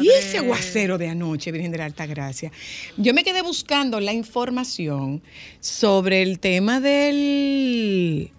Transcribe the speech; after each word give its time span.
Y 0.00 0.08
ese 0.08 0.38
aguacero 0.38 0.98
de 0.98 1.08
anoche, 1.08 1.52
Virgen 1.52 1.72
de 1.72 1.78
la 1.78 1.84
Alta 1.84 2.06
Gracia. 2.06 2.50
Yo 2.96 3.14
me 3.14 3.24
quedé 3.24 3.42
buscando 3.42 4.00
la 4.00 4.12
información 4.12 5.22
sobre 5.60 6.22
el 6.22 6.38
tema 6.38 6.80
del 6.80 8.30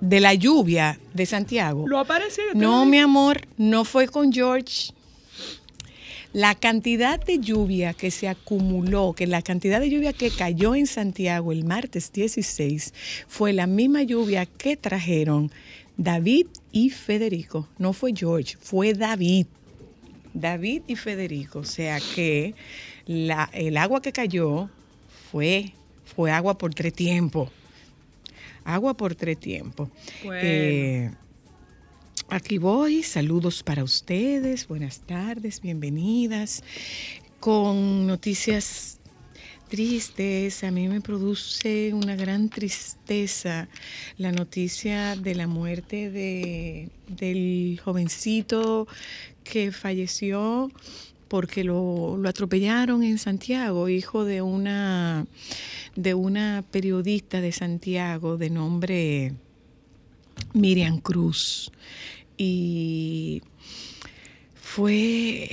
de 0.00 0.20
la 0.20 0.34
lluvia 0.34 0.98
de 1.14 1.24
Santiago. 1.24 1.86
¿Lo 1.88 1.98
apareció? 1.98 2.44
No, 2.54 2.84
mi 2.84 2.98
amor, 2.98 3.40
no 3.56 3.84
fue 3.84 4.06
con 4.06 4.32
George. 4.32 4.92
La 6.34 6.56
cantidad 6.56 7.24
de 7.24 7.38
lluvia 7.38 7.94
que 7.94 8.10
se 8.10 8.28
acumuló, 8.28 9.14
que 9.16 9.26
la 9.26 9.40
cantidad 9.40 9.80
de 9.80 9.88
lluvia 9.88 10.12
que 10.12 10.30
cayó 10.30 10.74
en 10.74 10.88
Santiago 10.88 11.52
el 11.52 11.64
martes 11.64 12.12
16 12.12 12.92
fue 13.28 13.52
la 13.52 13.68
misma 13.68 14.02
lluvia 14.02 14.44
que 14.44 14.76
trajeron 14.76 15.52
David 15.96 16.48
y 16.72 16.90
Federico. 16.90 17.68
No 17.78 17.92
fue 17.92 18.12
George, 18.14 18.56
fue 18.60 18.94
David. 18.94 19.46
David 20.34 20.82
y 20.88 20.96
Federico. 20.96 21.60
O 21.60 21.64
sea 21.64 21.98
que 22.14 22.54
la, 23.06 23.48
el 23.52 23.76
agua 23.76 24.02
que 24.02 24.12
cayó 24.12 24.68
fue, 25.30 25.72
fue 26.04 26.30
agua 26.30 26.58
por 26.58 26.74
tres 26.74 26.92
tiempos. 26.92 27.50
Agua 28.64 28.94
por 28.94 29.14
tres 29.14 29.38
tiempos. 29.38 29.88
Eh, 30.24 31.10
aquí 32.28 32.58
voy, 32.58 33.02
saludos 33.02 33.62
para 33.62 33.84
ustedes, 33.84 34.66
buenas 34.68 35.00
tardes, 35.00 35.60
bienvenidas. 35.60 36.62
Con 37.40 38.06
noticias 38.06 38.98
tristes, 39.74 40.62
a 40.62 40.70
mí 40.70 40.86
me 40.86 41.00
produce 41.00 41.92
una 41.94 42.14
gran 42.14 42.48
tristeza 42.48 43.66
la 44.18 44.30
noticia 44.30 45.16
de 45.16 45.34
la 45.34 45.48
muerte 45.48 46.12
de, 46.12 46.90
del 47.08 47.80
jovencito 47.84 48.86
que 49.42 49.72
falleció 49.72 50.70
porque 51.26 51.64
lo, 51.64 52.22
atropellaron 52.24 53.02
en 53.02 53.18
Santiago, 53.18 53.88
hijo 53.88 54.24
de 54.24 54.42
una, 54.42 55.26
de 55.96 56.14
una 56.14 56.62
periodista 56.70 57.40
de 57.40 57.50
Santiago 57.50 58.36
de 58.36 58.50
nombre 58.50 59.32
Miriam 60.52 61.00
Cruz. 61.00 61.72
Y 62.36 63.42
fue 64.54 65.50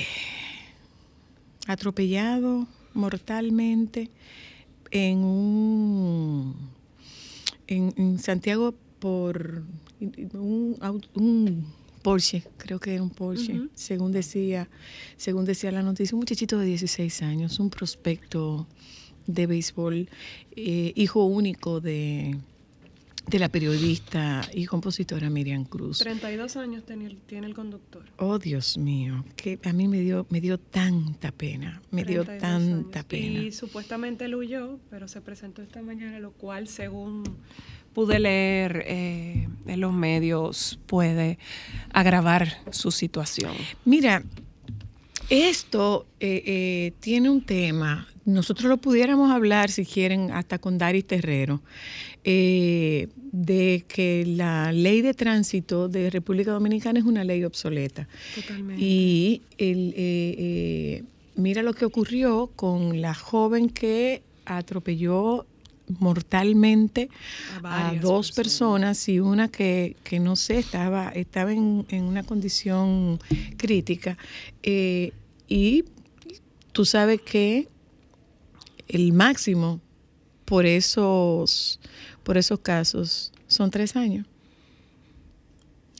atropellado 1.66 2.68
mortalmente 2.94 4.10
en 4.92 5.24
un 5.24 6.56
en, 7.68 8.20
Santiago 8.20 8.74
por 9.00 9.64
un, 10.34 10.78
un 11.16 11.66
Porsche, 12.02 12.44
creo 12.58 12.80
que 12.80 12.94
era 12.96 13.04
un 13.04 13.12
Porsche, 13.12 13.68
según 13.76 14.12
decía, 14.12 14.68
según 15.18 15.46
decía 15.46 15.72
la 15.72 15.84
noticia, 15.84 16.16
un 16.16 16.22
muchachito 16.22 16.58
de 16.58 16.66
16 16.66 17.22
años, 17.22 17.60
un 17.60 17.70
prospecto 17.70 18.68
de 19.28 19.46
béisbol, 19.46 20.10
eh, 20.56 20.94
hijo 20.96 21.24
único 21.26 21.80
de, 21.80 22.38
de 23.28 23.40
la 23.40 23.50
periodista 23.50 24.42
y 24.54 24.66
compositora 24.66 25.30
Miriam 25.30 25.64
Cruz. 25.64 26.00
32 26.00 26.58
años 26.58 26.86
tiene, 26.86 27.16
tiene 27.28 27.48
el 27.48 27.54
conductor. 27.54 28.04
Oh, 28.18 28.40
Dios 28.40 28.78
mío, 28.78 29.24
que 29.36 29.60
a 29.64 29.74
mí 29.74 29.88
me 29.88 30.02
dio, 30.02 30.26
me 30.30 30.42
dio 30.42 30.58
tanta 30.58 31.32
pena, 31.32 31.82
me 31.92 32.04
dio 32.04 32.26
tanta 32.26 33.04
pena. 33.04 33.40
Y 33.40 33.52
supuestamente 33.52 34.26
él 34.26 34.36
huyó, 34.36 34.80
pero 34.90 35.08
se 35.08 35.22
presentó 35.22 35.62
esta 35.62 35.82
mañana, 35.82 36.20
lo 36.20 36.32
cual, 36.32 36.68
según 36.68 37.24
pude 37.94 38.20
leer 38.20 38.84
eh, 38.88 39.48
en 39.66 39.82
los 39.82 39.94
medios 39.94 40.80
puede 40.86 41.38
agravar 41.92 42.58
su 42.72 42.92
situación. 42.92 43.54
Mira, 43.86 44.24
esto 45.30 46.08
eh, 46.20 46.44
eh, 46.46 46.94
tiene 47.00 47.30
un 47.30 47.42
tema, 47.42 48.08
nosotros 48.26 48.70
lo 48.70 48.78
pudiéramos 48.78 49.32
hablar 49.32 49.72
si 49.72 49.86
quieren 49.86 50.32
hasta 50.32 50.60
con 50.60 50.78
Daris 50.78 51.06
Terrero, 51.06 51.62
de 52.24 53.86
que 53.88 54.26
la 54.28 54.72
ley 54.72 55.02
de 55.02 55.14
tránsito 55.14 55.90
de 55.90 56.10
República 56.10 56.52
Dominicana 56.52 57.00
es 57.00 57.06
una 57.06 57.24
ley 57.24 57.44
obsoleta. 57.44 58.08
Totalmente. 58.36 58.84
Y 58.84 59.42
el, 59.58 61.04
mira 61.36 61.64
lo 61.64 61.74
que 61.74 61.86
ocurrió 61.86 62.52
con 62.56 63.02
la 63.02 63.14
joven 63.14 63.70
que 63.70 64.22
atropelló 64.46 65.46
mortalmente 66.00 67.10
a, 67.64 67.94
dos 68.00 68.32
personas. 68.32 69.08
y 69.10 69.20
una 69.20 69.50
que, 69.50 69.96
no 70.22 70.36
sé, 70.36 70.60
estaba, 70.60 71.10
estaba 71.10 71.52
en, 71.52 71.86
una 71.92 72.24
condición 72.24 73.20
crítica. 73.58 74.18
Eh, 74.64 75.12
y 75.48 75.84
tú 76.72 76.86
sabes 76.86 77.22
que 77.22 77.68
el 78.92 79.14
máximo 79.14 79.80
por 80.46 80.66
esos, 80.66 81.80
por 82.24 82.38
esos 82.38 82.60
casos 82.60 83.32
son 83.48 83.72
tres 83.72 83.96
años. 83.96 84.26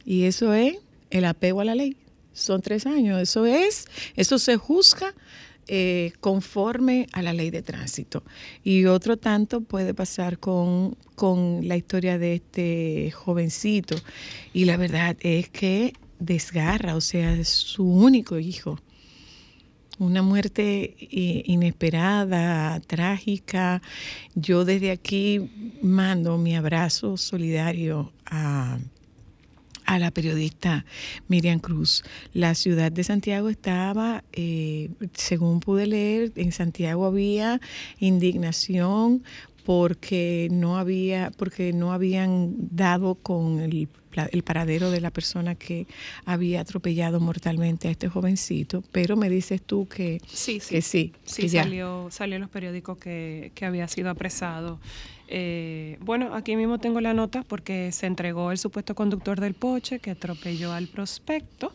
Y 0.06 0.24
eso 0.24 0.54
es 0.54 0.78
el 1.10 1.26
apego 1.26 1.62
a 1.62 1.66
la 1.66 1.76
ley. 1.76 1.96
Son 2.34 2.62
tres 2.62 2.86
años. 2.86 3.22
Eso 3.22 3.46
es, 3.46 3.88
eso 4.16 4.40
se 4.40 4.58
juzga 4.58 5.14
eh, 5.68 6.14
conforme 6.20 7.08
a 7.14 7.22
la 7.22 7.34
ley 7.34 7.50
de 7.50 7.62
tránsito. 7.62 8.24
Y 8.64 8.86
otro 8.86 9.18
tanto 9.18 9.62
puede 9.62 9.94
pasar 9.94 10.40
con, 10.40 10.98
con 11.16 11.68
la 11.68 11.78
historia 11.78 12.18
de 12.18 12.36
este 12.36 13.12
jovencito. 13.12 13.96
Y 14.54 14.66
la 14.66 14.78
verdad 14.78 15.16
es 15.22 15.50
que 15.50 15.94
desgarra, 16.20 16.96
o 16.96 17.02
sea, 17.02 17.34
es 17.34 17.48
su 17.48 17.86
único 17.86 18.38
hijo. 18.40 18.80
Una 20.02 20.24
muerte 20.24 20.96
eh, 21.00 21.44
inesperada, 21.46 22.80
trágica. 22.80 23.84
Yo 24.34 24.66
desde 24.66 24.90
aquí 24.90 25.78
mando 25.84 26.40
mi 26.40 26.56
abrazo 26.56 27.18
solidario 27.18 28.12
a, 28.26 28.80
a 29.86 30.00
la 30.00 30.10
periodista 30.10 30.86
Miriam 31.28 31.60
Cruz. 31.60 32.04
La 32.34 32.56
ciudad 32.56 32.92
de 32.92 33.04
Santiago 33.04 33.48
estaba, 33.50 34.24
eh, 34.34 34.90
según 35.14 35.60
pude 35.60 35.86
leer, 35.86 36.32
en 36.36 36.52
Santiago 36.52 37.06
había 37.06 37.62
indignación 38.00 39.24
porque 39.64 40.48
no 40.50 40.80
había, 40.80 41.32
porque 41.38 41.74
no 41.74 41.94
habían 41.94 42.56
dado 42.72 43.14
con 43.14 43.60
el, 43.60 43.88
el, 44.32 44.44
paradero 44.44 44.92
de 44.92 45.02
la 45.02 45.12
persona 45.12 45.56
que 45.56 45.88
había 46.26 46.62
atropellado 46.62 47.20
mortalmente 47.20 47.88
a 47.88 47.92
este 47.92 48.10
jovencito, 48.10 48.84
pero 48.92 49.16
me 49.16 49.30
dices 49.30 49.62
tú 49.62 49.88
que 49.88 50.22
sí, 50.28 50.60
sí, 50.60 50.76
que 50.76 50.82
sí, 50.82 51.14
sí 51.26 51.50
salió, 51.50 52.08
salió 52.12 52.36
en 52.36 52.42
los 52.42 52.50
periódicos 52.50 52.98
que, 52.98 53.52
que 53.56 53.66
había 53.66 53.88
sido 53.88 54.10
apresado. 54.10 54.80
Eh, 55.34 55.98
bueno, 56.02 56.36
aquí 56.36 56.58
mismo 56.58 56.78
tengo 56.78 57.00
la 57.00 57.14
nota 57.14 57.44
porque 57.48 57.94
se 57.94 58.06
entregó 58.06 58.52
el 58.52 58.58
supuesto 58.58 58.96
conductor 58.96 59.40
del 59.40 59.54
poche 59.54 60.00
que 60.00 60.12
atropelló 60.12 60.74
al 60.74 60.88
prospecto. 60.88 61.72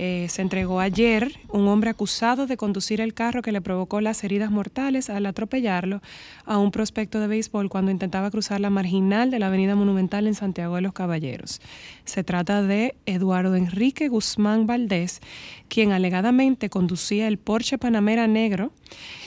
Eh, 0.00 0.28
se 0.28 0.42
entregó 0.42 0.78
ayer 0.78 1.40
un 1.48 1.66
hombre 1.66 1.90
acusado 1.90 2.46
de 2.46 2.56
conducir 2.56 3.00
el 3.00 3.14
carro 3.14 3.42
que 3.42 3.50
le 3.50 3.60
provocó 3.60 4.00
las 4.00 4.22
heridas 4.22 4.48
mortales 4.48 5.10
al 5.10 5.26
atropellarlo 5.26 6.02
a 6.44 6.56
un 6.56 6.70
prospecto 6.70 7.18
de 7.18 7.26
béisbol 7.26 7.68
cuando 7.68 7.90
intentaba 7.90 8.30
cruzar 8.30 8.60
la 8.60 8.70
marginal 8.70 9.32
de 9.32 9.40
la 9.40 9.48
Avenida 9.48 9.74
Monumental 9.74 10.28
en 10.28 10.36
Santiago 10.36 10.76
de 10.76 10.82
los 10.82 10.92
Caballeros. 10.92 11.60
Se 12.04 12.22
trata 12.22 12.62
de 12.62 12.94
Eduardo 13.06 13.56
Enrique 13.56 14.06
Guzmán 14.06 14.68
Valdés, 14.68 15.20
quien 15.66 15.90
alegadamente 15.90 16.70
conducía 16.70 17.26
el 17.26 17.36
Porsche 17.36 17.76
Panamera 17.76 18.28
negro. 18.28 18.70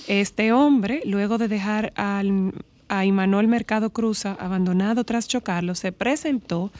Este 0.07 0.53
hombre, 0.53 1.01
luego 1.03 1.37
de 1.37 1.49
dejar 1.49 1.91
al, 1.97 2.53
a 2.87 3.03
Imanol 3.03 3.49
Mercado 3.49 3.89
Cruza 3.89 4.37
abandonado 4.39 5.03
tras 5.03 5.27
chocarlo, 5.27 5.75
se 5.75 5.91
presentó 5.91 6.71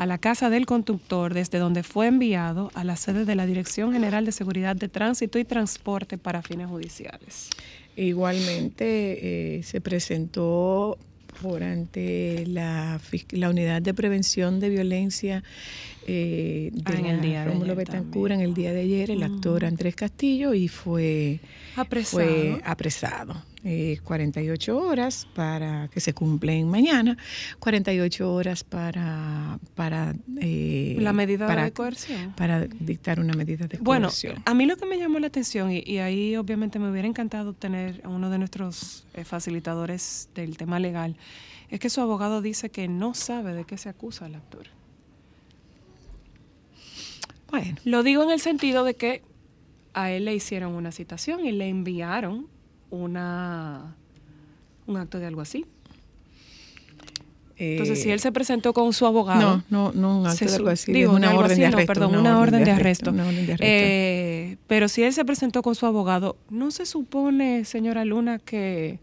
a 0.00 0.06
la 0.06 0.16
casa 0.16 0.48
del 0.48 0.64
conductor, 0.64 1.34
desde 1.34 1.58
donde 1.58 1.82
fue 1.82 2.06
enviado 2.06 2.70
a 2.72 2.84
la 2.84 2.96
sede 2.96 3.26
de 3.26 3.34
la 3.34 3.44
Dirección 3.44 3.92
General 3.92 4.24
de 4.24 4.32
Seguridad 4.32 4.74
de 4.74 4.88
Tránsito 4.88 5.38
y 5.38 5.44
Transporte 5.44 6.16
para 6.16 6.40
fines 6.40 6.68
judiciales. 6.68 7.50
Igualmente 7.96 9.58
eh, 9.58 9.62
se 9.62 9.82
presentó 9.82 10.96
por 11.42 11.62
ante 11.62 12.46
la, 12.46 12.98
la, 13.32 13.50
Unidad 13.50 13.82
de 13.82 13.92
Prevención 13.92 14.58
de 14.58 14.70
Violencia 14.70 15.44
eh, 16.12 16.70
de 16.72 16.92
ah, 16.92 16.98
en 16.98 17.06
el 17.06 17.20
día 17.20 17.44
Rómulo 17.44 17.76
Betancur 17.76 18.32
en 18.32 18.40
el 18.40 18.52
día 18.52 18.72
de 18.72 18.80
ayer, 18.80 19.12
el 19.12 19.22
actor 19.22 19.64
Andrés 19.64 19.94
Castillo, 19.94 20.54
y 20.54 20.66
fue 20.66 21.38
apresado. 21.76 22.24
Fue 22.24 22.60
apresado 22.64 23.40
eh, 23.62 24.00
48 24.02 24.76
horas 24.76 25.28
para 25.34 25.86
que 25.88 26.00
se 26.00 26.12
cumplen 26.12 26.68
mañana, 26.68 27.16
48 27.60 28.32
horas 28.32 28.64
para 28.64 29.60
para 29.76 30.16
eh, 30.40 30.96
la 30.98 31.12
medida 31.12 31.46
de 31.46 31.72
coerción 31.72 32.32
para 32.36 32.66
dictar 32.66 33.20
una 33.20 33.34
medida 33.34 33.68
de 33.68 33.78
coerción. 33.78 34.32
Bueno, 34.34 34.42
a 34.46 34.54
mí 34.54 34.66
lo 34.66 34.76
que 34.76 34.86
me 34.86 34.98
llamó 34.98 35.20
la 35.20 35.28
atención 35.28 35.70
y, 35.70 35.98
ahí 35.98 36.34
obviamente 36.36 36.80
me 36.80 36.90
hubiera 36.90 37.06
encantado 37.06 37.52
tener 37.52 38.00
a 38.02 38.08
uno 38.08 38.30
de 38.30 38.38
nuestros 38.38 39.06
eh, 39.14 39.22
facilitadores 39.22 40.28
del 40.34 40.56
tema 40.56 40.80
legal 40.80 41.16
es 41.68 41.78
que 41.78 41.88
su 41.88 42.00
abogado 42.00 42.42
dice 42.42 42.70
que 42.70 42.88
no 42.88 43.14
sabe 43.14 43.54
de 43.54 43.64
qué 43.64 43.78
se 43.78 43.88
acusa 43.88 44.24
al 44.24 44.34
actor. 44.34 44.79
Bueno, 47.50 47.76
lo 47.84 48.02
digo 48.02 48.22
en 48.22 48.30
el 48.30 48.40
sentido 48.40 48.84
de 48.84 48.94
que 48.94 49.22
a 49.92 50.10
él 50.10 50.24
le 50.24 50.34
hicieron 50.34 50.74
una 50.74 50.92
citación 50.92 51.44
y 51.44 51.52
le 51.52 51.68
enviaron 51.68 52.46
una, 52.90 53.96
un 54.86 54.96
acto 54.96 55.18
de 55.18 55.26
algo 55.26 55.40
así. 55.40 55.66
Entonces, 57.56 58.02
si 58.02 58.10
él 58.10 58.20
se 58.20 58.32
presentó 58.32 58.72
con 58.72 58.90
su 58.94 59.04
abogado. 59.04 59.62
No, 59.68 59.92
no, 59.92 59.92
no 59.92 60.20
un 60.20 60.26
acto 60.26 60.46
de 60.46 60.54
algo 60.54 60.70
así. 60.70 60.92
Digo, 60.92 61.12
una, 61.12 61.34
orden 61.34 61.58
de 61.58 61.66
arresto, 61.66 61.86
perdón, 61.86 62.16
una, 62.16 62.38
orden 62.38 62.64
de 62.64 62.70
arresto. 62.70 63.12
Eh, 63.58 64.56
pero 64.66 64.88
si 64.88 65.02
él 65.02 65.12
se 65.12 65.26
presentó 65.26 65.62
con 65.62 65.74
su 65.74 65.84
abogado, 65.84 66.36
¿no 66.48 66.70
se 66.70 66.86
supone, 66.86 67.66
señora 67.66 68.06
Luna, 68.06 68.38
que 68.38 68.98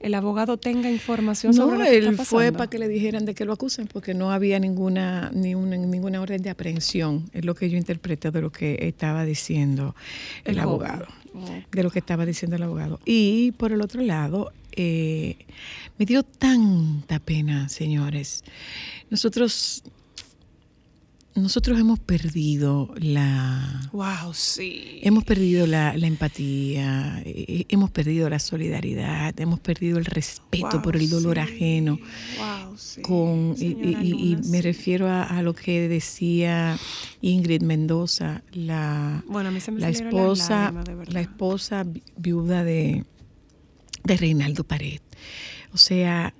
el 0.00 0.14
abogado 0.14 0.56
tenga 0.56 0.90
información 0.90 1.54
sobre 1.54 1.78
lo 1.78 1.84
que 1.84 1.96
él 1.96 2.18
fue 2.18 2.52
para 2.52 2.68
que 2.68 2.78
le 2.78 2.88
dijeran 2.88 3.24
de 3.24 3.34
que 3.34 3.44
lo 3.44 3.52
acusen, 3.52 3.86
porque 3.86 4.14
no 4.14 4.30
había 4.30 4.58
ninguna, 4.58 5.30
ni 5.32 5.54
ninguna 5.54 6.20
orden 6.20 6.42
de 6.42 6.50
aprehensión. 6.50 7.28
Es 7.32 7.44
lo 7.44 7.54
que 7.54 7.70
yo 7.70 7.76
interpreto 7.76 8.30
de 8.30 8.40
lo 8.42 8.50
que 8.50 8.78
estaba 8.82 9.24
diciendo 9.24 9.94
el, 10.44 10.58
abogado 10.58 11.06
de 11.70 11.82
lo 11.82 11.90
que 11.90 11.98
estaba 11.98 12.26
diciendo 12.26 12.56
el 12.56 12.62
abogado. 12.62 13.00
Y 13.04 13.52
por 13.52 13.72
el 13.72 13.80
otro 13.80 14.02
lado, 14.02 14.52
eh, 14.72 15.36
me 15.98 16.06
dio 16.06 16.22
tanta 16.22 17.18
pena, 17.18 17.68
señores. 17.68 18.44
Nosotros 19.10 19.82
nosotros 21.36 21.78
hemos 21.78 21.98
perdido 21.98 22.92
la 22.96 23.88
wow 23.92 24.32
sí. 24.32 25.00
hemos 25.02 25.24
perdido 25.24 25.66
la, 25.66 25.94
empatía 25.94 27.22
eh, 27.24 27.66
hemos 27.68 27.90
perdido 27.90 28.28
la 28.30 28.38
solidaridad 28.38 29.38
hemos 29.38 29.60
perdido 29.60 29.98
el 29.98 30.06
respeto 30.06 30.80
por 30.82 30.96
el 30.96 31.08
dolor 31.10 31.38
ajeno. 31.38 31.98
Wow, 32.38 32.76
sí. 32.76 33.02
con 33.02 33.54
y, 33.58 34.36
me 34.48 34.62
refiero 34.62 35.08
a, 35.08 35.42
lo 35.42 35.54
que 35.54 35.88
decía 35.88 36.78
Ingrid 37.20 37.62
Mendoza 37.62 38.42
la 38.52 39.22
la 39.76 39.88
esposa 39.88 40.72
la 41.06 41.20
esposa 41.20 41.84
viuda 42.16 42.64
de 42.64 43.04
de 44.04 44.16
Reinaldo 44.16 44.64
Pared 44.64 45.00
o 45.72 45.76
sea 45.76 46.32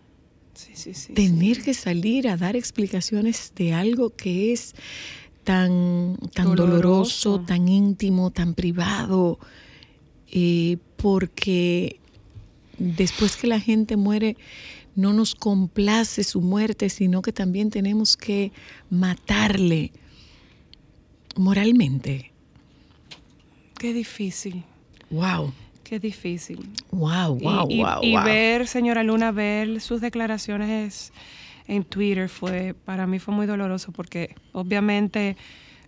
tener 1.14 1.62
que 1.62 1.75
salir 1.75 2.29
a 2.29 2.37
dar 2.37 2.56
explicaciones 2.56 3.53
de 3.55 3.73
algo 3.73 4.11
que 4.11 4.53
es 4.53 4.75
tan, 5.44 6.17
tan 6.35 6.56
doloroso, 6.56 7.41
tan 7.41 7.69
íntimo, 7.69 8.31
tan 8.31 8.55
privado, 8.55 9.38
eh, 10.31 10.79
porque 10.97 12.00
después 12.79 13.37
que 13.37 13.47
la 13.47 13.61
gente 13.61 13.97
muere, 13.97 14.37
no 14.97 15.12
nos 15.12 15.35
complace 15.35 16.25
su 16.25 16.41
muerte, 16.41 16.88
sino 16.88 17.23
que 17.23 17.32
también 17.32 17.70
tenemos 17.70 18.17
que 18.17 18.50
matarle 18.91 19.93
moralmente. 21.37 22.32
Qué 23.79 23.93
difícil. 23.93 24.64
Wow. 25.11 25.52
Qué 25.88 26.00
difícil. 26.00 26.69
Wow, 26.91 27.38
wow, 27.38 27.67
y, 27.71 27.81
wow. 27.81 28.03
Y, 28.03 28.17
ver, 28.17 28.67
señora 28.67 29.05
Luna, 29.05 29.31
ver 29.31 29.81
sus 29.81 30.00
declaraciones 30.00 31.12
en 31.69 31.85
Twitter 31.85 32.29
fue, 32.29 32.75
para 32.85 33.06
mí 33.06 33.21
fue 33.21 33.33
muy 33.33 33.47
doloroso 33.47 33.93
porque 33.93 34.35
obviamente 34.50 35.37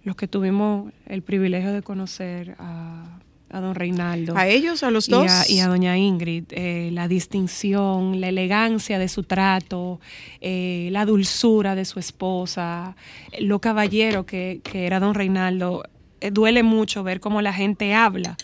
los 0.05 0.15
que 0.15 0.29
tuvimos 0.29 0.93
el 1.07 1.23
privilegio 1.23 1.73
de 1.73 1.83
conocer 1.83 2.55
a, 2.61 3.19
don 3.51 3.75
Reinaldo. 3.75 4.37
¿A 4.37 4.47
ellos, 4.47 4.85
a 4.85 4.93
los 4.93 5.09
dos? 5.09 5.51
Y 5.51 5.59
a, 5.59 5.67
doña 5.67 5.99
Ingrid, 5.99 6.45
eh, 6.51 6.91
la 6.93 7.09
distinción, 7.09 8.21
la 8.21 8.29
elegancia 8.29 9.01
de 9.01 9.09
su 9.09 9.25
trato, 9.25 9.99
eh, 10.41 10.91
la 10.93 11.07
dulzura 11.07 11.75
de 11.75 11.85
su 11.85 11.99
esposa, 11.99 12.95
lo 13.41 13.59
caballero 13.59 14.27
que, 14.27 14.61
que 14.63 14.87
era 14.87 15.01
don 15.01 15.15
Reinaldo. 15.15 15.83
Eh, 16.21 16.31
duele 16.31 16.63
mucho 16.63 17.03
ver 17.03 17.19
cómo 17.19 17.43
la 17.43 17.53
gente 17.53 17.95
habla 17.95 18.37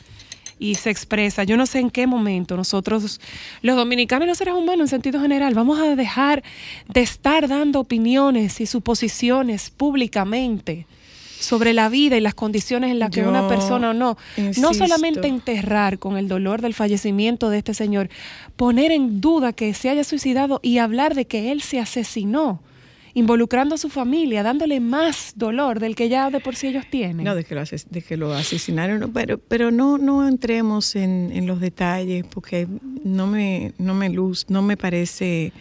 y 0.58 0.76
se 0.76 0.90
expresa. 0.90 1.44
Yo 1.44 1.56
no 1.56 1.66
sé 1.66 1.80
en 1.80 1.90
qué 1.90 2.06
momento 2.06 2.56
nosotros, 2.56 3.20
los 3.62 3.76
dominicanos 3.76 4.26
y 4.26 4.28
los 4.28 4.38
seres 4.38 4.54
humanos 4.54 4.80
en 4.84 4.88
sentido 4.88 5.20
general, 5.20 5.54
vamos 5.54 5.80
a 5.80 5.96
dejar 5.96 6.42
de 6.88 7.00
estar 7.00 7.48
dando 7.48 7.80
opiniones 7.80 8.60
y 8.60 8.66
suposiciones 8.66 9.70
públicamente 9.70 10.86
sobre 11.38 11.72
la 11.72 11.88
vida 11.88 12.16
y 12.16 12.20
las 12.20 12.34
condiciones 12.34 12.90
en 12.90 12.98
las 12.98 13.10
que 13.10 13.22
una 13.22 13.46
persona 13.48 13.90
o 13.90 13.92
no, 13.92 14.16
no 14.56 14.74
solamente 14.74 15.28
enterrar 15.28 15.98
con 15.98 16.16
el 16.16 16.26
dolor 16.26 16.62
del 16.62 16.74
fallecimiento 16.74 17.50
de 17.50 17.58
este 17.58 17.74
señor, 17.74 18.08
poner 18.56 18.90
en 18.90 19.20
duda 19.20 19.52
que 19.52 19.74
se 19.74 19.90
haya 19.90 20.04
suicidado 20.04 20.60
y 20.62 20.78
hablar 20.78 21.14
de 21.14 21.26
que 21.26 21.52
él 21.52 21.60
se 21.60 21.80
asesinó 21.80 22.60
involucrando 23.14 23.76
a 23.76 23.78
su 23.78 23.88
familia, 23.88 24.42
dándole 24.42 24.80
más 24.80 25.34
dolor 25.36 25.78
del 25.78 25.94
que 25.94 26.08
ya 26.08 26.30
de 26.30 26.40
por 26.40 26.56
sí 26.56 26.66
ellos 26.66 26.84
tienen. 26.90 27.24
No, 27.24 27.34
de 27.36 27.44
que 27.44 27.54
lo, 27.54 27.62
de 27.62 28.02
que 28.02 28.16
lo 28.16 28.34
asesinaron, 28.34 29.12
pero, 29.12 29.38
pero 29.38 29.70
no, 29.70 29.98
no 29.98 30.26
entremos 30.26 30.96
en, 30.96 31.44
los 31.46 31.60
detalles 31.60 32.24
porque 32.26 32.66
no 33.04 33.26
me, 33.26 33.72
no 33.78 33.94
me 33.94 34.08
luz, 34.08 34.46
no 34.48 34.62
me 34.62 34.76
parece, 34.76 35.52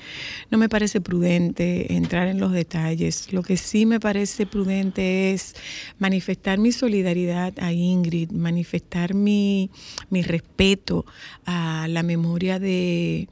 no 0.49 0.57
me 0.57 0.69
parece 0.69 1.01
prudente 1.01 1.93
entrar 1.93 2.27
en 2.27 2.39
los 2.39 2.51
detalles. 2.51 3.31
Lo 3.31 3.43
que 3.43 3.57
sí 3.57 3.85
me 3.85 3.99
parece 3.99 4.45
prudente 4.45 5.33
es 5.33 5.53
manifestar 5.99 6.57
mi 6.57 6.71
solidaridad 6.71 7.53
a 7.59 7.71
Ingrid, 7.71 8.31
manifestar 8.31 9.13
mi, 9.13 9.69
mi 10.09 10.21
respeto 10.21 11.05
a 11.45 11.87
la 11.89 12.01
memoria 12.01 12.59
de, 12.59 13.27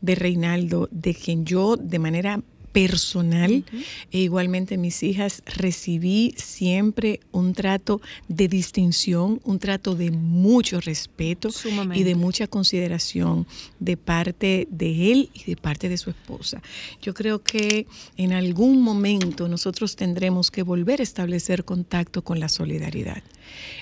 de 0.00 0.14
Reinaldo, 0.14 0.88
de 0.90 1.14
quien 1.14 1.44
yo 1.44 1.76
de 1.76 1.98
manera 1.98 2.40
personal 2.76 3.64
e 4.12 4.18
igualmente 4.18 4.76
mis 4.76 5.02
hijas 5.02 5.42
recibí 5.46 6.34
siempre 6.36 7.20
un 7.32 7.54
trato 7.54 8.02
de 8.28 8.48
distinción, 8.48 9.40
un 9.44 9.58
trato 9.58 9.94
de 9.94 10.10
mucho 10.10 10.82
respeto 10.82 11.48
y 11.94 12.02
de 12.02 12.14
mucha 12.14 12.46
consideración 12.46 13.46
de 13.80 13.96
parte 13.96 14.68
de 14.70 15.10
él 15.10 15.30
y 15.32 15.44
de 15.44 15.56
parte 15.56 15.88
de 15.88 15.96
su 15.96 16.10
esposa. 16.10 16.60
Yo 17.00 17.14
creo 17.14 17.42
que 17.42 17.86
en 18.18 18.34
algún 18.34 18.82
momento 18.82 19.48
nosotros 19.48 19.96
tendremos 19.96 20.50
que 20.50 20.62
volver 20.62 21.00
a 21.00 21.02
establecer 21.02 21.64
contacto 21.64 22.20
con 22.20 22.40
la 22.40 22.50
solidaridad. 22.50 23.22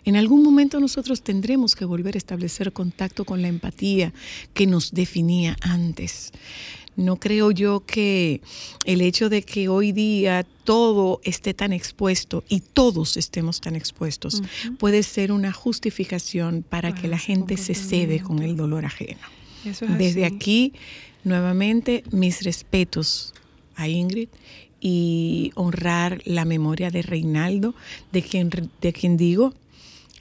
En 0.05 0.15
algún 0.15 0.45
momento 0.45 0.79
nosotros 0.79 1.23
tendremos 1.23 1.75
que 1.75 1.85
volver 1.85 2.15
a 2.15 2.19
establecer 2.19 2.73
contacto 2.73 3.25
con 3.25 3.43
la 3.43 3.49
empatía 3.49 4.13
que 4.53 4.69
nos 4.69 4.93
definía 4.93 5.57
antes. 5.63 6.31
No 6.97 7.17
creo 7.17 7.51
yo 7.51 7.85
que 7.85 8.41
el 8.85 9.01
hecho 9.01 9.29
de 9.29 9.43
que 9.43 9.69
hoy 9.69 9.93
día 9.93 10.47
todo 10.65 11.21
esté 11.25 11.53
tan 11.53 11.73
expuesto 11.73 12.45
y 12.49 12.61
todos 12.61 13.17
estemos 13.17 13.61
tan 13.61 13.75
expuestos 13.75 14.43
puede 14.79 15.03
ser 15.03 15.33
una 15.33 15.53
justificación 15.53 16.63
para 16.63 16.95
que 16.95 17.09
la 17.09 17.19
gente 17.19 17.57
se 17.57 17.75
cede 17.75 18.21
con 18.21 18.43
el 18.43 18.57
dolor 18.57 18.85
ajeno. 18.85 19.21
Desde 19.99 20.25
aquí, 20.25 20.73
nuevamente, 21.25 22.05
mis 22.11 22.43
respetos 22.43 23.35
a 23.77 23.89
Ingrid 23.89 24.29
y 24.81 25.51
honrar 25.55 26.21
la 26.27 26.45
memoria 26.45 26.91
de 26.91 27.03
Reinaldo, 27.03 27.75
de 28.13 28.23
quien, 28.23 28.51
de 28.81 28.93
quien 28.93 29.17
digo, 29.17 29.55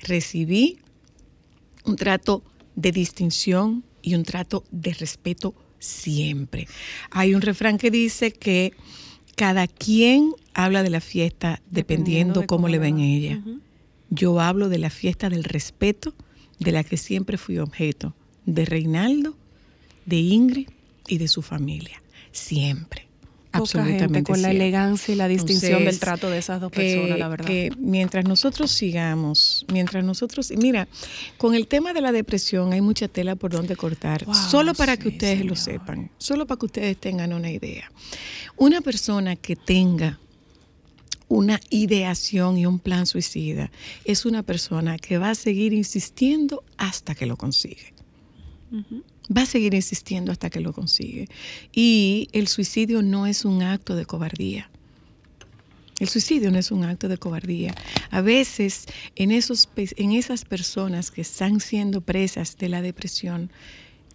recibí 0.01 0.79
un 1.85 1.97
trato 1.97 2.43
de 2.75 2.91
distinción 2.91 3.83
y 4.01 4.15
un 4.15 4.23
trato 4.23 4.63
de 4.71 4.93
respeto 4.93 5.53
siempre. 5.83 6.67
Hay 7.11 7.35
un 7.35 7.41
refrán 7.41 7.77
que 7.77 7.91
dice 7.91 8.31
que 8.31 8.73
cada 9.35 9.67
quien 9.67 10.33
habla 10.53 10.83
de 10.83 10.89
la 10.89 11.01
fiesta 11.01 11.61
dependiendo, 11.69 12.45
cómo, 12.47 12.67
le 12.67 12.79
ven 12.79 12.99
ella. 12.99 13.41
Yo 14.09 14.39
hablo 14.39 14.69
de 14.69 14.77
la 14.77 14.89
fiesta 14.89 15.29
del 15.29 15.43
respeto 15.43 16.13
de 16.59 16.71
la 16.71 16.83
que 16.83 16.97
siempre 16.97 17.37
fui 17.37 17.57
objeto, 17.57 18.15
de 18.45 18.65
Reinaldo, 18.65 19.35
de 20.05 20.17
Ingrid 20.17 20.69
y 21.07 21.17
de 21.17 21.27
su 21.27 21.41
familia, 21.41 22.01
siempre 22.31 23.02
absolutamente 23.53 24.23
con 24.23 24.41
la 24.41 24.51
elegancia 24.51 25.13
y 25.13 25.15
la 25.15 25.27
distinción 25.27 25.85
del 25.85 25.99
trato 25.99 26.29
de 26.29 26.39
esas 26.39 26.59
dos 26.59 26.71
personas, 26.71 27.17
la 27.17 27.27
verdad. 27.27 27.45
Que 27.45 27.71
mientras 27.77 28.25
nosotros 28.25 28.71
sigamos, 28.71 29.65
mientras 29.71 30.03
nosotros, 30.03 30.51
mira, 30.57 30.87
con 31.37 31.55
el 31.55 31.67
tema 31.67 31.93
de 31.93 32.01
la 32.01 32.11
depresión 32.11 32.73
hay 32.73 32.81
mucha 32.81 33.07
tela 33.07 33.35
por 33.35 33.51
donde 33.51 33.75
cortar, 33.75 34.25
solo 34.33 34.73
para 34.73 34.97
que 34.97 35.09
ustedes 35.09 35.45
lo 35.45 35.55
sepan, 35.55 36.09
solo 36.17 36.45
para 36.45 36.59
que 36.59 36.65
ustedes 36.65 36.97
tengan 36.97 37.33
una 37.33 37.51
idea. 37.51 37.91
Una 38.57 38.81
persona 38.81 39.35
que 39.35 39.55
tenga 39.55 40.19
una 41.27 41.59
ideación 41.69 42.57
y 42.57 42.65
un 42.65 42.79
plan 42.79 43.05
suicida 43.05 43.71
es 44.05 44.25
una 44.25 44.43
persona 44.43 44.97
que 44.97 45.17
va 45.17 45.31
a 45.31 45.35
seguir 45.35 45.73
insistiendo 45.73 46.63
hasta 46.77 47.15
que 47.15 47.25
lo 47.25 47.37
consigue 47.37 47.93
va 49.35 49.43
a 49.43 49.45
seguir 49.45 49.73
insistiendo 49.73 50.31
hasta 50.31 50.49
que 50.49 50.59
lo 50.59 50.73
consigue. 50.73 51.27
Y 51.71 52.29
el 52.33 52.47
suicidio 52.47 53.01
no 53.01 53.27
es 53.27 53.45
un 53.45 53.61
acto 53.63 53.95
de 53.95 54.05
cobardía. 54.05 54.69
El 55.99 56.09
suicidio 56.09 56.51
no 56.51 56.57
es 56.57 56.71
un 56.71 56.83
acto 56.83 57.07
de 57.07 57.17
cobardía. 57.17 57.73
A 58.09 58.21
veces 58.21 58.85
en, 59.15 59.31
esos, 59.31 59.69
en 59.75 60.11
esas 60.11 60.43
personas 60.43 61.11
que 61.11 61.21
están 61.21 61.59
siendo 61.59 62.01
presas 62.01 62.57
de 62.57 62.69
la 62.69 62.81
depresión, 62.81 63.51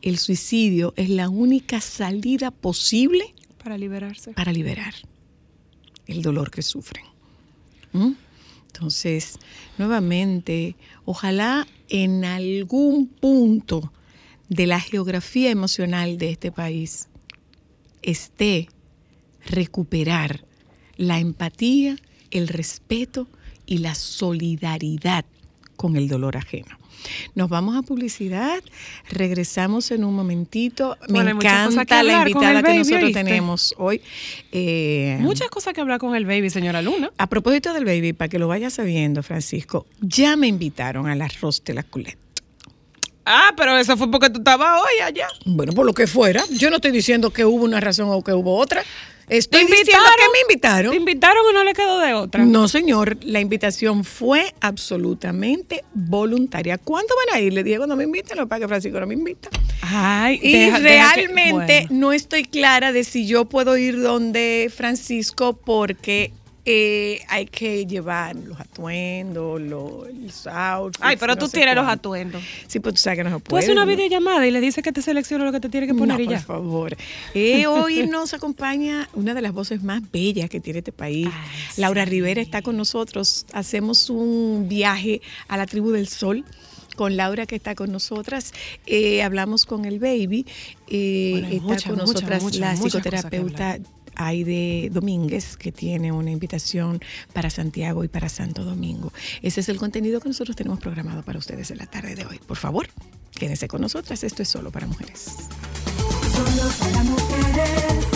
el 0.02 0.18
suicidio 0.18 0.92
es 0.96 1.08
la 1.08 1.28
única 1.28 1.80
salida 1.80 2.50
posible 2.50 3.34
para 3.62 3.78
liberarse. 3.78 4.32
Para 4.32 4.52
liberar 4.52 4.94
el 6.06 6.22
dolor 6.22 6.50
que 6.50 6.62
sufren. 6.62 7.04
¿Mm? 7.92 8.12
Entonces, 8.66 9.38
nuevamente, 9.76 10.74
ojalá 11.04 11.66
en 11.88 12.24
algún 12.24 13.06
punto 13.06 13.92
de 14.48 14.66
la 14.66 14.80
geografía 14.80 15.50
emocional 15.50 16.18
de 16.18 16.30
este 16.30 16.50
país 16.52 17.08
esté 18.02 18.68
recuperar 19.44 20.44
la 20.96 21.18
empatía, 21.18 21.96
el 22.30 22.48
respeto 22.48 23.28
y 23.66 23.78
la 23.78 23.94
solidaridad 23.94 25.24
con 25.76 25.96
el 25.96 26.08
dolor 26.08 26.36
ajeno. 26.36 26.76
Nos 27.34 27.48
vamos 27.48 27.76
a 27.76 27.82
publicidad, 27.82 28.60
regresamos 29.08 29.90
en 29.92 30.04
un 30.04 30.14
momentito. 30.14 30.96
Me 31.08 31.20
encanta 31.20 32.02
la 32.02 32.18
invitada 32.18 32.62
que 32.62 32.78
nosotros 32.78 33.12
tenemos 33.12 33.74
hoy. 33.78 34.02
Eh, 34.50 35.16
Muchas 35.20 35.48
cosas 35.48 35.74
que 35.74 35.80
hablar 35.80 36.00
con 36.00 36.16
el 36.16 36.26
baby, 36.26 36.50
señora 36.50 36.82
Luna. 36.82 37.12
A 37.16 37.28
propósito 37.28 37.72
del 37.72 37.84
baby, 37.84 38.12
para 38.12 38.28
que 38.28 38.38
lo 38.40 38.48
vaya 38.48 38.70
sabiendo, 38.70 39.22
Francisco, 39.22 39.86
ya 40.00 40.36
me 40.36 40.48
invitaron 40.48 41.06
al 41.06 41.22
arroz 41.22 41.62
de 41.64 41.74
la 41.74 41.84
culeta. 41.84 42.18
Ah, 43.30 43.52
pero 43.56 43.76
eso 43.76 43.96
fue 43.96 44.10
porque 44.10 44.30
tú 44.30 44.38
estabas 44.38 44.80
hoy 44.80 45.00
allá. 45.04 45.28
Bueno, 45.44 45.72
por 45.72 45.84
lo 45.84 45.92
que 45.92 46.06
fuera. 46.06 46.42
Yo 46.50 46.70
no 46.70 46.76
estoy 46.76 46.92
diciendo 46.92 47.30
que 47.30 47.44
hubo 47.44 47.64
una 47.64 47.78
razón 47.78 48.08
o 48.10 48.22
que 48.22 48.32
hubo 48.32 48.56
otra. 48.56 48.82
Estoy 49.28 49.64
diciendo 49.64 50.06
que 50.16 50.32
me 50.32 50.40
invitaron. 50.48 50.90
¿Te 50.90 50.96
invitaron 50.96 51.44
o 51.46 51.52
no 51.52 51.62
le 51.62 51.74
quedó 51.74 51.98
de 51.98 52.14
otra? 52.14 52.44
No, 52.44 52.66
señor. 52.66 53.18
La 53.22 53.40
invitación 53.40 54.04
fue 54.04 54.54
absolutamente 54.60 55.84
voluntaria. 55.92 56.78
¿Cuándo 56.78 57.14
van 57.26 57.36
a 57.36 57.40
ir? 57.40 57.52
Le 57.52 57.62
dije, 57.62 57.76
cuando 57.76 57.94
me 57.94 58.04
inviten, 58.04 58.38
lo 58.38 58.48
para 58.48 58.60
que 58.60 58.68
Francisco 58.68 58.98
no 58.98 59.06
me 59.06 59.14
invita. 59.14 59.50
Ay, 59.82 60.40
y 60.42 60.70
realmente 60.70 61.86
no 61.90 62.12
estoy 62.12 62.44
clara 62.44 62.92
de 62.92 63.04
si 63.04 63.26
yo 63.26 63.44
puedo 63.44 63.76
ir 63.76 64.00
donde 64.00 64.72
Francisco 64.74 65.54
porque 65.54 66.32
eh, 66.70 67.22
hay 67.28 67.46
que 67.46 67.86
llevar 67.86 68.36
los 68.36 68.60
atuendos, 68.60 69.58
los, 69.58 70.46
outfits. 70.46 71.02
Ay, 71.02 71.16
pero 71.16 71.34
tú 71.34 71.48
tienes 71.48 71.74
los 71.74 71.88
atuendos. 71.88 72.42
Sí, 72.66 72.78
pues 72.78 72.96
tú 72.96 73.00
sabes 73.00 73.16
que 73.16 73.24
no 73.24 73.30
se 73.30 73.38
puede. 73.42 73.48
Tú 73.48 73.56
haces 73.56 73.70
una 73.70 73.86
videollamada 73.86 74.46
y 74.46 74.50
le 74.50 74.60
dices 74.60 74.84
que 74.84 74.92
te 74.92 75.00
seleccione 75.00 75.46
lo 75.46 75.52
que 75.52 75.60
te 75.60 75.70
tiene 75.70 75.86
que 75.86 75.94
poner 75.94 76.18
no, 76.18 76.24
y 76.24 76.28
ya. 76.28 76.36
por 76.36 76.46
favor. 76.46 76.96
Eh, 77.32 77.66
hoy 77.68 78.06
nos 78.06 78.34
acompaña 78.34 79.08
una 79.14 79.32
de 79.32 79.40
las 79.40 79.54
voces 79.54 79.82
más 79.82 80.02
bellas 80.12 80.50
que 80.50 80.60
tiene 80.60 80.80
este 80.80 80.92
país. 80.92 81.30
Laura 81.78 82.04
Rivera 82.04 82.42
está 82.42 82.60
con 82.60 82.76
nosotros. 82.76 83.46
Hacemos 83.54 84.10
un 84.10 84.66
viaje 84.68 85.22
a 85.48 85.56
la 85.56 85.64
tribu 85.64 85.90
del 85.92 86.06
sol 86.06 86.44
con 86.96 87.16
Laura 87.16 87.46
que 87.46 87.56
está 87.56 87.74
con 87.74 87.92
nosotras. 87.92 88.52
Eh, 88.84 89.22
hablamos 89.22 89.64
con 89.64 89.86
el 89.86 90.00
baby. 90.00 90.44
Eh, 90.88 91.60
está 91.66 91.88
con 91.88 91.98
nosotras 91.98 92.56
la 92.56 92.76
psicoterapeuta 92.76 93.78
Aide 94.18 94.90
Domínguez, 94.92 95.56
que 95.56 95.72
tiene 95.72 96.12
una 96.12 96.30
invitación 96.30 97.00
para 97.32 97.48
Santiago 97.48 98.04
y 98.04 98.08
para 98.08 98.28
Santo 98.28 98.64
Domingo. 98.64 99.12
Ese 99.42 99.60
es 99.60 99.68
el 99.68 99.78
contenido 99.78 100.20
que 100.20 100.28
nosotros 100.28 100.56
tenemos 100.56 100.80
programado 100.80 101.22
para 101.22 101.38
ustedes 101.38 101.70
en 101.70 101.78
la 101.78 101.86
tarde 101.86 102.14
de 102.14 102.26
hoy. 102.26 102.38
Por 102.46 102.56
favor, 102.56 102.88
quédense 103.32 103.68
con 103.68 103.80
nosotras. 103.80 104.22
Esto 104.24 104.42
es 104.42 104.48
solo 104.48 104.70
para 104.70 104.86
mujeres. 104.86 105.36
Solo 106.32 106.68
para 106.78 107.02
mujeres. 107.04 108.08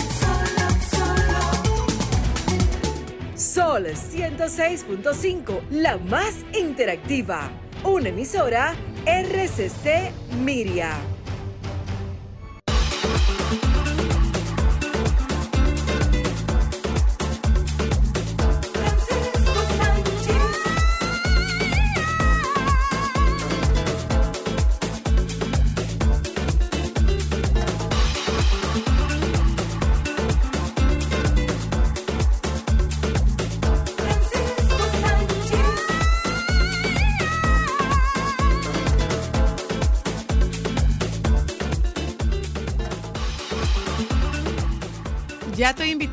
Sol 3.35 3.85
106.5, 3.85 5.69
la 5.69 5.97
más 5.97 6.33
interactiva. 6.57 7.51
Una 7.83 8.09
emisora 8.09 8.73
RCC 9.05 10.11
Miria. 10.43 10.97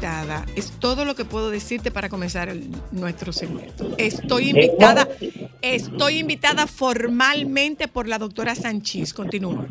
Invitada. 0.00 0.46
Es 0.56 0.72
todo 0.80 1.04
lo 1.04 1.14
que 1.14 1.24
puedo 1.24 1.50
decirte 1.50 1.90
para 1.90 2.08
comenzar 2.08 2.50
nuestro 2.90 3.32
segmento. 3.32 3.94
Estoy 3.98 4.50
invitada, 4.50 5.06
estoy 5.60 6.18
invitada 6.18 6.66
formalmente 6.66 7.86
por 7.86 8.08
la 8.08 8.18
doctora 8.18 8.54
Sánchez. 8.54 9.12
Continúa. 9.12 9.66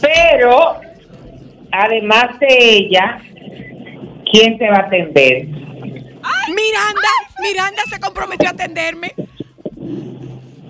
pero 0.00 0.76
además 1.70 2.38
de 2.40 2.48
ella, 2.50 3.18
¿quién 4.30 4.58
te 4.58 4.68
va 4.68 4.76
a 4.76 4.86
atender? 4.86 5.46
Miranda, 5.46 7.12
Miranda 7.40 7.82
se 7.88 7.98
comprometió 7.98 8.48
a 8.48 8.52
atenderme. 8.52 9.14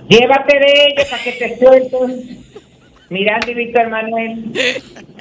Llévate 0.08 0.58
de 0.58 0.86
ella 0.86 1.10
para 1.10 1.22
que 1.22 1.32
te 1.32 1.58
suelten. 1.58 2.42
Miranda 3.10 3.50
y 3.50 3.54
Víctor 3.54 3.90
Manuel. 3.90 4.52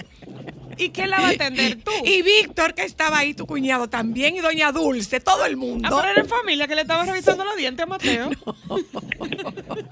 ¿Y 0.81 0.89
quién 0.89 1.11
la 1.11 1.21
va 1.21 1.27
a 1.27 1.31
atender 1.31 1.75
tú? 1.83 1.91
Y 2.03 2.23
Víctor, 2.23 2.73
que 2.73 2.83
estaba 2.83 3.19
ahí, 3.19 3.35
tu 3.35 3.45
cuñado 3.45 3.87
también, 3.87 4.35
y 4.35 4.39
doña 4.39 4.71
Dulce, 4.71 5.19
todo 5.19 5.45
el 5.45 5.55
mundo. 5.55 5.87
Ah, 5.87 5.95
pero 5.95 6.11
era 6.11 6.21
en 6.21 6.27
familia 6.27 6.67
que 6.67 6.73
le 6.73 6.81
estaba 6.81 7.05
revisando 7.05 7.45
los 7.45 7.55
dientes 7.55 7.83
a 7.83 7.87
Mateo. 7.87 8.29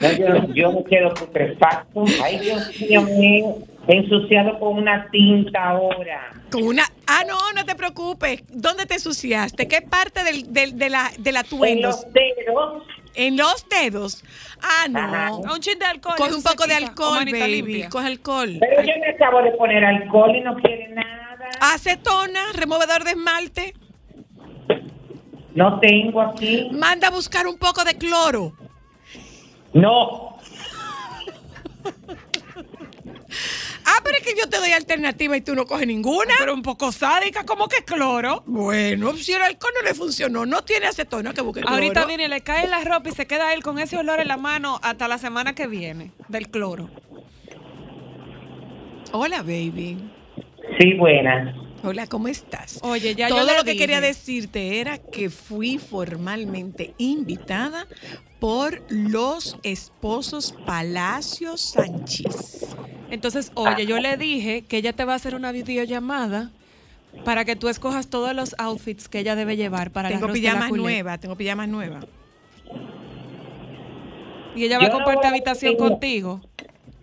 No, 0.01 0.11
yo, 0.11 0.53
yo 0.53 0.71
me 0.71 0.83
quedo 0.85 1.13
putrefacto. 1.13 2.05
Ay, 2.23 2.39
Dios 2.39 2.71
mío, 2.79 3.01
mío. 3.01 3.55
Ensuciado 3.87 4.57
con 4.59 4.77
una 4.77 5.09
tinta 5.11 5.69
ahora. 5.69 6.31
Con 6.51 6.63
una. 6.63 6.83
Ah, 7.11 7.23
no, 7.27 7.37
no 7.55 7.65
te 7.65 7.73
preocupes. 7.73 8.43
¿Dónde 8.49 8.85
te 8.85 8.93
ensuciaste? 8.93 9.67
¿Qué 9.67 9.81
parte 9.81 10.23
del, 10.23 10.53
del, 10.53 10.77
de 10.77 10.89
la, 10.91 11.11
del 11.17 11.37
En 11.63 11.81
los 11.81 12.05
dedos. 12.13 12.83
En 13.15 13.35
los 13.35 13.67
dedos. 13.67 14.23
Ah, 14.61 14.85
Ajá. 14.93 15.29
no. 15.29 15.39
Un 15.39 15.59
chin 15.59 15.79
de 15.79 15.85
alcohol. 15.85 16.13
Coge 16.17 16.35
un 16.35 16.43
poco 16.43 16.67
de 16.67 16.75
alcohol, 16.75 17.25
baby. 17.25 17.61
limpia. 17.61 17.89
Coge 17.89 18.05
alcohol. 18.05 18.57
Pero 18.59 18.81
yo 18.83 18.93
me 18.99 19.09
acabo 19.09 19.41
de 19.41 19.51
poner 19.53 19.83
alcohol 19.83 20.35
y 20.35 20.41
no 20.41 20.55
quiere 20.57 20.89
nada. 20.89 21.49
Acetona, 21.59 22.53
removedor 22.53 23.03
de 23.03 23.11
esmalte. 23.11 23.73
No 25.55 25.79
tengo 25.79 26.21
aquí. 26.21 26.69
Manda 26.71 27.07
a 27.07 27.11
buscar 27.11 27.47
un 27.47 27.57
poco 27.57 27.83
de 27.83 27.97
cloro. 27.97 28.53
No. 29.73 30.37
Ah, 33.91 34.01
pero 34.03 34.17
es 34.17 34.23
que 34.23 34.39
yo 34.39 34.47
te 34.47 34.57
doy 34.57 34.71
alternativa 34.71 35.35
y 35.35 35.41
tú 35.41 35.55
no 35.55 35.65
coges 35.65 35.87
ninguna. 35.87 36.33
Pero 36.37 36.53
un 36.53 36.61
poco 36.61 36.91
sádica, 36.91 37.43
como 37.43 37.67
que 37.67 37.83
cloro. 37.83 38.43
Bueno, 38.45 39.15
si 39.17 39.33
el 39.33 39.41
alcohol 39.41 39.73
no 39.81 39.87
le 39.87 39.95
funcionó, 39.95 40.45
no 40.45 40.63
tiene 40.63 40.85
acetona 40.85 41.33
que 41.33 41.41
busque 41.41 41.61
cloro. 41.61 41.75
Ahorita 41.75 42.05
viene, 42.05 42.27
le 42.27 42.41
cae 42.41 42.67
la 42.67 42.83
ropa 42.83 43.09
y 43.09 43.13
se 43.13 43.25
queda 43.25 43.51
él 43.53 43.63
con 43.63 43.79
ese 43.79 43.97
olor 43.97 44.19
en 44.19 44.27
la 44.27 44.37
mano 44.37 44.79
hasta 44.83 45.07
la 45.07 45.17
semana 45.17 45.55
que 45.55 45.65
viene 45.65 46.11
del 46.27 46.49
cloro. 46.49 46.89
Hola, 49.11 49.41
baby. 49.41 49.97
Sí, 50.79 50.93
buenas. 50.93 51.55
Hola, 51.81 52.05
¿cómo 52.07 52.27
estás? 52.27 52.79
Oye, 52.83 53.15
ya 53.15 53.29
yo 53.29 53.35
Todo 53.37 53.55
lo 53.55 53.63
que 53.63 53.71
dije. 53.71 53.83
quería 53.83 54.01
decirte 54.01 54.79
era 54.81 54.97
que 54.97 55.29
fui 55.29 55.77
formalmente 55.79 56.93
invitada 56.97 57.87
por 58.39 58.83
los 58.89 59.57
esposos 59.63 60.53
Palacio 60.65 61.57
Sánchez. 61.57 62.67
Entonces, 63.11 63.51
oye, 63.55 63.85
yo 63.85 63.99
le 63.99 64.17
dije 64.17 64.63
que 64.67 64.77
ella 64.77 64.93
te 64.93 65.05
va 65.05 65.13
a 65.13 65.15
hacer 65.15 65.35
una 65.35 65.51
videollamada 65.51 66.51
para 67.25 67.43
que 67.45 67.55
tú 67.55 67.67
escojas 67.69 68.09
todos 68.09 68.35
los 68.35 68.55
outfits 68.59 69.09
que 69.09 69.19
ella 69.19 69.35
debe 69.35 69.55
llevar 69.57 69.91
para 69.91 70.09
tengo 70.09 70.27
la 70.27 70.27
Rosa 70.27 70.39
de 70.39 70.47
la 70.47 70.51
pijamas 70.53 70.71
nuevas, 70.77 71.19
tengo 71.19 71.35
pijamas 71.35 71.67
nuevas. 71.67 72.05
Y 74.55 74.63
ella 74.65 74.77
va 74.79 74.85
a 74.85 74.87
Yo 74.87 74.93
compartir 74.93 75.25
habitación 75.27 75.73
decir- 75.73 75.77
contigo. 75.89 76.41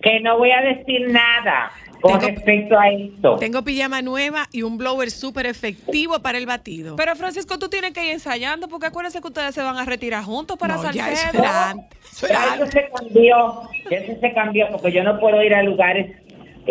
Que 0.02 0.20
no 0.20 0.38
voy 0.38 0.50
a 0.52 0.60
decir 0.60 1.10
nada 1.10 1.70
con 2.00 2.18
Tengo- 2.18 2.26
respecto 2.34 2.78
a 2.78 2.88
esto. 2.90 3.36
Tengo 3.36 3.62
pijama 3.62 4.02
nueva 4.02 4.48
y 4.52 4.62
un 4.62 4.78
blower 4.78 5.10
súper 5.10 5.46
efectivo 5.46 6.20
para 6.20 6.38
el 6.38 6.46
batido. 6.46 6.96
Pero 6.96 7.16
Francisco, 7.16 7.58
tú 7.58 7.68
tienes 7.68 7.92
que 7.92 8.04
ir 8.04 8.12
ensayando 8.12 8.68
porque 8.68 8.86
acuérdense 8.86 9.20
que 9.20 9.28
ustedes 9.28 9.54
se 9.54 9.62
van 9.62 9.76
a 9.76 9.84
retirar 9.84 10.24
juntos 10.24 10.56
para 10.58 10.76
No, 10.76 10.90
ya 10.92 11.10
eso 11.10 11.28
era 11.38 11.70
antes. 11.70 11.98
Eso 12.12 12.26
era 12.26 12.34
Ya 12.34 12.54
eso 12.54 12.64
antes. 12.64 12.70
se 12.72 12.90
cambió. 12.90 13.62
Ya 13.90 13.96
eso 13.98 14.20
se 14.20 14.32
cambió 14.32 14.68
porque 14.70 14.92
yo 14.92 15.02
no 15.04 15.18
puedo 15.18 15.42
ir 15.42 15.54
a 15.54 15.62
lugares 15.62 16.16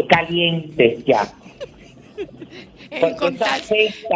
calientes 0.09 1.03
ya. 1.05 1.27
En, 2.91 3.03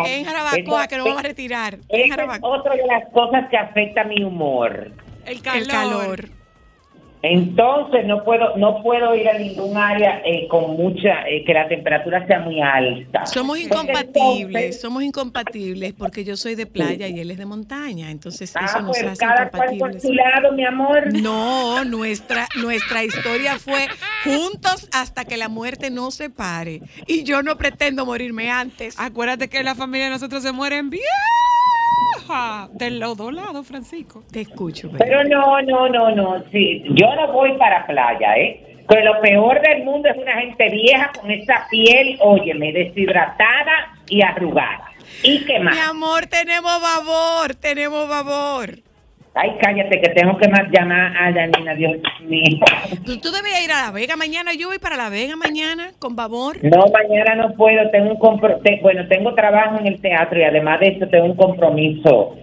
en 0.06 0.26
Jarabacoa, 0.26 0.88
que 0.88 0.96
nos 0.98 1.06
vamos 1.06 1.20
a 1.20 1.24
retirar. 1.24 1.80
En 1.90 2.14
es 2.14 2.40
otra 2.42 2.76
de 2.76 2.86
las 2.86 3.10
cosas 3.12 3.50
que 3.50 3.58
afecta 3.58 4.04
mi 4.06 4.24
humor. 4.24 4.92
El 5.26 5.42
calor. 5.42 5.62
El 5.62 5.68
calor. 5.68 6.30
Entonces 7.22 8.06
no 8.06 8.24
puedo 8.24 8.56
no 8.56 8.82
puedo 8.82 9.14
ir 9.14 9.28
a 9.28 9.38
ningún 9.38 9.76
área 9.76 10.22
eh, 10.24 10.48
con 10.48 10.78
mucha 10.78 11.28
eh, 11.28 11.44
que 11.46 11.54
la 11.54 11.68
temperatura 11.68 12.26
sea 12.28 12.40
muy 12.40 12.62
alta. 12.62 13.26
Somos 13.26 13.60
incompatibles, 13.60 14.46
entonces- 14.46 14.82
somos 14.82 15.04
incompatibles 15.04 15.94
porque 15.94 16.24
yo 16.24 16.38
soy 16.38 16.56
de 16.56 16.66
playa 16.66 17.08
y 17.08 17.20
él 17.20 17.32
es 17.32 17.38
de 17.38 17.46
montaña, 17.46 18.10
entonces 18.10 18.50
eso 18.50 18.60
ah, 18.60 18.82
nos 18.82 18.98
pues 18.98 19.04
hace 19.04 19.18
cada 19.18 19.50
cual 19.50 19.78
por 19.78 20.00
su 20.00 20.14
lado, 20.14 20.54
mi 20.54 20.64
amor. 20.66 21.14
No, 21.14 21.84
nuestra, 21.84 22.48
nuestra 22.62 23.04
historia 23.04 23.60
fue 23.60 23.88
juntos 24.24 24.88
hasta 24.94 25.26
que 25.26 25.36
la 25.36 25.50
muerte 25.50 25.90
nos 25.90 26.16
separe. 26.16 26.82
Y 27.06 27.24
yo 27.24 27.44
no 27.44 27.58
pretendo 27.58 28.06
morirme 28.06 28.50
antes. 28.50 29.00
Acuérdate 29.00 29.50
que 29.50 29.64
la 29.64 29.76
familia 29.76 30.06
de 30.06 30.12
nosotros 30.12 30.42
se 30.44 30.52
mueren 30.52 30.90
Del 32.74 33.00
lado 33.00 33.32
lado, 33.32 33.64
Francisco. 33.64 34.24
Te 34.32 34.42
escucho. 34.42 34.92
Pero 34.98 35.24
no, 35.24 35.62
no, 35.64 35.90
no, 35.90 36.12
no. 36.12 36.44
Sí, 36.52 36.84
yo 36.90 37.16
no 37.16 37.32
voy 37.32 37.58
para 37.58 37.86
playa, 37.88 38.36
¿eh? 38.38 38.84
Que 38.88 39.02
lo 39.02 39.20
peor 39.22 39.62
del 39.62 39.84
mundo 39.84 40.10
es 40.10 40.18
una 40.18 40.34
gente 40.40 40.70
vieja 40.70 41.12
con 41.20 41.30
esa 41.32 41.68
piel, 41.70 42.18
óyeme, 42.22 42.72
deshidratada 42.72 43.96
y 44.08 44.22
arrugada. 44.22 44.92
¿Y 45.24 45.44
qué 45.46 45.60
más? 45.60 45.76
Mi 45.76 45.82
amor, 45.82 46.28
tenemos 46.28 46.82
babor, 46.82 47.56
tenemos 47.56 48.08
babor. 48.08 48.80
Ay, 49.36 49.52
cállate, 49.62 50.02
que 50.02 50.10
tengo 50.10 50.38
que 50.38 50.48
llamar 50.72 51.16
a 51.16 51.32
Janina, 51.32 51.74
Dios 51.76 51.94
mío. 52.22 52.58
Tú, 53.06 53.18
tú 53.20 53.32
debías 53.32 53.64
ir 53.64 53.72
a 53.72 53.86
La 53.86 53.92
Vega 53.92 54.16
mañana. 54.18 54.54
Yo 54.54 54.68
voy 54.68 54.80
para 54.80 54.98
La 54.98 55.10
Vega 55.10 55.36
mañana 55.36 55.92
con 56.00 56.16
babor. 56.16 56.58
No, 56.64 56.86
mañana 56.92 57.36
no 57.36 57.54
puedo, 57.56 57.90
tengo 57.92 58.12
un 58.12 58.20
compro 58.20 58.58
te- 58.60 58.80
bueno, 58.82 59.08
tengo 59.08 59.34
trabajo 59.36 59.78
en 59.80 59.88
el 59.88 60.02
teatro 60.02 60.40
y 60.40 60.44
además 60.44 60.80
de 60.80 60.88
eso 60.90 61.08
tengo 61.08 61.26
un 61.26 61.36
compromiso 61.36 62.36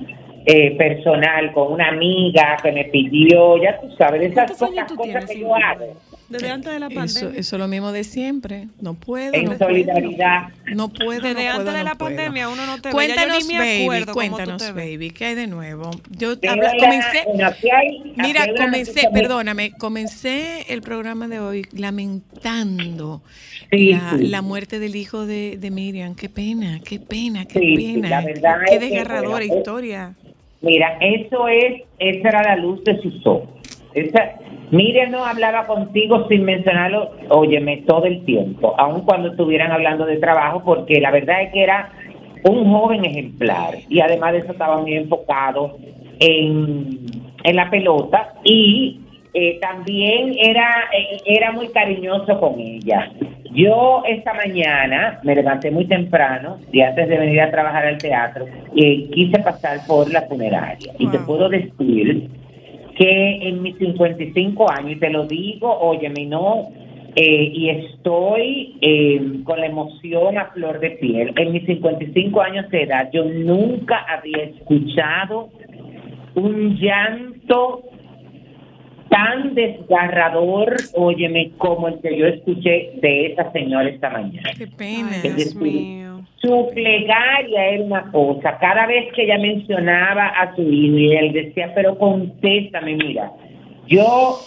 eh, 0.46 0.76
personal 0.76 1.52
con 1.52 1.72
una 1.72 1.88
amiga 1.88 2.56
que 2.62 2.70
me 2.72 2.84
pidió, 2.84 3.60
ya 3.60 3.80
tú 3.80 3.90
sabes, 3.98 4.22
esas 4.22 4.46
¿Cuántos 4.56 4.62
años 4.62 4.92
pocas 4.92 4.96
cosas 4.96 5.26
tienes? 5.26 5.30
que 5.30 5.40
yo 5.40 5.54
hago 5.56 5.86
Desde 6.28 6.50
antes 6.50 6.72
de 6.72 6.80
la 6.80 6.88
pandemia. 6.88 7.04
Eso, 7.04 7.28
eso 7.30 7.56
es 7.56 7.60
lo 7.60 7.68
mismo 7.68 7.92
de 7.92 8.02
siempre. 8.02 8.66
No 8.80 8.94
puedo. 8.94 9.32
en 9.34 9.44
no 9.44 9.56
solidaridad. 9.58 10.48
Puedo, 10.64 10.76
no 10.76 10.88
puedo. 10.88 11.20
Desde 11.20 11.34
no 11.44 11.50
antes 11.50 11.54
puedo, 11.64 11.76
de 11.76 11.84
la 11.84 11.90
no 11.92 11.98
puedo. 11.98 12.16
pandemia 12.16 12.48
uno 12.48 12.66
no 12.66 12.74
te 12.80 12.88
ve. 12.88 12.88
Ya 12.88 12.92
Cuéntanos, 12.92 13.38
yo 13.42 13.46
ni 13.46 13.52
me 13.54 13.58
baby, 13.60 13.82
acuerdo 13.84 14.12
cómo 14.12 14.26
tú 14.26 14.34
cuéntanos, 14.34 14.62
te 14.62 14.72
baby, 14.72 15.10
¿qué 15.10 15.24
hay 15.26 15.34
de 15.36 15.46
nuevo? 15.46 15.90
Yo 16.10 16.34
Mira, 16.42 16.52
habla- 16.52 16.72
comencé, 16.78 17.44
aquí 17.44 17.70
hay- 17.70 18.12
mira, 18.16 18.46
comencé, 18.56 19.08
perdóname, 19.12 19.72
comencé 19.78 20.72
el 20.72 20.82
programa 20.82 21.28
de 21.28 21.38
hoy 21.40 21.66
lamentando 21.72 23.22
Sí, 23.70 23.92
la, 23.92 24.16
sí. 24.18 24.26
la 24.28 24.42
muerte 24.42 24.78
del 24.78 24.96
hijo 24.96 25.26
de, 25.26 25.56
de 25.58 25.70
Miriam. 25.70 26.14
Qué 26.14 26.28
pena, 26.28 26.80
qué 26.84 26.98
pena, 26.98 27.44
qué 27.46 27.58
Sí, 27.60 27.76
sí, 27.76 27.92
pena. 27.94 28.08
la 28.08 28.20
verdad 28.24 28.56
qué 28.66 28.74
es 28.74 28.80
que, 28.80 28.86
desgarradora 28.90 29.30
bueno, 29.30 29.52
es- 29.52 29.58
historia. 29.58 30.14
Mira, 30.62 30.98
eso 31.00 31.46
es, 31.48 31.82
esa 31.98 32.28
era 32.28 32.42
la 32.42 32.56
luz 32.56 32.82
de 32.82 33.00
sus 33.02 33.24
ojos. 33.26 33.48
Esa, 33.96 34.32
Miriam 34.70 35.10
no 35.10 35.24
hablaba 35.24 35.66
contigo 35.66 36.28
sin 36.28 36.44
mencionarlo, 36.44 37.12
óyeme, 37.30 37.78
todo 37.86 38.04
el 38.04 38.24
tiempo, 38.24 38.74
aun 38.78 39.00
cuando 39.02 39.30
estuvieran 39.30 39.72
hablando 39.72 40.04
de 40.04 40.18
trabajo, 40.18 40.62
porque 40.64 41.00
la 41.00 41.10
verdad 41.10 41.42
es 41.42 41.52
que 41.52 41.62
era 41.62 41.90
un 42.44 42.70
joven 42.70 43.04
ejemplar 43.04 43.74
y 43.88 44.00
además 44.00 44.32
de 44.32 44.38
eso 44.40 44.52
estaba 44.52 44.78
muy 44.80 44.94
enfocado 44.94 45.78
en, 46.20 47.00
en 47.42 47.56
la 47.56 47.70
pelota 47.70 48.34
y 48.44 49.00
eh, 49.32 49.58
también 49.60 50.34
era, 50.38 50.88
eh, 50.92 51.18
era 51.24 51.52
muy 51.52 51.68
cariñoso 51.68 52.38
con 52.38 52.60
ella. 52.60 53.10
Yo 53.52 54.02
esta 54.06 54.34
mañana 54.34 55.20
me 55.22 55.34
levanté 55.34 55.70
muy 55.70 55.86
temprano 55.86 56.58
y 56.70 56.82
antes 56.82 57.08
de 57.08 57.18
venir 57.18 57.40
a 57.40 57.50
trabajar 57.50 57.86
al 57.86 57.98
teatro 57.98 58.44
eh, 58.76 59.08
quise 59.10 59.38
pasar 59.38 59.78
por 59.86 60.12
la 60.12 60.22
funeraria 60.22 60.92
y 60.98 61.08
te 61.08 61.18
puedo 61.20 61.48
decir 61.48 62.28
que 62.96 63.48
en 63.48 63.62
mis 63.62 63.76
55 63.78 64.66
años, 64.70 64.92
y 64.92 64.96
te 64.96 65.10
lo 65.10 65.26
digo, 65.26 65.70
óyeme, 65.80 66.26
no, 66.26 66.68
eh, 67.14 67.50
y 67.52 67.70
estoy 67.70 68.76
eh, 68.80 69.40
con 69.44 69.60
la 69.60 69.66
emoción 69.66 70.38
a 70.38 70.46
flor 70.46 70.80
de 70.80 70.90
piel, 70.90 71.32
en 71.36 71.52
mis 71.52 71.64
55 71.66 72.40
años 72.40 72.68
de 72.70 72.82
edad 72.82 73.10
yo 73.12 73.24
nunca 73.24 74.04
había 74.08 74.44
escuchado 74.44 75.48
un 76.34 76.76
llanto 76.76 77.82
tan 79.08 79.54
desgarrador, 79.54 80.76
óyeme, 80.94 81.52
como 81.58 81.88
el 81.88 82.00
que 82.00 82.16
yo 82.16 82.26
escuché 82.26 82.92
de 83.00 83.26
esa 83.26 83.50
señora 83.52 83.88
esta 83.88 84.10
mañana. 84.10 84.50
Qué 84.56 84.66
pena. 84.66 85.16
Es 85.16 85.22
Dios 85.22 85.36
decir, 85.36 85.62
mío. 85.62 86.20
Su 86.40 86.70
plegaria 86.74 87.68
era 87.70 87.84
una 87.84 88.12
cosa, 88.12 88.58
cada 88.58 88.86
vez 88.86 89.12
que 89.14 89.24
ella 89.24 89.38
mencionaba 89.38 90.28
a 90.28 90.54
su 90.54 90.62
hijo 90.62 90.98
y 90.98 91.16
él 91.16 91.32
decía, 91.32 91.72
pero 91.74 91.98
contéstame, 91.98 92.94
mira, 92.94 93.32
yo 93.88 94.38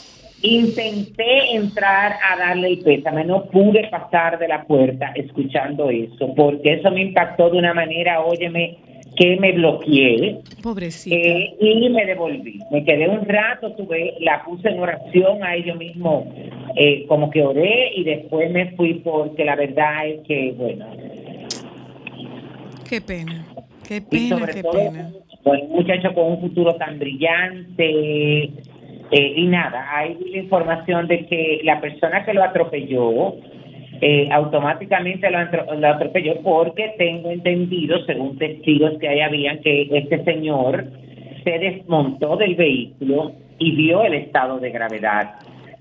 intenté 0.41 1.55
entrar 1.55 2.13
a 2.31 2.37
darle 2.37 2.69
el 2.69 2.79
pésame, 2.79 3.25
no 3.25 3.45
pude 3.45 3.87
pasar 3.89 4.37
de 4.39 4.47
la 4.47 4.63
puerta 4.63 5.11
escuchando 5.15 5.89
eso, 5.89 6.33
porque 6.35 6.73
eso 6.73 6.91
me 6.91 7.01
impactó 7.01 7.49
de 7.49 7.57
una 7.57 7.73
manera, 7.73 8.21
óyeme, 8.21 8.77
que 9.19 9.35
me 9.37 9.51
bloqueé 9.51 10.39
Pobrecita. 10.63 11.13
eh, 11.15 11.53
y 11.59 11.89
me 11.89 12.05
devolví. 12.05 12.59
Me 12.71 12.85
quedé 12.85 13.09
un 13.09 13.25
rato, 13.25 13.73
tuve, 13.73 14.13
la 14.21 14.43
puse 14.45 14.69
en 14.69 14.79
oración, 14.79 15.43
ahí 15.43 15.63
yo 15.63 15.75
mismo 15.75 16.25
eh, 16.77 17.05
como 17.07 17.29
que 17.29 17.43
oré 17.43 17.91
y 17.95 18.05
después 18.05 18.49
me 18.49 18.71
fui 18.77 18.93
porque 18.95 19.43
la 19.43 19.57
verdad 19.57 20.07
es 20.07 20.21
que, 20.25 20.53
bueno, 20.57 20.85
Qué 22.89 23.01
pena. 23.01 23.45
Qué 23.87 23.97
y 23.97 24.01
pena, 24.01 24.39
sobre 24.39 24.53
qué 24.53 24.63
todo 24.63 24.71
pena. 24.71 25.11
con 25.43 25.59
un 25.61 25.69
muchacho 25.71 26.13
con 26.13 26.25
un 26.31 26.41
futuro 26.41 26.75
tan 26.75 26.97
brillante 26.97 27.85
eh, 29.11 29.33
y 29.35 29.47
nada, 29.47 29.85
hay 29.97 30.17
la 30.31 30.37
información 30.37 31.07
de 31.07 31.25
que 31.25 31.61
la 31.63 31.81
persona 31.81 32.23
que 32.25 32.33
lo 32.33 32.43
atropelló 32.43 33.35
eh, 34.01 34.29
automáticamente 34.31 35.29
lo, 35.29 35.87
atropelló 35.87 36.41
porque 36.41 36.93
tengo 36.97 37.31
entendido, 37.31 38.03
según 38.05 38.37
testigos 38.37 38.97
que 38.99 39.09
ahí 39.09 39.21
habían, 39.21 39.59
que 39.59 39.89
este 39.91 40.23
señor 40.23 40.85
se 41.43 41.59
desmontó 41.59 42.37
del 42.37 42.55
vehículo 42.55 43.33
y 43.57 43.75
vio 43.75 44.03
el 44.03 44.13
estado 44.13 44.59
de 44.59 44.71
gravedad 44.71 45.35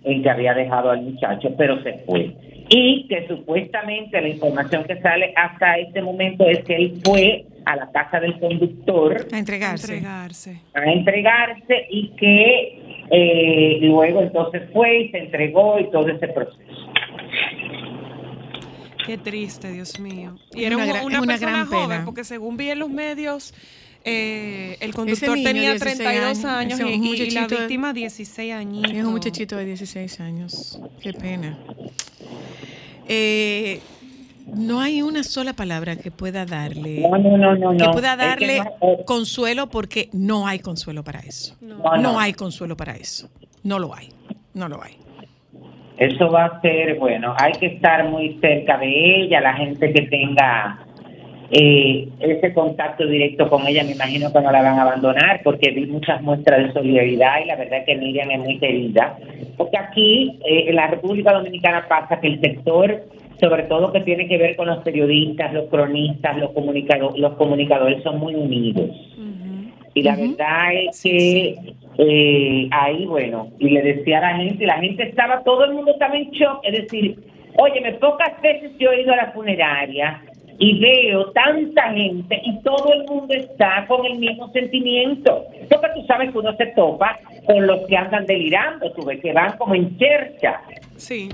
en 0.05 0.23
que 0.23 0.31
había 0.31 0.55
dejado 0.55 0.91
al 0.91 1.03
muchacho, 1.03 1.55
pero 1.57 1.81
se 1.83 1.95
fue. 2.07 2.33
Y 2.71 3.07
que 3.09 3.27
supuestamente 3.29 4.21
la 4.21 4.29
información 4.29 4.85
que 4.85 5.01
sale 5.01 5.33
hasta 5.37 5.79
este 5.79 6.03
momento 6.03 6.45
es 6.45 6.65
que 6.65 6.77
él 6.77 7.01
fue 7.05 7.45
a 7.65 7.77
la 7.77 7.91
casa 7.91 8.21
del 8.21 8.39
conductor 8.39 9.27
a 9.33 9.39
entregarse, 9.39 10.03
a 10.75 10.93
entregarse 10.93 11.87
y 11.91 12.09
que 12.17 12.79
eh, 13.11 13.79
luego 13.83 14.23
entonces 14.23 14.63
fue 14.73 15.03
y 15.03 15.09
se 15.11 15.19
entregó 15.19 15.79
y 15.79 15.91
todo 15.91 16.09
ese 16.09 16.29
proceso. 16.29 16.59
Qué 19.09 19.17
triste, 19.17 19.73
Dios 19.73 19.99
mío. 19.99 20.37
Y 20.53 20.65
era 20.65 20.77
una, 20.77 21.03
una, 21.03 21.23
persona 21.23 21.65
joven, 21.65 22.05
porque 22.05 22.25
según 22.25 22.59
vi 22.59 22.69
en 22.69 22.79
los 22.79 22.91
medios, 22.91 23.55
eh, 24.05 24.77
el 24.81 24.93
conductor 24.93 25.35
tenía 25.43 25.79
32 25.79 26.45
años, 26.45 26.79
y, 26.79 27.31
la 27.31 27.47
víctima 27.47 27.95
16 27.95 28.53
años. 28.53 28.85
Es 28.93 29.03
un 29.03 29.13
muchachito 29.13 29.57
de 29.57 29.65
16 29.65 30.21
años. 30.21 30.79
Qué 31.01 31.15
pena. 31.15 31.59
Eh, 33.09 33.81
no 34.45 34.83
hay 34.83 35.01
una 35.01 35.23
sola 35.23 35.55
palabra 35.55 35.97
que 35.97 36.11
pueda 36.11 36.45
darle 36.45 37.03
que 37.79 37.89
pueda 37.91 38.15
darle 38.15 38.63
consuelo 39.07 39.71
porque 39.71 40.11
no 40.13 40.47
hay 40.47 40.59
consuelo 40.59 41.03
para 41.03 41.21
eso. 41.21 41.57
no 41.63 42.21
hay 42.21 42.35
consuelo 42.35 42.77
para 42.77 42.95
eso. 42.95 43.31
No 43.63 43.79
lo 43.79 43.95
hay. 43.95 44.11
No 44.53 44.69
lo 44.69 44.83
hay. 44.83 45.08
Eso 45.99 46.31
va 46.31 46.45
a 46.45 46.61
ser, 46.61 46.97
bueno, 46.99 47.35
hay 47.39 47.53
que 47.53 47.67
estar 47.67 48.09
muy 48.09 48.39
cerca 48.41 48.79
de 48.79 49.23
ella, 49.23 49.41
la 49.41 49.55
gente 49.55 49.93
que 49.93 50.03
tenga 50.03 50.79
eh, 51.51 52.09
ese 52.21 52.53
contacto 52.53 53.07
directo 53.07 53.49
con 53.49 53.67
ella, 53.67 53.83
me 53.83 53.93
imagino 53.93 54.31
que 54.33 54.41
no 54.41 54.53
la 54.53 54.63
van 54.63 54.79
a 54.79 54.83
abandonar, 54.83 55.41
porque 55.43 55.71
vi 55.71 55.87
muchas 55.87 56.23
muestras 56.23 56.67
de 56.67 56.73
solidaridad 56.73 57.43
y 57.43 57.47
la 57.47 57.57
verdad 57.57 57.85
que 57.85 57.97
Miriam 57.97 58.31
es 58.31 58.39
muy 58.39 58.59
querida. 58.59 59.17
Porque 59.57 59.79
aquí, 59.79 60.39
eh, 60.47 60.67
en 60.69 60.77
la 60.77 60.89
República 60.89 61.33
Dominicana, 61.33 61.87
pasa 61.89 62.21
que 62.21 62.29
el 62.29 62.41
sector, 62.41 63.05
sobre 63.41 63.63
todo 63.65 63.91
que 63.93 64.01
tiene 64.03 64.29
que 64.29 64.37
ver 64.37 64.57
con 64.57 64.69
los 64.69 64.79
periodistas, 64.85 65.53
los 65.55 65.69
cronistas, 65.69 66.37
los, 66.37 66.51
comunicadores, 66.53 67.19
los 67.19 67.35
comunicadores, 67.35 68.03
son 68.03 68.21
muy 68.21 68.35
unidos. 68.35 68.91
Y 69.95 70.03
la 70.03 70.15
verdad 70.15 70.75
es 70.75 71.03
que 71.03 71.57
eh, 71.99 72.69
ahí, 72.71 73.07
bueno, 73.07 73.49
y 73.59 73.71
le 73.71 73.83
decía 73.83 74.19
a 74.19 74.33
la 74.33 74.37
gente, 74.37 74.65
la 74.65 74.79
gente 74.79 75.03
estaba, 75.03 75.43
todo 75.43 75.65
el 75.65 75.75
mundo 75.75 75.91
estaba 75.91 76.17
en 76.17 76.31
shock, 76.31 76.61
es 76.63 76.83
decir, 76.83 77.19
oye, 77.57 77.81
me 77.81 77.95
pocas 77.95 78.41
veces 78.41 78.71
yo 78.79 78.93
he 78.93 79.03
ido 79.03 79.13
a 79.13 79.17
la 79.17 79.33
funeraria 79.33 80.23
y 80.61 80.79
veo 80.79 81.31
tanta 81.33 81.93
gente 81.93 82.41
y 82.45 82.63
todo 82.63 82.93
el 82.93 83.05
mundo 83.05 83.35
está 83.35 83.85
con 83.89 84.07
el 84.07 84.19
mismo 84.19 84.49
sentimiento. 84.53 85.45
Porque 85.69 85.89
tú 85.95 86.07
sabes 86.07 86.31
que 86.31 86.39
uno 86.39 86.57
se 86.57 86.67
topa 86.67 87.19
con 87.47 87.67
los 87.67 87.87
que 87.89 87.97
andan 87.97 88.27
delirando, 88.27 88.93
tú 88.93 89.05
ves 89.05 89.21
que 89.21 89.33
van 89.33 89.57
como 89.57 89.75
en 89.75 89.99
cercha. 89.99 90.61
Sí. 90.97 91.29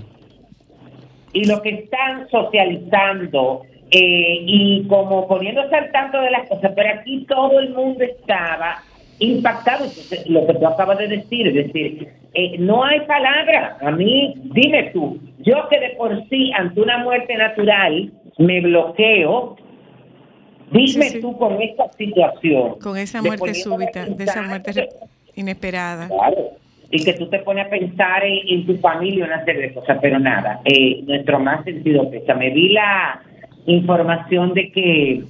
Y 1.34 1.44
los 1.46 1.60
que 1.60 1.70
están 1.70 2.28
socializando 2.30 3.62
eh, 3.90 4.38
y 4.40 4.86
como 4.88 5.28
poniéndose 5.28 5.74
al 5.74 5.92
tanto 5.92 6.20
de 6.20 6.30
las 6.30 6.48
cosas, 6.48 6.72
pero 6.74 6.88
aquí 6.98 7.26
todo 7.26 7.60
el 7.60 7.70
mundo 7.70 8.02
estaba 8.02 8.82
impactado. 9.18 9.86
lo 10.26 10.46
que 10.46 10.54
tú 10.54 10.66
acabas 10.66 10.98
de 10.98 11.08
decir, 11.08 11.48
es 11.48 11.54
decir, 11.54 12.08
eh, 12.34 12.56
no 12.58 12.84
hay 12.84 13.00
palabra. 13.00 13.78
A 13.80 13.90
mí, 13.90 14.34
dime 14.44 14.90
tú, 14.92 15.18
yo 15.38 15.68
que 15.68 15.80
de 15.80 15.90
por 15.90 16.28
sí 16.28 16.52
ante 16.56 16.80
una 16.80 16.98
muerte 16.98 17.36
natural 17.36 18.12
me 18.38 18.60
bloqueo, 18.60 19.56
dime 20.70 21.10
tú 21.20 21.36
con 21.36 21.60
esta 21.60 21.90
situación. 21.92 22.78
Con 22.80 22.96
esa 22.96 23.22
muerte 23.22 23.54
súbita, 23.54 24.06
de 24.06 24.24
esa 24.24 24.42
muerte 24.42 24.88
inesperada. 25.34 26.08
Claro. 26.08 26.50
Y 26.90 27.04
que 27.04 27.14
tú 27.14 27.28
te 27.28 27.40
pones 27.40 27.66
a 27.66 27.70
pensar 27.70 28.22
en, 28.24 28.66
tu 28.66 28.76
familia 28.76 29.24
una 29.24 29.44
serie 29.44 29.62
de 29.62 29.74
cosas, 29.74 29.98
pero 30.00 30.18
nada, 30.18 30.60
eh, 30.64 31.02
nuestro 31.04 31.40
más 31.40 31.64
sentido 31.64 32.08
Me 32.38 32.50
Vi 32.50 32.68
la 32.68 33.20
información 33.66 34.54
de 34.54 34.70
que 34.70 35.24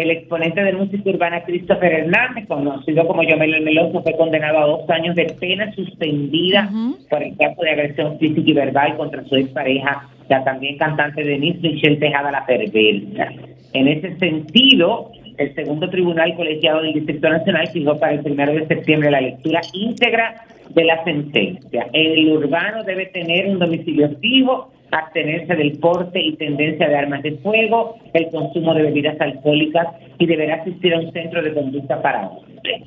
el 0.00 0.10
exponente 0.10 0.62
de 0.62 0.72
música 0.72 1.10
urbana 1.10 1.42
Christopher 1.44 1.92
Hernández, 1.92 2.46
conocido 2.48 3.06
como 3.06 3.22
Yomel 3.22 3.54
el 3.54 3.64
Meloso, 3.64 4.02
fue 4.02 4.16
condenado 4.16 4.58
a 4.58 4.66
dos 4.66 4.90
años 4.90 5.14
de 5.16 5.26
pena 5.38 5.72
suspendida 5.74 6.70
por 7.08 7.22
el 7.22 7.36
caso 7.36 7.60
de 7.62 7.70
agresión 7.70 8.18
física 8.18 8.50
y 8.50 8.52
verbal 8.52 8.96
contra 8.96 9.24
su 9.24 9.36
expareja, 9.36 10.08
la 10.28 10.44
también 10.44 10.78
cantante 10.78 11.24
Denise 11.24 11.60
Michelle 11.60 11.96
Tejada 11.96 12.30
La 12.30 12.46
Perversa. 12.46 13.28
En 13.72 13.88
ese 13.88 14.16
sentido, 14.18 15.10
el 15.36 15.54
segundo 15.54 15.88
tribunal 15.88 16.34
colegiado 16.34 16.82
del 16.82 16.94
Distrito 16.94 17.28
Nacional 17.28 17.68
fijó 17.68 17.98
para 17.98 18.12
el 18.12 18.20
primero 18.20 18.52
de 18.52 18.66
septiembre 18.66 19.10
la 19.10 19.20
lectura 19.20 19.60
íntegra 19.72 20.44
de 20.70 20.84
la 20.84 21.02
sentencia. 21.04 21.86
El 21.92 22.28
urbano 22.30 22.84
debe 22.84 23.06
tener 23.06 23.48
un 23.48 23.58
domicilio 23.58 24.10
fijo 24.20 24.72
abstenerse 24.92 25.54
del 25.54 25.78
porte 25.78 26.20
y 26.20 26.36
tendencia 26.36 26.88
de 26.88 26.96
armas 26.96 27.22
de 27.22 27.32
fuego, 27.38 27.96
el 28.12 28.28
consumo 28.30 28.74
de 28.74 28.82
bebidas 28.82 29.20
alcohólicas 29.20 29.86
y 30.18 30.26
deberá 30.26 30.56
asistir 30.56 30.94
a 30.94 31.00
un 31.00 31.12
centro 31.12 31.42
de 31.42 31.54
conducta 31.54 32.02
para 32.02 32.28
hombres. 32.28 32.82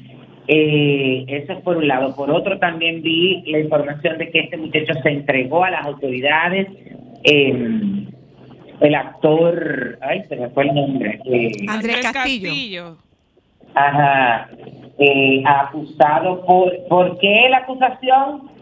Eh, 0.48 1.26
eso 1.28 1.54
es 1.54 1.62
por 1.62 1.78
un 1.78 1.88
lado. 1.88 2.16
Por 2.16 2.30
otro, 2.30 2.60
también 2.60 3.02
vi 3.02 3.44
la 3.48 3.60
información 3.60 4.18
de 4.18 4.30
que 4.30 4.42
este 4.42 4.58
muchacho 4.58 4.94
se 5.02 5.10
entregó 5.10 5.64
a 5.64 5.72
las 5.72 5.86
autoridades. 5.86 6.68
Em, 7.24 8.08
el 8.82 8.96
actor, 8.96 9.98
ay, 10.02 10.24
se 10.28 10.36
me 10.36 10.50
fue 10.50 10.66
el 10.66 10.76
nombre. 10.76 11.20
Eh, 11.26 11.52
Andrés 11.68 12.02
Castillo. 12.12 12.98
Ajá. 13.74 14.50
Eh, 15.00 15.42
acusado 15.46 16.46
por. 16.46 16.72
¿Por 16.90 17.18
qué 17.20 17.48
la 17.50 17.60
acusación? 17.60 18.53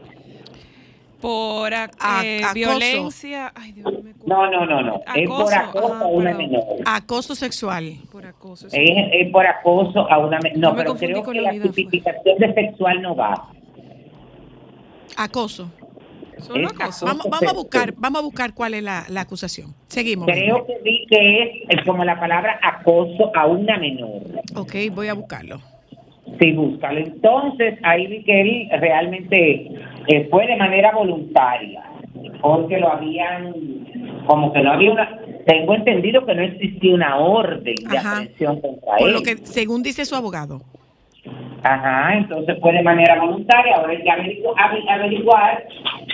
Por 1.22 1.72
eh, 1.72 2.42
violencia. 2.54 3.52
Ay, 3.56 3.72
Dios, 3.72 3.94
no, 4.26 4.50
no, 4.50 4.66
no, 4.66 4.82
no. 4.82 5.02
es 5.16 5.30
por 5.30 5.54
acoso 5.54 5.94
a 5.94 6.08
una 6.08 6.34
menor. 6.34 6.64
Acoso 6.86 7.36
sexual. 7.36 7.98
Por 8.12 8.26
acoso 8.26 8.68
Es, 8.68 8.74
es, 8.74 9.32
por 9.32 9.46
acoso 9.46 10.12
a 10.12 10.18
una 10.18 10.40
menor. 10.40 10.60
No, 10.60 10.76
pero 10.76 10.96
creo 10.96 11.24
que 11.24 11.42
la 11.42 11.52
tipificación 11.52 12.38
de 12.38 12.54
sexual 12.54 13.02
no 13.02 13.16
va. 13.16 13.50
Acoso. 15.18 15.72
acoso. 16.38 17.06
Vamos, 17.06 17.28
vamos, 17.30 17.50
a 17.50 17.54
buscar, 17.54 17.94
vamos 17.98 18.20
a 18.20 18.24
buscar 18.24 18.54
cuál 18.54 18.74
es 18.74 18.84
la, 18.84 19.06
la 19.10 19.22
acusación. 19.22 19.74
Seguimos. 19.88 20.28
Creo 20.28 20.66
que 20.66 20.80
vi 20.84 21.06
que 21.08 21.66
es 21.70 21.86
como 21.86 22.04
la 22.04 22.20
palabra 22.20 22.60
acoso 22.62 23.32
a 23.36 23.46
una 23.46 23.78
menor. 23.78 24.22
Ok, 24.56 24.76
voy 24.92 25.08
a 25.08 25.14
buscarlo. 25.14 25.62
Sí, 26.40 26.52
búscalo. 26.54 27.00
Entonces, 27.00 27.78
ahí 27.84 28.08
vi 28.08 28.24
que 28.24 28.42
él 28.42 28.70
realmente 28.80 29.70
eh, 30.08 30.28
fue 30.30 30.48
de 30.48 30.56
manera 30.56 30.92
voluntaria, 30.94 31.84
porque 32.42 32.78
lo 32.78 32.92
habían, 32.92 33.54
como 34.26 34.52
que 34.52 34.62
no 34.62 34.72
había 34.72 34.92
una, 34.92 35.20
tengo 35.46 35.76
entendido 35.76 36.26
que 36.26 36.36
no 36.36 36.44
existía 36.44 36.94
una 36.94 37.18
orden 37.18 37.76
de 37.76 37.98
aprehensión 37.98 38.62
contra 38.62 38.98
él. 38.98 39.00
Por 39.00 39.12
lo 39.12 39.22
que, 39.22 39.38
según 39.46 39.84
dice 39.84 40.06
su 40.06 40.16
abogado. 40.16 40.62
Ajá, 41.64 42.18
entonces 42.18 42.58
fue 42.60 42.74
de 42.74 42.82
manera 42.82 43.20
voluntaria, 43.22 43.76
ahora 43.76 43.94
hay 43.94 44.02
que 44.02 44.90
averiguar 44.90 45.64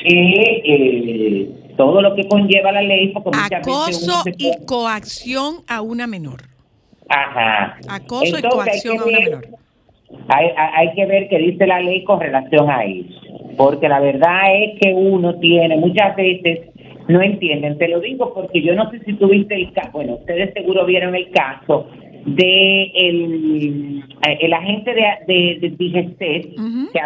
eh, 0.03 0.61
eh, 0.65 1.49
todo 1.77 2.01
lo 2.01 2.13
que 2.15 2.27
conlleva 2.27 2.73
la 2.73 2.81
ley. 2.81 3.13
Acoso 3.55 4.23
y 4.37 4.51
coacción 4.65 5.63
a 5.69 5.81
una 5.81 6.07
menor. 6.07 6.41
Ajá. 7.07 7.77
Acoso 7.87 8.37
y 8.37 8.41
coacción 8.41 8.99
a 8.99 9.05
una 9.05 9.19
menor 9.19 9.47
hay, 10.29 10.49
hay 10.55 10.93
que 10.93 11.05
ver 11.05 11.27
qué 11.29 11.37
dice 11.37 11.67
la 11.67 11.79
ley 11.79 12.03
con 12.03 12.19
relación 12.19 12.69
a 12.69 12.83
eso, 12.83 13.19
porque 13.57 13.89
la 13.89 13.99
verdad 13.99 14.55
es 14.55 14.79
que 14.79 14.93
uno 14.93 15.35
tiene 15.39 15.75
muchas 15.77 16.15
veces 16.15 16.61
no 17.07 17.21
entienden. 17.21 17.77
Te 17.77 17.87
lo 17.87 17.99
digo 17.99 18.33
porque 18.33 18.61
yo 18.61 18.75
no 18.75 18.89
sé 18.91 18.99
si 18.99 19.13
tuviste 19.13 19.55
el 19.55 19.73
caso, 19.73 19.91
bueno, 19.93 20.15
ustedes 20.15 20.53
seguro 20.53 20.85
vieron 20.85 21.15
el 21.15 21.29
caso 21.31 21.87
de 22.25 22.91
el, 22.93 24.03
eh, 24.27 24.37
el 24.41 24.53
agente 24.53 24.93
de, 24.93 25.03
de, 25.27 25.69
de 25.69 26.53
que 26.91 26.99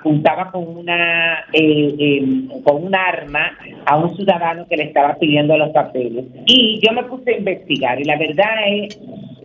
apuntaba 0.00 0.50
con 0.50 0.66
una 0.78 1.44
eh, 1.52 1.94
em, 1.98 2.48
con 2.64 2.84
un 2.84 2.94
arma 2.94 3.52
a 3.86 3.96
un 3.96 4.16
ciudadano 4.16 4.66
que 4.66 4.76
le 4.76 4.84
estaba 4.84 5.14
pidiendo 5.14 5.56
los 5.56 5.70
papeles. 5.70 6.24
Y 6.46 6.80
yo 6.84 6.92
me 6.92 7.04
puse 7.04 7.34
a 7.34 7.38
investigar 7.38 8.00
y 8.00 8.04
la 8.04 8.18
verdad 8.18 8.54
es 8.66 8.98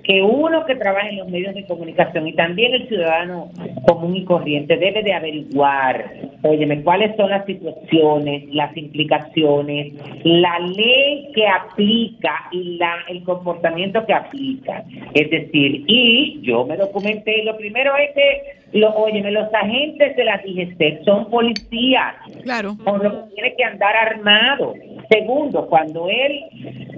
que 0.04 0.22
uno 0.22 0.66
que 0.66 0.76
trabaja 0.76 1.10
en 1.10 1.18
los 1.18 1.30
medios 1.30 1.54
de 1.54 1.66
comunicación 1.66 2.28
y 2.28 2.34
también 2.34 2.74
el 2.74 2.88
ciudadano 2.88 3.50
común 3.88 4.16
y 4.16 4.26
corriente 4.26 4.78
debe 4.78 5.04
de 5.04 5.14
averiguar 5.14 6.32
óyeme, 6.44 6.82
cuáles 6.84 7.16
son 7.16 7.30
las 7.30 7.46
situaciones, 7.46 8.54
las 8.54 8.76
implicaciones, 8.76 9.94
la 10.24 10.60
ley 10.60 11.30
que 11.34 11.48
aplica 11.48 12.48
y 12.52 12.78
la, 12.78 12.96
el 13.10 13.24
comportamiento 13.24 14.06
que 14.06 14.14
aplica. 14.14 14.84
Es 15.14 15.30
decir, 15.30 15.84
y 15.88 16.40
yo 16.42 16.66
me 16.66 16.78
documenté, 16.78 17.44
lo 17.44 17.58
primero 17.58 17.92
es 17.98 18.12
que, 18.16 18.61
lo, 18.74 18.90
óyeme, 18.96 19.32
los 19.32 19.54
agentes 19.54 20.16
de 20.16 20.24
la 20.24 20.38
DGC 20.38 21.04
son 21.04 21.30
policías. 21.30 22.16
Claro. 22.44 22.76
Por 22.84 23.04
lo 23.04 23.12
que 23.12 23.36
tiene 23.36 23.56
que 23.56 23.64
andar 23.64 23.96
armado. 23.96 24.74
Segundo, 25.10 25.68
cuando 25.68 26.08
él 26.08 26.44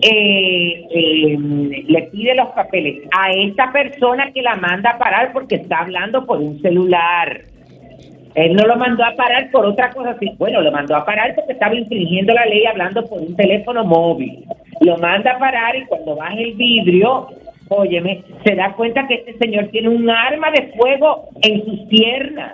eh, 0.02 0.86
eh, 0.90 1.38
le 1.88 2.02
pide 2.04 2.36
los 2.36 2.50
papeles 2.50 3.08
a 3.18 3.32
esta 3.32 3.72
persona 3.72 4.32
que 4.32 4.42
la 4.42 4.56
manda 4.56 4.92
a 4.92 4.98
parar 4.98 5.34
porque 5.34 5.56
está 5.56 5.80
hablando 5.80 6.26
por 6.26 6.40
un 6.40 6.62
celular. 6.62 7.42
Él 8.36 8.56
no 8.56 8.66
lo 8.66 8.76
mandó 8.78 9.04
a 9.04 9.16
parar 9.16 9.52
por 9.52 9.66
otra 9.66 9.92
cosa 9.92 10.12
así. 10.12 10.32
Bueno, 10.38 10.62
lo 10.62 10.72
mandó 10.72 10.96
a 10.96 11.06
parar 11.06 11.36
porque 11.36 11.54
estaba 11.54 11.76
infringiendo 11.76 12.34
la 12.34 12.46
ley 12.46 12.66
hablando 12.66 13.04
por 13.06 13.22
un 13.22 13.36
teléfono 13.36 13.84
móvil. 13.84 14.44
Lo 14.82 14.98
manda 14.98 15.34
a 15.34 15.40
parar 15.40 15.76
y 15.76 15.86
cuando 15.86 16.16
baja 16.16 16.34
el 16.34 16.54
vidrio, 16.54 17.28
óyeme, 17.70 18.24
se 18.46 18.56
da 18.56 18.74
cuenta 18.74 19.08
que 19.08 19.16
este 19.16 19.38
señor 19.38 19.68
tiene 19.70 19.90
un 19.90 20.10
arma 20.10 20.52
de 20.52 20.74
fuego 20.78 21.30
en 21.42 21.66
sus 21.66 21.80
piernas. 21.88 22.54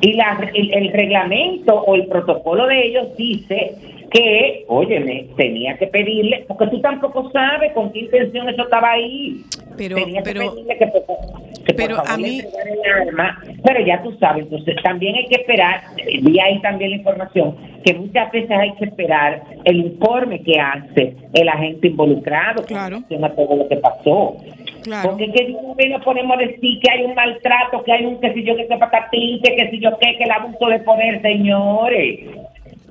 Y 0.00 0.12
la, 0.12 0.50
el, 0.52 0.74
el 0.74 0.92
reglamento 0.92 1.74
o 1.74 1.94
el 1.94 2.06
protocolo 2.06 2.66
de 2.66 2.86
ellos 2.86 3.16
dice 3.16 3.95
que, 4.10 4.64
óyeme, 4.68 5.26
tenía 5.36 5.76
que 5.78 5.86
pedirle, 5.88 6.44
porque 6.48 6.66
tú 6.68 6.80
tampoco 6.80 7.30
sabes 7.30 7.72
con 7.72 7.92
qué 7.92 8.00
intención 8.00 8.48
eso 8.48 8.62
estaba 8.62 8.92
ahí. 8.92 9.42
Pero- 9.76 9.96
tenía 9.96 10.22
pero- 10.22 10.40
que 10.40 10.48
pedirle 10.48 10.78
que, 10.78 10.86
por- 10.86 11.02
que 11.02 11.74
por 11.74 11.76
pero 11.76 11.96
favor 11.96 12.10
a 12.10 12.16
mí- 12.16 12.40
el 12.40 13.08
arma, 13.08 13.42
pero 13.64 13.84
ya 13.84 14.02
tú 14.02 14.12
sabes, 14.18 14.44
entonces 14.44 14.76
también 14.82 15.16
hay 15.16 15.26
que 15.26 15.34
esperar, 15.36 15.80
vi 16.22 16.38
ahí 16.40 16.60
también 16.62 16.90
la 16.92 16.96
información, 16.96 17.56
que 17.84 17.92
muchas 17.94 18.30
veces 18.32 18.50
hay 18.50 18.72
que 18.74 18.84
esperar 18.86 19.42
el 19.64 19.76
informe 19.76 20.40
que 20.42 20.58
hace 20.58 21.14
el 21.34 21.48
agente 21.48 21.88
involucrado 21.88 22.62
Claro. 22.64 22.96
relación 22.96 23.24
a 23.24 23.34
todo 23.34 23.56
lo 23.56 23.68
que 23.68 23.76
pasó. 23.76 24.36
Claro. 24.82 25.10
Porque 25.10 25.30
que 25.32 25.54
vez 25.76 25.90
nos 25.90 26.04
ponemos 26.04 26.36
a 26.36 26.40
decir 26.40 26.78
que 26.80 26.90
hay 26.90 27.04
un 27.04 27.14
maltrato, 27.14 27.82
que 27.82 27.92
hay 27.92 28.06
un 28.06 28.20
que 28.20 28.32
si 28.32 28.44
yo 28.44 28.56
que 28.56 28.66
se 28.68 28.76
patatín, 28.76 29.42
que 29.42 29.56
que 29.56 29.70
si 29.70 29.80
yo 29.80 29.90
qué, 29.98 30.16
que 30.16 30.24
el 30.24 30.30
abuso 30.30 30.66
de 30.68 30.78
poder, 30.78 31.20
señores. 31.22 32.20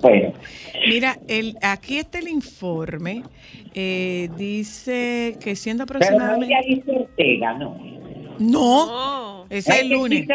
Bueno, 0.01 0.33
Mira, 0.87 1.17
el, 1.27 1.57
aquí 1.61 1.97
está 1.97 2.19
el 2.19 2.27
informe. 2.27 3.23
eh, 3.73 4.29
dice 4.37 5.37
que 5.41 5.55
siendo 5.55 5.85
pero 5.85 5.99
no 5.99 6.05
aproximadamente... 6.05 6.53
ella 6.53 6.75
dice 6.75 6.91
Ortega, 6.91 7.53
no. 7.53 7.94
No, 8.39 8.85
No. 8.85 9.45
ese 9.49 9.71
es 9.73 9.81
el 9.81 9.89
lunes. 9.89 10.27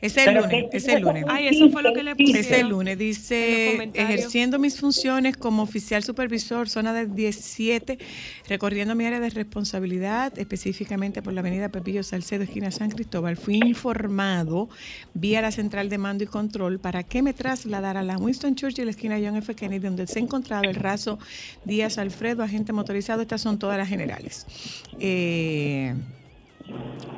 es 0.00 0.16
el 0.16 0.34
lunes, 0.34 0.64
es 0.72 0.88
el 0.88 1.02
lunes. 1.02 1.24
Ay, 1.28 1.48
eso 1.48 1.70
fue 1.70 1.82
lo 1.82 1.92
que 1.92 2.02
le. 2.02 2.12
Ese 2.18 2.40
es 2.40 2.50
el 2.52 2.68
lunes, 2.68 2.98
dice, 2.98 3.90
ejerciendo 3.94 4.58
mis 4.58 4.78
funciones 4.78 5.36
como 5.36 5.62
oficial 5.62 6.02
supervisor, 6.02 6.68
zona 6.68 6.92
del 6.92 7.14
17, 7.14 7.98
recorriendo 8.48 8.94
mi 8.94 9.04
área 9.04 9.20
de 9.20 9.30
responsabilidad, 9.30 10.38
específicamente 10.38 11.22
por 11.22 11.32
la 11.32 11.40
avenida 11.40 11.68
Pepillo 11.70 12.02
Salcedo, 12.02 12.44
esquina 12.44 12.70
San 12.70 12.90
Cristóbal, 12.90 13.36
fui 13.36 13.56
informado 13.56 14.68
vía 15.14 15.40
la 15.42 15.50
central 15.52 15.88
de 15.88 15.98
mando 15.98 16.24
y 16.24 16.26
control 16.26 16.78
para 16.78 17.02
que 17.02 17.22
me 17.22 17.32
trasladara 17.32 18.00
a 18.00 18.02
la 18.02 18.16
Winston 18.18 18.54
Churchill, 18.54 18.88
esquina 18.88 19.18
John 19.22 19.36
F. 19.36 19.54
Kennedy, 19.54 19.84
donde 19.84 20.06
se 20.06 20.18
encontraba 20.18 20.66
el 20.66 20.74
raso 20.74 21.18
Díaz 21.64 21.98
Alfredo, 21.98 22.42
agente 22.42 22.72
motorizado. 22.72 23.22
Estas 23.22 23.40
son 23.40 23.58
todas 23.58 23.78
las 23.78 23.88
generales. 23.88 24.46
Eh, 25.00 25.94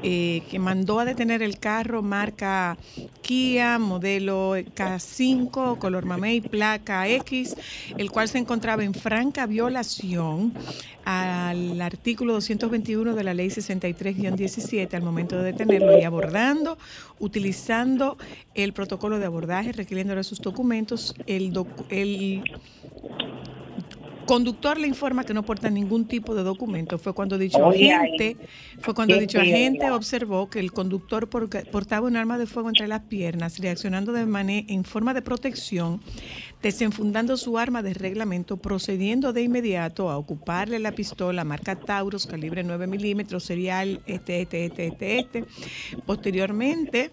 eh, 0.02 0.42
que 0.50 0.59
mandó 0.59 1.00
a 1.00 1.04
detener 1.04 1.42
el 1.42 1.59
carro 1.59 2.02
marca 2.02 2.76
Kia, 3.22 3.78
modelo 3.78 4.54
K5, 4.57 5.78
color 5.78 6.04
mamey, 6.04 6.42
placa 6.42 7.09
X, 7.09 7.57
el 7.96 8.11
cual 8.11 8.28
se 8.28 8.38
encontraba 8.38 8.85
en 8.85 8.92
franca 8.92 9.46
violación 9.46 10.52
al 11.07 11.80
artículo 11.80 12.35
221 12.35 13.14
de 13.14 13.24
la 13.24 13.35
ley 13.35 13.48
63-17 13.48 14.92
al 14.94 15.02
momento 15.02 15.37
de 15.38 15.44
detenerlo 15.52 15.98
y 15.98 16.02
abordando, 16.02 16.76
utilizando 17.18 18.16
el 18.54 18.72
protocolo 18.72 19.18
de 19.18 19.26
abordaje, 19.26 19.72
requiriéndole 19.72 20.22
sus 20.24 20.40
documentos, 20.40 21.14
el, 21.26 21.52
docu- 21.52 21.85
el 21.90 22.42
conductor 24.24 24.78
le 24.78 24.87
informa 24.87 25.24
que 25.24 25.34
no 25.34 25.42
porta 25.42 25.70
ningún 25.70 26.06
tipo 26.06 26.34
de 26.34 26.42
documento. 26.42 26.98
Fue 26.98 27.14
cuando 27.14 27.38
dicho 27.38 27.64
agente, 27.64 28.37
fue 28.80 28.94
cuando 28.94 29.16
dicho 29.18 29.40
agente 29.40 29.90
observó 29.90 30.48
que 30.48 30.60
el 30.60 30.72
conductor 30.72 31.28
portaba 31.28 32.06
un 32.06 32.16
arma 32.16 32.38
de 32.38 32.46
fuego 32.46 32.68
entre 32.68 32.88
las 32.88 33.02
piernas, 33.02 33.58
reaccionando 33.58 34.12
de 34.12 34.26
manera 34.26 34.66
en 34.68 34.84
forma 34.84 35.14
de 35.14 35.22
protección, 35.22 36.00
desenfundando 36.62 37.37
su 37.37 37.58
arma 37.58 37.82
de 37.82 37.94
reglamento, 37.94 38.56
procediendo 38.56 39.32
de 39.32 39.42
inmediato 39.42 40.10
a 40.10 40.18
ocuparle 40.18 40.78
la 40.78 40.92
pistola 40.92 41.44
marca 41.44 41.76
Taurus, 41.76 42.26
calibre 42.26 42.62
9 42.62 42.87
milímetros, 42.87 43.44
serial 43.44 44.00
este, 44.06 44.42
este, 44.42 44.66
este, 44.66 44.87
este, 44.87 45.18
este. 45.18 45.44
Posteriormente, 46.06 47.10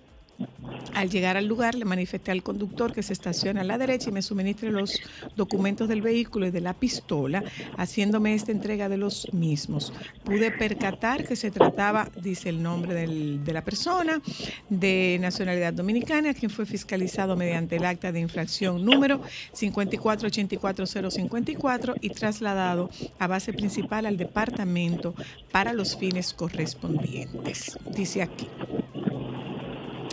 al 0.94 1.10
llegar 1.10 1.38
al 1.38 1.46
lugar, 1.46 1.76
le 1.76 1.86
manifesté 1.86 2.32
al 2.32 2.44
conductor 2.44 2.94
que 2.94 3.04
se 3.04 3.14
estacione 3.14 3.62
a 3.62 3.64
la 3.64 3.78
derecha 3.78 4.10
y 4.10 4.14
me 4.14 4.22
suministre 4.22 4.72
los 4.72 5.00
documentos 5.36 5.88
del 5.88 6.02
vehículo 6.02 6.48
y 6.48 6.52
de 6.52 6.62
la 6.62 6.74
pistola, 6.74 7.44
haciéndome 7.78 8.34
esta 8.34 8.52
entrega 8.52 8.90
de 8.90 8.98
los 8.98 9.32
mismos. 9.34 9.94
Pude 10.24 10.52
percatar 10.52 11.26
que 11.26 11.36
se 11.36 11.52
trataba, 11.52 12.10
dice 12.22 12.50
el 12.50 12.62
nombre 12.62 12.94
de 12.94 13.54
la 13.54 13.64
persona, 13.64 14.22
de 14.70 15.18
nacionalidad 15.22 15.74
dominicana, 15.74 16.34
quien 16.34 16.50
fue 16.50 16.66
fiscalizado 16.66 17.36
mediante 17.36 17.78
el 17.78 17.86
acta 17.86 18.12
de 18.12 18.20
infracción 18.20 18.84
número 18.84 19.22
5484054 19.54 21.96
y 22.02 22.10
trasladado 22.10 22.90
a 23.20 23.28
base 23.28 23.54
principal 23.54 24.06
al 24.06 24.18
departamento 24.18 25.16
para 25.52 25.74
los 25.74 25.98
fines 25.98 26.34
correspondientes. 26.34 27.78
Dice 27.96 28.22
aquí. 28.22 28.48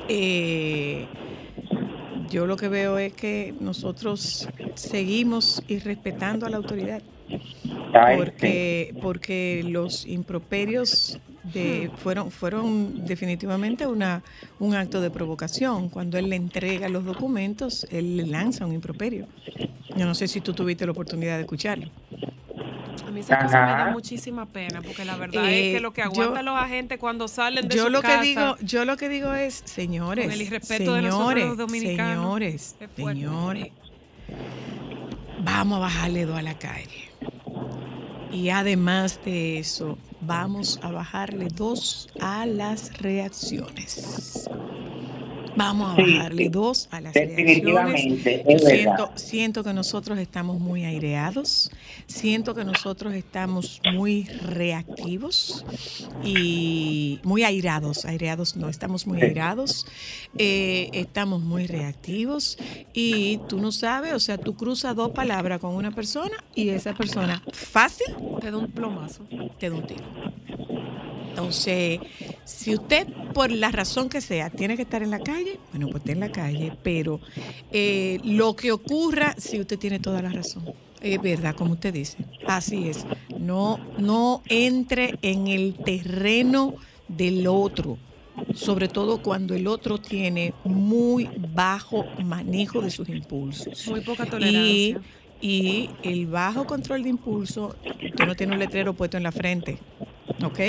Eh, 0.08 1.06
yo 2.30 2.46
lo 2.46 2.56
que 2.56 2.68
veo 2.68 2.98
es 2.98 3.12
que 3.12 3.54
nosotros 3.60 4.48
seguimos 4.74 5.62
irrespetando 5.68 6.46
a 6.46 6.50
la 6.50 6.56
autoridad. 6.56 7.02
Ay, 7.92 8.16
porque 8.16 8.94
porque 9.00 9.64
los 9.66 10.06
improperios 10.06 11.18
de, 11.52 11.90
fueron 11.96 12.30
fueron 12.30 13.06
definitivamente 13.06 13.86
una 13.86 14.22
un 14.58 14.74
acto 14.74 15.00
de 15.00 15.10
provocación. 15.10 15.88
Cuando 15.88 16.18
él 16.18 16.28
le 16.30 16.36
entrega 16.36 16.88
los 16.88 17.04
documentos 17.04 17.86
él 17.90 18.16
le 18.16 18.26
lanza 18.26 18.66
un 18.66 18.74
improperio. 18.74 19.26
Yo 19.96 20.04
no 20.04 20.14
sé 20.14 20.28
si 20.28 20.40
tú 20.40 20.52
tuviste 20.52 20.84
la 20.86 20.92
oportunidad 20.92 21.36
de 21.36 21.42
escucharlo 21.42 21.90
A 23.06 23.10
mí 23.10 23.20
esa 23.20 23.38
cosa 23.38 23.64
me 23.66 23.72
da 23.72 23.90
muchísima 23.90 24.46
pena, 24.46 24.82
porque 24.82 25.04
la 25.04 25.16
verdad 25.16 25.44
Eh, 25.46 25.70
es 25.70 25.76
que 25.76 25.80
lo 25.80 25.92
que 25.92 26.02
aguantan 26.02 26.44
los 26.44 26.56
agentes 26.58 26.98
cuando 26.98 27.28
salen 27.28 27.68
de 27.68 27.76
yo 27.76 27.84
su 27.84 27.90
lo 27.90 28.02
casa, 28.02 28.20
que 28.20 28.26
digo 28.26 28.56
yo 28.60 28.84
lo 28.84 28.96
que 28.96 29.08
digo 29.08 29.34
es 29.34 29.62
señores 29.64 30.24
Con 30.26 30.32
el 30.34 30.42
irrespeto 30.42 30.94
de 30.94 31.02
nosotros 31.02 31.28
señores 31.28 31.46
los 31.48 31.56
dominicanos, 31.56 32.24
señores 32.24 32.76
señores 32.96 33.72
vamos 35.40 35.76
a 35.76 35.80
bajarle 35.80 36.24
dos 36.26 36.38
a 36.38 36.42
la 36.42 36.58
calle. 36.58 37.08
Y 38.30 38.50
además 38.50 39.20
de 39.24 39.58
eso 39.58 39.98
vamos 40.20 40.78
a 40.82 40.90
bajarle 40.90 41.48
dos 41.48 42.08
a 42.20 42.44
las 42.44 42.98
reacciones 42.98 44.48
Vamos 45.56 45.92
a 45.92 46.02
bajarle 46.02 46.44
sí. 46.44 46.48
dos 46.48 46.88
a 46.90 47.00
las 47.00 47.14
reacciones. 47.14 47.46
Definitivamente, 47.46 48.44
Yo 48.48 48.56
es 48.56 49.22
siento, 49.22 49.64
que 49.64 49.72
nosotros 49.72 50.18
estamos 50.18 50.60
muy 50.60 50.84
aireados, 50.84 51.70
siento 52.06 52.54
que 52.54 52.64
nosotros 52.64 53.14
estamos 53.14 53.80
muy 53.94 54.24
reactivos 54.24 55.64
y 56.24 57.20
muy 57.22 57.42
airados, 57.42 58.04
aireados 58.04 58.56
no, 58.56 58.68
estamos 58.68 59.06
muy 59.06 59.22
airados, 59.22 59.86
eh, 60.36 60.90
estamos 60.92 61.42
muy 61.42 61.66
reactivos 61.66 62.58
y 62.92 63.38
tú 63.48 63.60
no 63.60 63.72
sabes, 63.72 64.12
o 64.12 64.20
sea, 64.20 64.38
tú 64.38 64.54
cruzas 64.56 64.94
dos 64.94 65.10
palabras 65.10 65.60
con 65.60 65.74
una 65.74 65.90
persona 65.90 66.36
y 66.54 66.68
esa 66.68 66.94
persona 66.94 67.42
fácil 67.52 68.14
te 68.40 68.50
da 68.50 68.56
un 68.56 68.70
plomazo. 68.70 69.24
te 69.58 69.70
da 69.70 69.76
un 69.76 69.86
tiro. 69.86 70.04
Entonces, 71.38 72.00
si 72.44 72.74
usted, 72.74 73.06
por 73.32 73.52
la 73.52 73.70
razón 73.70 74.08
que 74.08 74.20
sea, 74.20 74.50
tiene 74.50 74.74
que 74.74 74.82
estar 74.82 75.04
en 75.04 75.10
la 75.12 75.20
calle, 75.20 75.37
bueno, 75.70 75.88
pues 75.90 76.00
esté 76.02 76.12
en 76.12 76.20
la 76.20 76.30
calle, 76.30 76.72
pero 76.82 77.20
eh, 77.70 78.20
lo 78.22 78.56
que 78.56 78.72
ocurra, 78.72 79.34
si 79.38 79.60
usted 79.60 79.78
tiene 79.78 80.00
toda 80.00 80.22
la 80.22 80.30
razón. 80.32 80.72
Es 81.00 81.20
verdad, 81.20 81.54
como 81.54 81.72
usted 81.74 81.92
dice. 81.94 82.18
Así 82.44 82.88
es. 82.88 83.06
No, 83.36 83.86
no 83.96 84.42
entre 84.48 85.18
en 85.22 85.46
el 85.48 85.80
terreno 85.82 86.74
del 87.06 87.46
otro, 87.46 88.02
sobre 88.52 88.88
todo 88.88 89.22
cuando 89.22 89.54
el 89.54 89.66
otro 89.66 90.00
tiene 90.00 90.58
muy 90.62 91.30
bajo 91.36 92.12
manejo 92.16 92.82
de 92.82 92.90
sus 92.90 93.08
impulsos. 93.08 93.90
Muy 93.90 94.00
poca 94.02 94.24
Y, 94.24 94.30
tolerancia. 94.30 95.04
y 95.40 95.98
el 96.02 96.26
bajo 96.26 96.66
control 96.66 97.02
de 97.02 97.10
impulso, 97.10 97.78
usted 98.00 98.26
no 98.26 98.34
tiene 98.36 98.52
un 98.54 98.58
letrero 98.58 98.96
puesto 98.96 99.16
en 99.16 99.22
la 99.24 99.32
frente, 99.32 99.84
¿ok? 100.42 100.60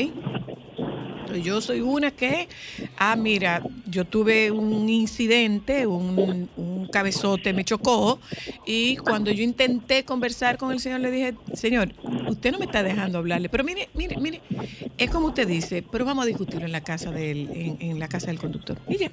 Yo 1.41 1.61
soy 1.61 1.81
una 1.81 2.11
que, 2.11 2.49
ah, 2.95 3.15
mira, 3.15 3.69
yo 3.89 4.05
tuve 4.05 4.51
un 4.51 4.89
incidente, 4.89 5.85
un, 5.87 6.49
cabezote 6.91 7.53
me 7.53 7.63
chocó 7.63 8.19
y 8.65 8.97
cuando 8.97 9.31
yo 9.31 9.43
intenté 9.43 10.03
conversar 10.03 10.57
con 10.57 10.71
el 10.71 10.79
señor 10.79 11.01
le 11.01 11.11
dije, 11.11 11.35
señor, 11.53 11.93
usted 12.27 12.51
no 12.51 12.57
me 12.57 12.65
está 12.65 12.81
dejando 12.81 13.19
hablarle, 13.19 13.47
pero 13.47 13.63
mire, 13.63 13.89
mire, 13.93 14.17
mire, 14.17 14.41
es 14.97 15.09
como 15.11 15.27
usted 15.27 15.47
dice, 15.47 15.83
pero 15.91 16.03
vamos 16.03 16.23
a 16.23 16.27
discutirlo 16.27 16.65
en 16.65 16.71
la 16.71 16.81
casa 16.81 17.11
del, 17.11 17.49
en, 17.51 17.77
en 17.79 17.99
la 17.99 18.07
casa 18.07 18.27
del 18.27 18.39
conductor. 18.39 18.77
Y 18.87 18.97
ya, 18.97 19.11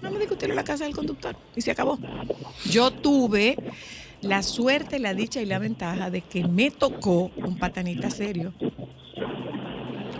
vamos 0.00 0.18
a 0.18 0.20
discutirlo 0.20 0.52
en 0.52 0.56
la 0.56 0.64
casa 0.64 0.84
del 0.84 0.94
conductor 0.94 1.36
y 1.56 1.60
se 1.60 1.72
acabó. 1.72 1.98
Yo 2.70 2.92
tuve 2.92 3.56
la 4.20 4.42
suerte, 4.42 4.98
la 4.98 5.14
dicha 5.14 5.40
y 5.40 5.46
la 5.46 5.58
ventaja 5.58 6.10
de 6.10 6.22
que 6.22 6.44
me 6.44 6.70
tocó 6.70 7.30
un 7.36 7.56
patanita 7.58 8.10
serio 8.10 8.52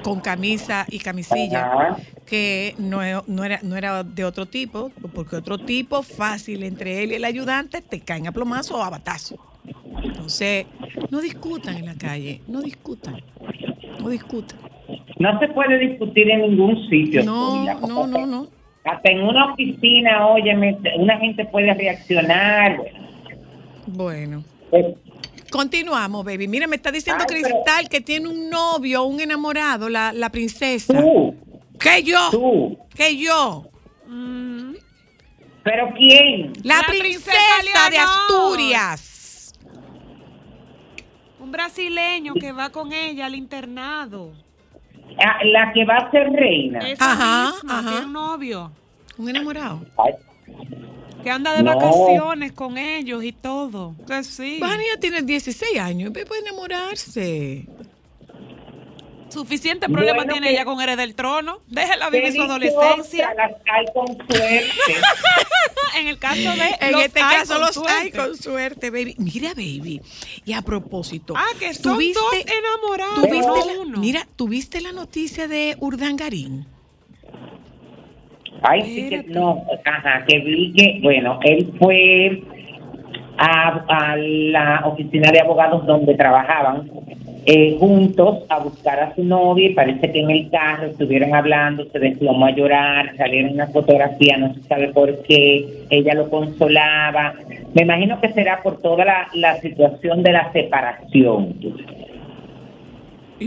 con 0.09 0.21
camisa 0.21 0.87
y 0.89 0.99
camisilla, 1.01 1.67
Ajá. 1.67 1.97
que 2.25 2.75
no, 2.79 3.03
e- 3.05 3.23
no 3.27 3.45
era, 3.45 3.61
no 3.63 3.77
era 3.77 4.03
de 4.03 4.25
otro 4.25 4.47
tipo, 4.47 4.91
porque 5.15 5.37
otro 5.37 5.59
tipo 5.59 6.03
fácil 6.03 6.63
entre 6.63 7.03
él 7.03 7.13
y 7.13 7.17
el 7.17 7.25
ayudante 7.27 7.83
te 7.83 8.01
caen 8.01 8.27
a 8.27 8.33
plomazo 8.33 8.79
o 8.79 8.83
a 8.83 8.89
batazo. 8.89 9.37
Entonces, 10.03 10.65
no 11.11 11.21
discutan 11.21 11.77
en 11.77 11.85
la 11.85 11.95
calle, 11.95 12.41
no 12.49 12.63
discutan, 12.63 13.21
no 14.01 14.09
discutan. 14.09 14.59
No 15.19 15.39
se 15.41 15.49
puede 15.49 15.79
discutir 15.79 16.31
en 16.31 16.41
ningún 16.43 16.89
sitio. 16.89 17.23
No, 17.25 17.65
no, 17.87 18.07
no, 18.07 18.25
no. 18.25 18.47
Hasta 18.85 19.11
en 19.11 19.21
una 19.25 19.53
oficina, 19.53 20.27
óyeme, 20.27 20.79
una 20.97 21.19
gente 21.19 21.45
puede 21.45 21.75
reaccionar. 21.75 22.81
Bueno. 23.87 24.43
Eh, 24.73 24.95
Continuamos, 25.51 26.25
baby. 26.25 26.47
Mira, 26.49 26.67
me 26.67 26.77
está 26.77 26.91
diciendo 26.93 27.25
Ay, 27.29 27.35
pero- 27.43 27.55
Cristal 27.63 27.89
que 27.89 28.01
tiene 28.01 28.29
un 28.29 28.51
novio, 28.51 29.05
un 29.05 29.21
enamorado, 29.21 29.89
la, 29.89 30.13
la 30.13 30.31
princesa. 30.31 31.01
Tú, 31.01 31.35
¿Qué 31.81 32.03
yo? 32.03 32.29
tú. 32.31 32.79
¿Qué 32.95 33.17
yo? 33.17 33.67
¿Pero 35.65 35.93
quién? 35.97 36.53
La, 36.63 36.77
La 36.79 36.83
princesa, 36.87 37.31
princesa 37.61 37.91
de. 37.91 37.99
Asturias. 37.99 39.55
Un 41.41 41.53
brasileño 41.53 42.35
que 42.35 42.53
va 42.53 42.71
con 42.71 42.93
ella 42.93 43.27
al 43.27 43.35
internado. 43.35 44.33
Ah, 45.25 45.39
La 45.45 45.73
que 45.73 45.85
va 45.85 45.97
a 45.97 46.11
ser 46.11 46.31
reina. 46.31 46.79
Esa 46.81 47.13
Ajá, 47.13 47.51
misma, 47.53 47.79
ajá. 47.81 47.91
tiene 47.91 48.07
un 48.07 48.13
novio. 48.13 48.73
Un 49.17 49.29
enamorado. 49.31 49.81
Ay, 49.97 50.13
Que 51.23 51.31
anda 51.31 51.55
de 51.55 51.63
No. 51.63 51.75
vacaciones 51.77 52.53
con 52.53 52.79
ellos 52.79 53.25
y 53.25 53.33
todo. 53.33 53.95
Que 54.07 54.23
sí. 54.25 54.59
Vania 54.61 54.99
tiene 55.01 55.23
16 55.23 55.79
años, 55.81 56.13
puede 56.13 56.41
enamorarse. 56.43 57.67
Suficiente 59.29 59.89
problema 59.91 60.19
Bueno, 60.19 60.33
tiene 60.33 60.47
que- 60.49 60.55
ella 60.55 60.65
con 60.65 60.81
Eres 60.81 60.97
del 60.97 61.15
Trono. 61.15 61.61
Déjela 61.67 62.09
vivir 62.09 62.33
su 62.33 62.41
adolescencia. 62.43 63.35
Las 63.35 63.53
hay 63.71 63.85
con 63.93 64.07
suerte. 64.17 64.71
en 65.99 66.07
el 66.09 66.19
caso 66.19 66.41
de. 66.41 66.77
En 66.81 66.93
los 66.93 67.03
este 67.05 67.21
hay 67.21 67.37
caso 67.37 67.53
con 67.55 67.61
los 67.63 67.75
suerte. 67.75 67.93
hay 67.93 68.11
con 68.11 68.37
suerte, 68.39 68.89
baby. 68.91 69.17
Mira, 69.19 69.51
baby. 69.51 70.01
Y 70.47 70.53
a 70.55 70.63
propósito. 70.63 71.35
Ah, 71.37 71.45
que 71.61 71.75
son 71.75 71.99
¿tuviste- 71.99 72.15
dos 72.19 72.33
enamorados. 72.47 73.17
¿tuviste 73.29 73.47
no 73.47 73.67
la- 73.67 73.81
uno. 73.81 73.99
Mira, 73.99 74.27
¿tuviste 74.35 74.81
la 74.81 74.93
noticia 74.93 75.47
de 75.47 75.77
Urdangarín? 75.79 76.67
Ay, 78.63 78.83
sí 78.83 79.09
que 79.09 79.23
no, 79.29 79.65
ajá, 79.85 80.25
que 80.27 80.39
vi 80.41 80.73
que, 80.73 81.01
bueno, 81.03 81.39
él 81.45 81.73
fue 81.79 82.43
a, 83.37 83.85
a 83.89 84.17
la 84.17 84.83
oficina 84.85 85.31
de 85.31 85.41
abogados 85.41 85.87
donde 85.87 86.15
trabajaban 86.15 86.91
eh, 87.51 87.77
juntos 87.79 88.45
a 88.51 88.59
buscar 88.59 89.01
a 89.01 89.15
su 89.15 89.25
novia 89.25 89.71
y 89.71 89.75
parece 89.75 90.13
que 90.13 90.21
en 90.21 90.31
el 90.31 90.51
carro 90.51 90.89
estuvieron 90.89 91.35
hablando, 91.35 91.87
se 91.91 91.99
desplomó 91.99 92.45
a 92.45 92.51
llorar, 92.51 93.17
salieron 93.17 93.55
una 93.55 93.69
fotografía, 93.69 94.37
no 94.37 94.53
se 94.53 94.63
sabe 94.65 94.89
por 94.89 95.23
qué, 95.23 95.87
ella 95.89 96.13
lo 96.13 96.29
consolaba. 96.29 97.33
Me 97.73 97.83
imagino 97.83 98.21
que 98.21 98.33
será 98.35 98.61
por 98.63 98.83
toda 98.83 99.05
la, 99.07 99.29
la 99.33 99.57
situación 99.61 100.23
de 100.23 100.33
la 100.33 100.53
separación. 100.53 101.55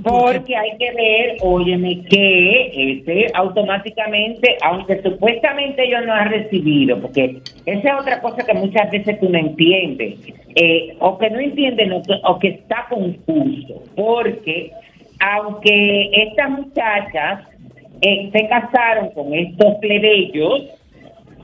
Porque 0.03 0.55
hay 0.55 0.77
que 0.77 0.91
ver, 0.93 1.37
óyeme, 1.41 2.01
que 2.09 2.71
este 2.93 3.27
automáticamente, 3.33 4.57
aunque 4.63 5.01
supuestamente 5.01 5.83
ellos 5.83 6.05
no 6.05 6.13
han 6.13 6.29
recibido, 6.29 6.99
porque 7.01 7.41
esa 7.65 7.89
es 7.89 7.99
otra 7.99 8.21
cosa 8.21 8.45
que 8.45 8.53
muchas 8.53 8.89
veces 8.91 9.19
tú 9.19 9.29
no 9.29 9.37
entiendes, 9.37 10.15
eh, 10.55 10.95
o 10.99 11.17
que 11.17 11.29
no 11.29 11.39
entiendes 11.39 11.89
o 12.23 12.39
que 12.39 12.47
está 12.47 12.87
confuso, 12.89 13.83
porque 13.95 14.71
aunque 15.19 16.09
estas 16.13 16.49
muchachas 16.49 17.47
eh, 18.01 18.29
se 18.31 18.47
casaron 18.47 19.09
con 19.11 19.33
estos 19.33 19.75
plebeyos, 19.75 20.63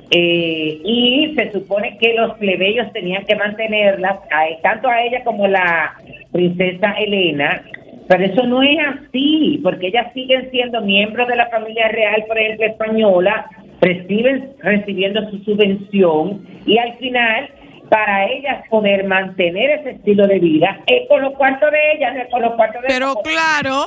eh, 0.09 0.79
y 0.85 1.33
se 1.35 1.51
supone 1.51 1.97
que 1.97 2.13
los 2.13 2.33
plebeyos 2.37 2.91
tenían 2.93 3.25
que 3.25 3.35
mantenerlas, 3.35 4.17
a- 4.31 4.61
tanto 4.61 4.87
a 4.87 5.03
ella 5.03 5.21
como 5.25 5.47
la 5.47 5.95
princesa 6.31 6.93
Elena, 6.93 7.61
pero 8.07 8.23
eso 8.23 8.43
no 8.43 8.63
es 8.63 8.77
así, 8.79 9.59
porque 9.63 9.87
ellas 9.87 10.11
siguen 10.13 10.49
siendo 10.49 10.81
miembros 10.81 11.27
de 11.27 11.35
la 11.35 11.49
familia 11.49 11.89
real, 11.89 12.23
por 12.27 12.37
ejemplo, 12.37 12.65
española, 12.65 13.49
reciben 13.81 14.53
recibiendo 14.59 15.29
su 15.29 15.37
subvención 15.39 16.45
y 16.65 16.77
al 16.77 16.93
final 16.97 17.49
para 17.89 18.25
ellas 18.27 18.65
poder 18.69 19.05
mantener 19.05 19.69
ese 19.79 19.91
estilo 19.91 20.27
de 20.27 20.39
vida 20.39 20.79
es 20.87 21.07
con 21.07 21.21
los 21.21 21.33
cuartos 21.33 21.71
de 21.71 21.77
ellas, 21.95 22.15
no 22.15 22.21
es 22.21 22.29
con 22.29 22.41
los 22.41 22.53
cuartos 22.55 22.81
de 22.81 22.87
Pero 22.87 23.15
claro, 23.23 23.85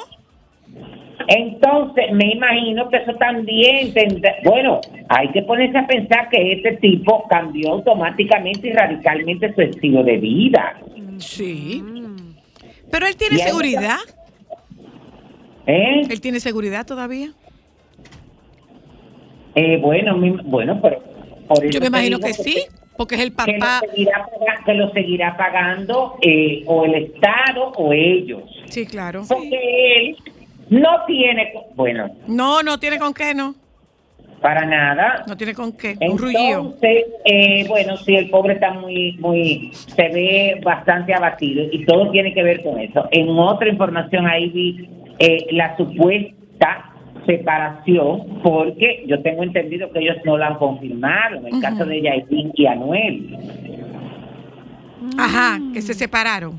Entonces, 1.27 2.13
me 2.13 2.33
imagino 2.33 2.89
que 2.89 2.97
eso 2.99 3.15
también 3.15 3.93
tendrá, 3.93 4.35
bueno, 4.45 4.81
hay 5.09 5.29
que 5.29 5.43
ponerse 5.43 5.79
a 5.79 5.87
pensar 5.87 6.29
que 6.31 6.53
este 6.53 6.77
tipo 6.77 7.27
cambió 7.29 7.73
automáticamente 7.73 8.69
y 8.69 8.73
radicalmente 8.73 9.53
su 9.55 9.61
estilo 9.63 10.03
de 10.03 10.17
vida. 10.19 10.77
sí. 11.19 11.83
Pero 12.91 13.07
él 13.07 13.17
tiene 13.17 13.39
seguridad. 13.39 13.99
¿Eh? 15.67 16.03
Él 16.09 16.21
tiene 16.21 16.41
seguridad 16.41 16.87
todavía. 16.87 17.33
Eh, 19.55 19.79
bueno, 19.79 20.17
mi- 20.17 20.31
bueno, 20.45 20.81
pero 20.81 21.03
por 21.49 21.69
Yo 21.69 21.81
me 21.81 21.87
imagino 21.87 22.19
que 22.19 22.33
sí, 22.35 22.65
porque 22.97 23.17
es 23.17 23.21
el 23.23 23.35
Que 23.35 23.53
lo 23.53 23.59
papá. 23.59 23.81
seguirá, 23.89 24.27
que 24.65 24.75
lo 24.75 24.91
seguirá 24.93 25.37
pagando 25.37 26.17
eh, 26.23 26.63
o 26.67 26.85
el 26.85 26.95
Estado 26.95 27.73
o 27.77 27.93
ellos. 27.93 28.43
Sí, 28.69 28.87
claro. 28.87 29.23
Porque 29.29 29.97
él 29.97 30.17
no 30.71 31.05
tiene, 31.07 31.53
bueno, 31.75 32.09
No, 32.27 32.63
no 32.63 32.79
tiene 32.79 32.99
con 32.99 33.13
qué, 33.13 33.35
no. 33.35 33.55
Para 34.41 34.65
nada. 34.65 35.25
No 35.27 35.37
tiene 35.37 35.55
con 35.55 35.73
qué. 35.73 35.97
Un 36.01 36.19
rugido. 36.19 36.75
Eh, 36.83 37.65
bueno, 37.69 37.97
sí, 37.99 38.17
el 38.17 38.31
pobre 38.31 38.55
está 38.55 38.73
muy, 38.73 39.17
muy, 39.19 39.71
se 39.73 40.09
ve 40.09 40.61
bastante 40.65 41.15
abatido 41.15 41.65
y 41.71 41.85
todo 41.85 42.11
tiene 42.11 42.33
que 42.33 42.43
ver 42.43 42.63
con 42.63 42.79
eso. 42.79 43.07
En 43.11 43.29
otra 43.31 43.69
información 43.69 44.27
ahí 44.27 44.49
vi 44.49 44.89
eh, 45.19 45.47
la 45.51 45.77
supuesta 45.77 46.91
separación, 47.27 48.41
porque 48.43 49.05
yo 49.07 49.21
tengo 49.23 49.43
entendido 49.43 49.91
que 49.93 50.01
ellos 50.01 50.17
no 50.25 50.39
la 50.39 50.49
han 50.49 50.55
confirmado, 50.57 51.37
en 51.37 51.55
el 51.55 51.61
caso 51.61 51.85
de 51.85 52.01
Yailin 52.01 52.53
y 52.55 52.67
Anuel. 52.67 53.37
Ajá, 55.19 55.59
que 55.73 55.83
se 55.83 55.95
separaron. 55.95 56.59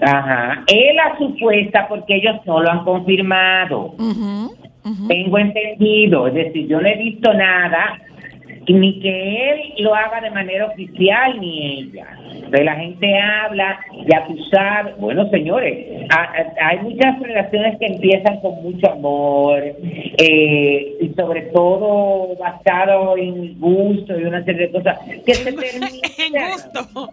Ajá, 0.00 0.64
es 0.66 0.94
la 0.94 1.16
supuesta 1.18 1.86
porque 1.88 2.16
ellos 2.16 2.36
no 2.46 2.60
lo 2.60 2.70
han 2.70 2.84
confirmado. 2.84 3.94
Tengo 5.08 5.38
entendido, 5.38 6.26
es 6.26 6.34
decir, 6.34 6.68
yo 6.68 6.80
no 6.80 6.86
he 6.88 6.96
visto 6.96 7.32
nada, 7.32 7.98
ni 8.68 8.98
que 9.00 9.50
él 9.50 9.60
lo 9.78 9.94
haga 9.94 10.20
de 10.20 10.30
manera 10.30 10.66
oficial, 10.66 11.38
ni 11.40 11.80
ella. 11.80 12.06
De 12.50 12.64
la 12.64 12.76
gente 12.76 13.18
habla, 13.18 13.78
tú 14.28 14.36
sabes, 14.50 14.96
bueno, 14.98 15.28
señores, 15.30 15.86
a- 16.10 16.22
a- 16.22 16.68
hay 16.68 16.78
muchas 16.80 17.18
relaciones 17.20 17.78
que 17.78 17.86
empiezan 17.86 18.40
con 18.40 18.62
mucho 18.62 18.90
amor, 18.92 19.62
eh, 20.18 20.96
y 21.00 21.08
sobre 21.14 21.42
todo 21.52 22.36
basado 22.36 23.16
en 23.16 23.58
gusto 23.58 24.18
y 24.18 24.24
una 24.24 24.44
serie 24.44 24.66
de 24.68 24.72
cosas 24.72 24.98
que 25.26 25.34
se 25.34 25.52
terminan 25.52 25.90
en 26.18 26.50
gusto. 26.50 27.10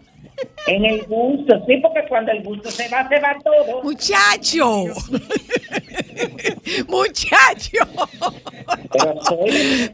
En 0.67 0.85
el 0.85 1.01
gusto, 1.03 1.63
sí, 1.67 1.77
porque 1.77 2.05
cuando 2.07 2.31
el 2.31 2.43
gusto 2.43 2.69
se 2.69 2.87
va, 2.89 3.07
se 3.09 3.19
va 3.19 3.35
todo. 3.43 3.81
Muchacho. 3.83 4.85
Muchacho. 6.87 7.79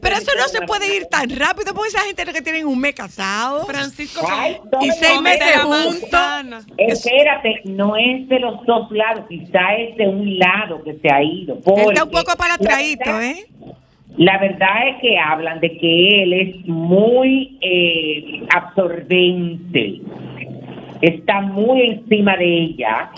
Pero, 0.00 0.16
eso 0.16 0.32
no 0.36 0.48
se 0.48 0.60
puede 0.62 0.96
ir 0.96 1.06
tan 1.06 1.28
rápido 1.30 1.74
porque 1.74 1.88
esa 1.88 2.00
gente 2.00 2.22
es 2.22 2.32
que 2.32 2.42
tienen 2.42 2.66
un 2.66 2.78
mes 2.78 2.94
casado. 2.94 3.64
Francisco 3.66 4.26
Ay, 4.30 4.58
Y 4.80 4.90
seis 4.90 5.20
meses 5.20 5.56
juntos. 5.62 6.66
Espérate, 6.76 7.60
no 7.64 7.96
es 7.96 8.28
de 8.28 8.38
los 8.40 8.64
dos 8.66 8.90
lados, 8.90 9.24
quizá 9.28 9.74
es 9.76 9.96
de 9.96 10.06
un 10.06 10.38
lado 10.38 10.82
que 10.84 10.94
se 10.98 11.12
ha 11.12 11.22
ido. 11.22 11.56
Está 11.56 12.04
un 12.04 12.10
poco 12.10 12.36
para 12.36 12.56
verdad- 12.56 13.22
¿eh? 13.22 13.46
La 14.16 14.38
verdad 14.38 14.88
es 14.88 15.00
que 15.00 15.16
hablan 15.16 15.60
de 15.60 15.78
que 15.78 16.22
él 16.22 16.32
es 16.32 16.66
muy 16.66 17.56
eh, 17.60 18.42
absorbente, 18.52 20.00
está 21.00 21.40
muy 21.40 21.82
encima 21.82 22.36
de 22.36 22.44
ella, 22.44 23.10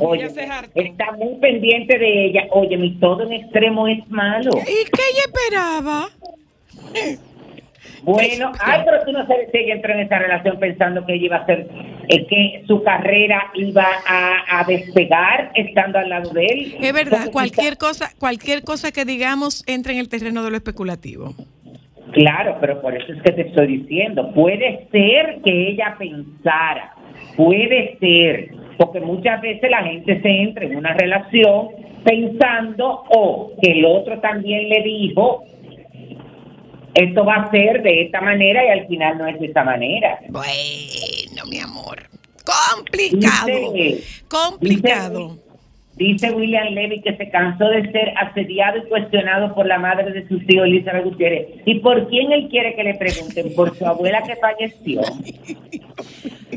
oye, 0.00 0.28
está 0.74 1.12
muy 1.12 1.34
pendiente 1.40 1.98
de 1.98 2.26
ella. 2.26 2.46
Oye, 2.50 2.76
mi 2.76 2.92
todo 2.98 3.24
en 3.24 3.32
extremo 3.32 3.88
es 3.88 4.06
malo. 4.08 4.50
¿Y 4.52 4.84
qué 4.90 5.02
ella 5.12 5.22
esperaba? 5.26 6.08
Bueno, 8.02 8.52
ay, 8.60 8.82
pero 8.84 9.04
tú 9.04 9.12
no 9.12 9.26
sabes 9.26 9.48
si 9.50 9.58
ella 9.58 9.74
entró 9.74 9.92
en 9.92 10.00
esa 10.00 10.18
relación 10.18 10.58
pensando 10.60 11.04
que 11.04 11.14
ella 11.14 11.24
iba 11.26 11.36
a 11.36 11.40
hacer, 11.40 11.68
eh, 12.08 12.26
que 12.26 12.62
su 12.66 12.82
carrera 12.84 13.50
iba 13.54 13.86
a, 14.06 14.60
a 14.60 14.64
despegar 14.64 15.50
estando 15.54 15.98
al 15.98 16.08
lado 16.08 16.30
de 16.30 16.46
él. 16.46 16.76
Es 16.80 16.92
verdad, 16.92 17.30
cualquier 17.32 17.76
cosa, 17.76 18.10
cualquier 18.18 18.62
cosa 18.62 18.92
que 18.92 19.04
digamos 19.04 19.64
entra 19.66 19.92
en 19.92 19.98
el 19.98 20.08
terreno 20.08 20.44
de 20.44 20.50
lo 20.50 20.56
especulativo. 20.56 21.34
Claro, 22.12 22.56
pero 22.60 22.80
por 22.80 22.96
eso 22.96 23.12
es 23.12 23.20
que 23.22 23.32
te 23.32 23.42
estoy 23.42 23.78
diciendo, 23.78 24.32
puede 24.32 24.86
ser 24.92 25.40
que 25.44 25.70
ella 25.70 25.96
pensara, 25.98 26.94
puede 27.36 27.96
ser, 27.98 28.50
porque 28.78 29.00
muchas 29.00 29.40
veces 29.40 29.70
la 29.70 29.82
gente 29.82 30.20
se 30.20 30.28
entra 30.28 30.64
en 30.64 30.76
una 30.76 30.94
relación 30.94 31.68
pensando 32.04 33.04
o 33.10 33.52
que 33.60 33.72
el 33.72 33.84
otro 33.84 34.20
también 34.20 34.68
le 34.68 34.82
dijo, 34.82 35.44
esto 36.94 37.24
va 37.24 37.34
a 37.34 37.50
ser 37.50 37.82
de 37.82 38.02
esta 38.02 38.20
manera 38.20 38.64
y 38.64 38.68
al 38.80 38.86
final 38.86 39.18
no 39.18 39.26
es 39.26 39.38
de 39.38 39.46
esta 39.46 39.64
manera. 39.64 40.18
Bueno, 40.28 40.46
mi 41.50 41.58
amor. 41.60 42.02
Complicado. 42.74 43.72
Dice- 43.72 44.24
Complicado. 44.28 45.28
Dice 45.30 45.45
William 45.98 46.74
Levy 46.74 47.00
que 47.00 47.16
se 47.16 47.30
cansó 47.30 47.64
de 47.68 47.90
ser 47.90 48.12
asediado 48.16 48.78
y 48.78 48.88
cuestionado 48.88 49.54
por 49.54 49.66
la 49.66 49.78
madre 49.78 50.12
de 50.12 50.28
sus 50.28 50.42
hijos, 50.48 50.66
Elizabeth 50.66 51.04
Gutiérrez. 51.04 51.46
¿Y 51.64 51.80
por 51.80 52.08
quién 52.08 52.32
él 52.32 52.48
quiere 52.50 52.74
que 52.74 52.84
le 52.84 52.94
pregunten? 52.94 53.54
¿Por 53.54 53.76
su 53.76 53.86
abuela 53.86 54.22
que 54.22 54.36
falleció? 54.36 55.00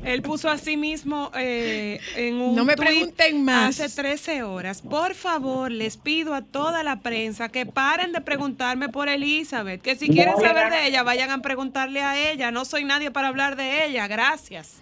Él 0.03 0.21
puso 0.21 0.49
a 0.49 0.57
sí 0.57 0.77
mismo 0.77 1.31
eh, 1.37 1.99
en 2.15 2.35
un 2.35 2.55
No 2.55 2.65
me 2.65 2.75
pregunten 2.75 3.43
más. 3.43 3.79
Hace 3.79 4.01
13 4.01 4.43
horas. 4.43 4.81
Por 4.81 5.15
favor, 5.15 5.71
les 5.71 5.97
pido 5.97 6.33
a 6.33 6.41
toda 6.41 6.83
la 6.83 6.97
prensa 7.01 7.49
que 7.49 7.65
paren 7.65 8.11
de 8.11 8.21
preguntarme 8.21 8.89
por 8.89 9.09
Elizabeth. 9.09 9.81
Que 9.81 9.95
si 9.95 10.07
No, 10.07 10.13
quieren 10.13 10.37
saber 10.37 10.71
de 10.71 10.87
ella, 10.87 11.03
vayan 11.03 11.31
a 11.31 11.41
preguntarle 11.41 12.01
a 12.01 12.31
ella. 12.31 12.51
No 12.51 12.65
soy 12.65 12.83
nadie 12.83 13.11
para 13.11 13.29
hablar 13.29 13.55
de 13.55 13.85
ella. 13.85 14.07
Gracias. 14.07 14.81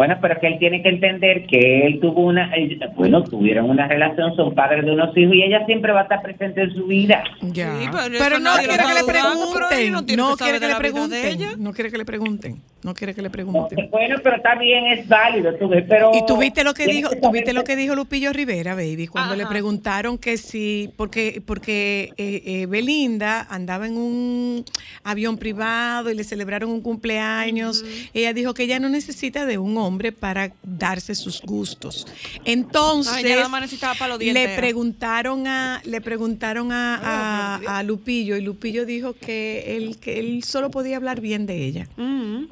Bueno, 0.00 0.16
pero 0.18 0.40
que 0.40 0.46
él 0.46 0.58
tiene 0.58 0.82
que 0.82 0.88
entender 0.88 1.44
que 1.44 1.86
él 1.86 2.00
tuvo 2.00 2.22
una, 2.22 2.50
bueno, 2.96 3.22
tuvieron 3.22 3.68
una 3.68 3.86
relación, 3.86 4.34
son 4.34 4.54
padres 4.54 4.86
de 4.86 4.92
unos 4.92 5.14
hijos 5.14 5.34
y 5.34 5.42
ella 5.42 5.66
siempre 5.66 5.92
va 5.92 6.00
a 6.00 6.02
estar 6.04 6.22
presente 6.22 6.62
en 6.62 6.72
su 6.72 6.86
vida. 6.86 7.22
Ya. 7.42 7.78
Sí, 7.78 7.86
pero 8.18 8.38
no 8.38 8.54
quiere 8.54 8.78
que 8.78 8.94
le 8.94 9.00
está 9.00 9.12
pregunten. 9.12 9.92
no 10.16 10.36
quiere 10.38 10.58
que 10.58 10.68
le 10.68 10.74
pregunten. 10.76 11.58
No 11.58 11.72
quiere 11.74 11.90
que 11.90 11.98
le 11.98 12.04
pregunten. 12.06 12.62
No 12.82 12.94
quiere 12.94 13.14
que 13.14 13.20
le 13.20 13.28
pregunten. 13.28 13.90
Bueno, 13.90 14.16
pero 14.24 14.40
también 14.40 14.86
es 14.86 15.06
válido, 15.06 15.54
tú 15.56 15.68
ves, 15.68 15.84
pero... 15.86 16.12
Y 16.14 16.24
tuviste 16.24 16.64
lo 16.64 16.72
que 16.72 16.86
dijo, 16.86 17.10
tuviste 17.20 17.52
lo 17.52 17.62
que 17.62 17.76
dijo 17.76 17.94
Lupillo 17.94 18.32
Rivera, 18.32 18.74
baby, 18.74 19.06
cuando 19.06 19.36
le 19.36 19.44
preguntaron 19.44 20.16
que 20.16 20.38
si, 20.38 20.90
porque, 20.96 21.42
porque 21.44 22.14
eh, 22.16 22.42
eh, 22.46 22.66
Belinda 22.66 23.46
andaba 23.50 23.86
en 23.86 23.98
un 23.98 24.64
avión 25.04 25.36
privado 25.36 26.10
y 26.10 26.14
le 26.14 26.24
celebraron 26.24 26.70
un 26.70 26.80
cumpleaños. 26.80 27.84
Ella 28.14 28.32
dijo 28.32 28.54
que 28.54 28.62
ella 28.62 28.78
no 28.78 28.88
necesita 28.88 29.44
de 29.44 29.58
un 29.58 29.76
hombre 29.76 29.89
para 29.98 30.52
darse 30.62 31.14
sus 31.14 31.42
gustos. 31.42 32.06
Entonces, 32.44 33.12
Ay, 33.14 33.24
nada 33.24 33.48
más 33.48 33.70
le 34.18 34.48
preguntaron 34.56 35.46
a, 35.46 35.80
le 35.84 36.00
preguntaron 36.00 36.72
a, 36.72 36.96
a- 36.96 37.78
a 37.78 37.82
Lupillo 37.82 38.36
y 38.36 38.40
Lupillo 38.42 38.86
dijo 38.86 39.14
que 39.14 39.76
él, 39.76 39.98
que 40.00 40.18
él 40.20 40.42
solo 40.44 40.70
podía 40.70 40.96
hablar 40.96 41.20
bien 41.20 41.46
de 41.46 41.64
ella. 41.64 41.86
Mm. 41.96 42.44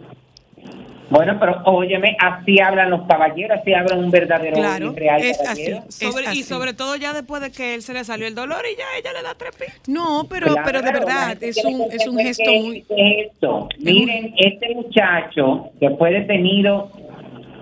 Bueno, 1.11 1.39
pero 1.41 1.63
óyeme, 1.65 2.15
así 2.21 2.61
hablan 2.61 2.91
los 2.91 3.07
caballeros, 3.09 3.59
así 3.63 3.73
hablan 3.73 4.01
un 4.05 4.11
verdadero 4.11 4.57
Claro, 4.57 4.93
y 4.95 4.99
real 4.99 5.23
es 5.23 5.39
caballero. 5.39 5.85
así. 5.89 6.05
Sobre- 6.05 6.25
Es 6.25 6.29
y 6.37 6.41
así. 6.41 6.43
sobre 6.43 6.75
todo 6.75 6.97
ya 6.97 7.15
después 7.15 7.41
de 7.41 7.51
que 7.51 7.75
él 7.75 7.81
se 7.83 7.95
le 7.95 8.05
salió 8.05 8.27
el 8.27 8.35
dolor 8.35 8.63
y 8.71 8.77
ya 8.77 8.85
ella 8.99 9.15
le 9.15 9.23
da 9.23 9.35
tres 9.35 9.53
pitos. 9.57 9.89
No, 9.89 10.27
pero, 10.29 10.49
Claro, 10.49 10.63
pero 10.67 10.83
de 10.83 10.93
verdad, 10.93 11.43
es 11.43 11.65
un, 11.65 11.81
es 11.91 12.07
un 12.07 12.19
gesto 12.19 12.51
muy... 12.53 12.85
es 12.91 13.31
esto. 13.33 13.69
Miren, 13.79 14.35
este 14.37 14.75
muchacho 14.75 15.71
que 15.81 15.89
fue 15.97 16.11
detenido, 16.11 16.91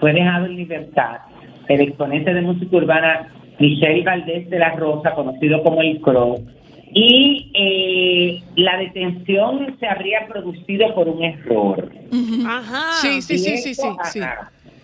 fue 0.00 0.12
dejado 0.12 0.46
en 0.46 0.56
libertad, 0.56 1.18
el 1.68 1.80
exponente 1.80 2.32
de 2.32 2.40
música 2.42 2.76
urbana 2.76 3.32
Michelle 3.58 4.02
Valdés 4.02 4.48
de 4.50 4.58
la 4.58 4.70
Rosa, 4.70 5.12
conocido 5.14 5.62
como 5.62 5.80
el 5.80 6.00
Crow, 6.00 6.44
y 6.92 7.50
eh, 7.54 8.42
la 8.56 8.78
detención 8.78 9.76
se 9.78 9.86
habría 9.86 10.26
producido 10.28 10.94
por 10.94 11.08
un 11.08 11.22
error. 11.24 11.90
Ajá. 12.46 12.92
Sí, 13.00 13.20
sí, 13.22 13.38
sí, 13.38 13.58
sí, 13.58 13.74
sí, 13.74 13.88
sí. 14.04 14.20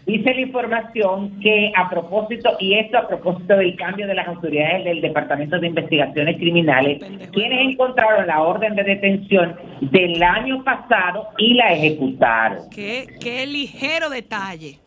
Dice 0.05 0.35
la 0.35 0.41
información 0.41 1.39
que 1.41 1.73
a 1.77 1.89
propósito, 1.89 2.57
y 2.59 2.75
esto 2.75 2.99
a 2.99 3.07
propósito 3.07 3.57
del 3.57 3.77
cambio 3.77 4.09
de 4.09 4.15
las 4.15 4.27
autoridades 4.27 4.85
del 4.85 5.01
Departamento 5.01 5.61
de 5.61 5.69
Investigaciones 5.69 6.37
Criminales, 6.39 7.01
quienes 7.33 7.73
encontraron 7.73 8.27
la 8.27 8.43
orden 8.43 8.75
de 8.75 8.83
detención 8.83 9.55
del 9.81 10.21
año 10.21 10.65
pasado 10.65 11.29
y 11.39 11.55
la 11.55 11.73
ejecutaron. 11.73 12.69
Qué, 12.75 13.07
qué 13.21 13.47
ligero 13.47 14.11
detalle. 14.11 14.81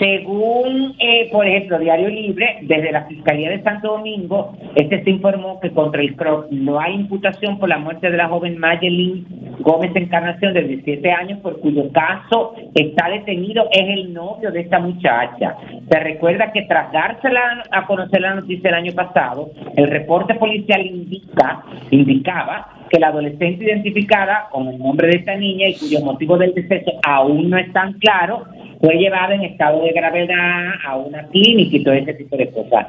Según, 0.00 0.94
eh, 0.98 1.28
por 1.30 1.46
ejemplo, 1.46 1.78
Diario 1.78 2.08
Libre, 2.08 2.60
desde 2.62 2.90
la 2.90 3.04
Fiscalía 3.04 3.50
de 3.50 3.62
Santo 3.62 3.88
Domingo, 3.88 4.56
este 4.74 5.04
se 5.04 5.10
informó 5.10 5.60
que 5.60 5.72
contra 5.72 6.00
el 6.00 6.16
CROC 6.16 6.50
no 6.50 6.80
hay 6.80 6.94
imputación 6.94 7.58
por 7.58 7.68
la 7.68 7.76
muerte 7.76 8.10
de 8.10 8.16
la 8.16 8.28
joven 8.28 8.56
Mayelin 8.56 9.26
Gómez 9.60 9.94
Encarnación 9.94 10.54
de 10.54 10.62
17 10.62 11.12
años, 11.12 11.40
por 11.40 11.60
cuyo 11.60 11.92
caso 11.92 12.54
está 12.74 13.10
detenido, 13.10 13.68
es 13.72 13.88
el 13.90 14.14
novio 14.14 14.50
de 14.50 14.60
esta 14.60 14.78
muchacha. 14.78 15.56
Se 15.90 16.00
recuerda 16.00 16.50
que 16.50 16.62
tras 16.62 16.90
dársela 16.92 17.64
a 17.70 17.86
conocer 17.86 18.22
la 18.22 18.36
noticia 18.36 18.70
el 18.70 18.76
año 18.76 18.92
pasado, 18.94 19.50
el 19.76 19.86
reporte 19.86 20.34
policial 20.36 20.80
indica, 20.80 21.62
indicaba 21.90 22.79
que 22.90 22.98
la 22.98 23.08
adolescente 23.08 23.64
identificada 23.64 24.48
con 24.50 24.68
el 24.68 24.78
nombre 24.78 25.08
de 25.08 25.18
esta 25.18 25.36
niña 25.36 25.68
y 25.68 25.76
cuyo 25.78 26.00
motivo 26.00 26.36
del 26.36 26.52
deceso 26.54 26.90
aún 27.04 27.48
no 27.48 27.56
están 27.56 27.94
claros, 27.94 28.42
fue 28.80 28.94
llevada 28.96 29.34
en 29.34 29.42
estado 29.44 29.82
de 29.84 29.92
gravedad 29.92 30.72
a 30.86 30.96
una 30.96 31.26
clínica 31.28 31.76
y 31.76 31.84
todo 31.84 31.94
ese 31.94 32.14
tipo 32.14 32.36
de 32.36 32.50
cosas. 32.50 32.86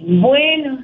Bueno, 0.00 0.78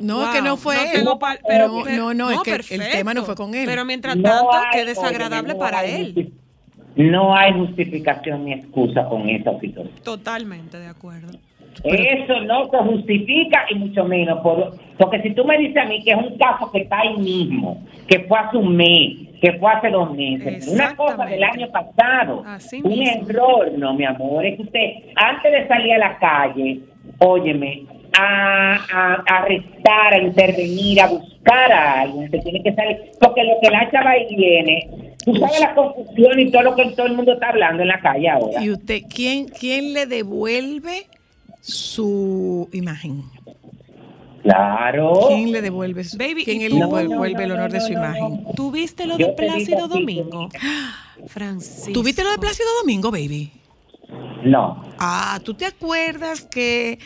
No, 0.00 0.18
Wow, 0.18 0.32
que 0.32 0.42
no 0.42 0.56
fue 0.56 0.76
no 0.76 0.82
él. 0.82 0.88
tengo 0.92 1.18
pal- 1.18 1.40
pero- 1.48 1.66
no, 1.68 1.82
pero- 1.84 1.96
no, 1.96 2.14
no, 2.14 2.30
es 2.30 2.38
que 2.42 2.74
el 2.76 2.88
tema 2.92 3.14
no 3.14 3.24
fue 3.24 3.34
con 3.34 3.52
él. 3.52 3.64
Pero 3.66 3.84
mientras 3.84 4.16
no 4.16 4.22
tanto, 4.22 4.50
hay- 4.52 4.66
qué 4.72 4.84
desagradable 4.84 5.54
no 5.54 5.58
para 5.58 5.84
él. 5.84 6.32
No 6.94 7.34
hay 7.36 7.52
justificación 7.54 8.44
ni 8.44 8.52
excusa 8.52 9.04
con 9.08 9.28
esa 9.28 9.58
situación. 9.58 9.90
Totalmente 10.04 10.78
de 10.78 10.86
acuerdo. 10.86 11.36
Eso 11.84 12.40
no 12.42 12.68
se 12.70 12.76
justifica 12.78 13.64
y 13.70 13.74
mucho 13.76 14.04
menos. 14.04 14.40
Por, 14.40 14.74
porque 14.98 15.22
si 15.22 15.30
tú 15.34 15.44
me 15.44 15.58
dices 15.58 15.76
a 15.76 15.84
mí 15.86 16.02
que 16.02 16.10
es 16.10 16.16
un 16.16 16.36
caso 16.38 16.70
que 16.72 16.80
está 16.80 17.00
ahí 17.00 17.16
mismo, 17.18 17.84
que 18.08 18.20
fue 18.20 18.38
hace 18.38 18.56
un 18.56 18.76
mes, 18.76 19.12
que 19.40 19.52
fue 19.54 19.70
hace 19.72 19.90
dos 19.90 20.12
meses, 20.16 20.66
una 20.68 20.96
cosa 20.96 21.24
del 21.26 21.44
año 21.44 21.68
pasado, 21.70 22.42
Así 22.46 22.80
un 22.82 22.90
mismo. 22.98 23.28
error, 23.28 23.72
no, 23.78 23.94
mi 23.94 24.04
amor, 24.04 24.44
es 24.44 24.56
que 24.56 24.62
usted, 24.62 24.92
antes 25.14 25.52
de 25.52 25.68
salir 25.68 25.92
a 25.92 25.98
la 25.98 26.18
calle, 26.18 26.80
óyeme, 27.20 27.84
a, 28.18 28.74
a- 28.92 29.24
a 29.28 29.36
arrestar, 29.38 30.14
a 30.14 30.18
intervenir, 30.22 31.00
a 31.00 31.06
buscar 31.06 31.70
a 31.70 32.00
alguien, 32.00 32.24
usted 32.24 32.40
tiene 32.42 32.62
que 32.64 32.74
salir, 32.74 32.96
porque 33.20 33.44
lo 33.44 33.52
que 33.62 33.70
la 33.70 33.88
chava 33.92 34.18
y 34.18 34.34
viene, 34.34 34.88
tú 35.24 35.34
sabes 35.36 35.60
la 35.60 35.74
confusión 35.74 36.40
y 36.40 36.50
todo 36.50 36.62
lo 36.62 36.74
que 36.74 36.86
todo 36.96 37.06
el 37.06 37.14
mundo 37.14 37.34
está 37.34 37.50
hablando 37.50 37.82
en 37.82 37.88
la 37.88 38.00
calle 38.00 38.28
ahora. 38.28 38.60
¿Y 38.64 38.70
usted 38.70 39.02
quién, 39.14 39.46
quién 39.46 39.92
le 39.92 40.06
devuelve 40.06 41.06
su 41.60 42.68
imagen? 42.72 43.24
Claro. 44.42 45.12
¿Quién 45.28 45.52
le 45.52 45.60
devuelve 45.60 46.04
su, 46.04 46.16
Baby, 46.16 46.44
quién 46.44 46.60
¿y 46.62 46.68
le 46.68 46.76
devuelve 46.76 47.08
No, 47.14 47.16
no, 47.16 47.24
el 47.24 47.48
no, 47.48 47.54
honor 47.54 47.72
de 47.72 47.80
su 47.80 47.92
no, 47.92 47.98
imagen? 47.98 48.42
no. 48.44 48.50
¿Tuviste 48.54 49.06
lo 49.06 49.16
de 49.16 49.28
Plácido 49.28 49.88
Domingo? 49.88 50.48
Francisco. 51.26 51.92
¿Tuviste 51.92 52.22
lo 52.22 52.30
de 52.30 52.38
Plácido 52.38 52.68
Domingo, 52.80 53.10
baby? 53.10 53.52
No. 54.44 54.82
Ah, 54.98 55.40
¿tú 55.44 55.54
te 55.54 55.66
acuerdas 55.66 56.42
que 56.42 56.98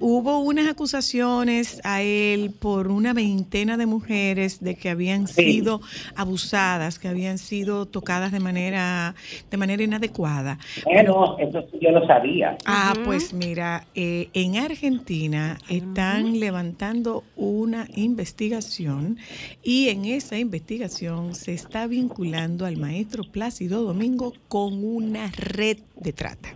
hubo 0.00 0.38
unas 0.40 0.66
acusaciones 0.68 1.80
a 1.84 2.02
él 2.02 2.52
por 2.58 2.88
una 2.88 3.12
veintena 3.12 3.76
de 3.76 3.86
mujeres 3.86 4.60
de 4.60 4.74
que 4.76 4.90
habían 4.90 5.26
Sí. 5.28 5.44
sido 5.52 5.80
abusadas, 6.16 6.98
que 6.98 7.08
habían 7.08 7.38
sido 7.38 7.86
tocadas 7.86 8.32
de 8.32 8.40
manera 8.40 9.14
de 9.50 9.56
manera 9.56 9.82
inadecuada? 9.82 10.58
Bueno, 10.84 11.36
eso 11.38 11.62
sí 11.70 11.78
yo 11.80 11.90
lo 11.90 12.06
sabía. 12.06 12.56
Ah, 12.64 12.94
pues 13.04 13.32
mira, 13.32 13.86
eh, 13.94 14.28
en 14.32 14.56
Argentina 14.56 15.58
están 15.68 16.38
levantando 16.40 17.24
una 17.36 17.86
investigación 17.94 19.18
y 19.62 19.88
en 19.88 20.04
esa 20.04 20.38
investigación 20.38 21.34
se 21.34 21.52
está 21.52 21.86
vinculando 21.86 22.66
al 22.66 22.76
maestro 22.76 23.24
Plácido 23.24 23.82
Domingo 23.82 24.32
con 24.48 24.84
una 24.84 25.30
red 25.36 25.78
de 25.96 26.12
trata. 26.12 26.50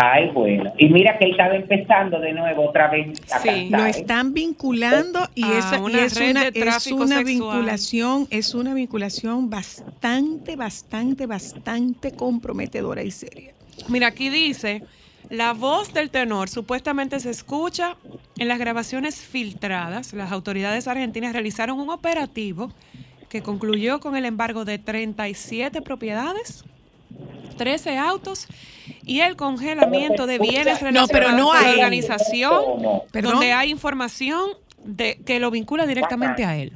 Ay, 0.00 0.30
bueno. 0.32 0.72
Y 0.78 0.88
mira 0.88 1.18
que 1.18 1.24
él 1.26 1.32
estaba 1.32 1.54
empezando 1.56 2.20
de 2.20 2.32
nuevo 2.32 2.68
otra 2.68 2.88
vez 2.88 3.20
a 3.32 3.38
Sí. 3.40 3.48
cantar, 3.48 3.80
Lo 3.80 3.86
¿eh? 3.86 3.90
están 3.90 4.32
vinculando 4.34 5.28
y, 5.34 5.44
A 5.44 5.58
esa, 5.58 5.80
una 5.80 6.04
es 6.04 6.16
una, 6.16 6.46
es 6.48 6.86
una 6.86 7.22
vinculación, 7.22 8.26
es 8.30 8.54
una 8.54 8.74
vinculación 8.74 9.50
bastante, 9.50 10.56
bastante, 10.56 11.26
bastante 11.26 12.12
comprometedora 12.12 13.02
y 13.02 13.10
seria. 13.10 13.54
Mira, 13.88 14.08
aquí 14.08 14.28
dice, 14.28 14.82
la 15.30 15.52
voz 15.52 15.92
del 15.92 16.10
tenor 16.10 16.48
supuestamente 16.48 17.20
se 17.20 17.30
escucha 17.30 17.96
En 18.40 18.46
las 18.46 18.60
grabaciones 18.60 19.16
filtradas, 19.20 20.12
las 20.12 20.30
autoridades 20.30 20.86
argentinas 20.86 21.32
realizaron 21.32 21.80
un 21.80 21.90
operativo 21.90 22.72
que 23.28 23.42
concluyó 23.42 23.98
con 23.98 24.14
el 24.14 24.24
embargo 24.24 24.64
de 24.64 24.78
37 24.78 25.82
propiedades, 25.82 26.64
13 27.56 27.96
autos 27.98 28.46
y 29.04 29.20
el 29.20 29.36
congelamiento 29.36 30.26
de 30.26 30.38
bienes 30.38 30.80
No, 30.92 31.06
pero 31.08 31.32
no 31.32 31.48
con 31.48 31.54
la 31.56 31.68
hay- 31.68 31.74
organización, 31.74 32.62
Perdón. 33.10 33.32
donde 33.32 33.52
hay 33.52 33.70
información 33.70 34.50
de 34.84 35.18
que 35.26 35.40
lo 35.40 35.50
vincula 35.50 35.86
directamente 35.86 36.44
a 36.44 36.56
él. 36.56 36.72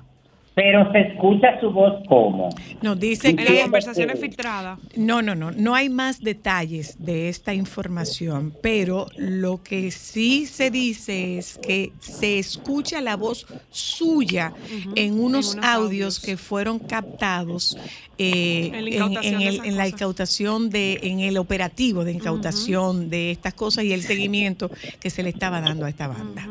Pero 0.54 0.92
se 0.92 1.00
escucha 1.00 1.58
su 1.60 1.70
voz 1.70 2.06
como. 2.06 2.50
Nos 2.82 3.00
dicen 3.00 3.38
En 3.38 3.54
las 3.54 3.62
conversaciones 3.62 4.20
filtradas. 4.20 4.78
no, 4.96 5.22
no, 5.22 5.34
no, 5.34 5.50
no 5.50 5.74
hay 5.74 5.88
más 5.88 6.20
detalles 6.20 6.96
de 7.02 7.30
esta 7.30 7.54
información, 7.54 8.52
pero 8.60 9.06
lo 9.16 9.62
que 9.62 9.90
sí 9.90 10.44
se 10.44 10.70
dice 10.70 11.38
es 11.38 11.56
que 11.56 11.92
se 12.00 12.38
escucha 12.38 13.00
la 13.00 13.16
voz 13.16 13.46
suya 13.70 14.52
en 14.68 14.90
unos 14.90 14.98
en 14.98 15.20
unos 15.24 15.56
audios 15.56 15.64
audios. 15.64 16.20
que 16.20 16.36
fueron 16.36 16.78
captados 16.80 17.78
eh, 18.22 18.66
En 18.66 18.72
la 18.72 18.78
en, 18.78 18.88
incautación 18.88 19.34
en 19.34 19.38
de 19.40 19.48
el- 19.48 19.54
en 19.56 19.62
la 19.62 19.70
cosas. 19.84 19.88
incautación 19.92 20.70
de, 20.70 20.98
en 21.02 21.20
el 21.20 21.38
operativo 21.38 22.04
de 22.04 22.12
incautación 22.12 23.10
de 23.10 23.30
estas 23.32 23.54
cosas 23.54 23.84
y 23.84 23.92
el 23.92 24.02
seguimiento 24.02 24.70
que 25.00 25.10
se 25.10 25.22
le 25.22 25.30
estaba 25.30 25.60
dando 25.60 25.86
a 25.86 25.88
esta 25.88 26.06
banda. 26.08 26.46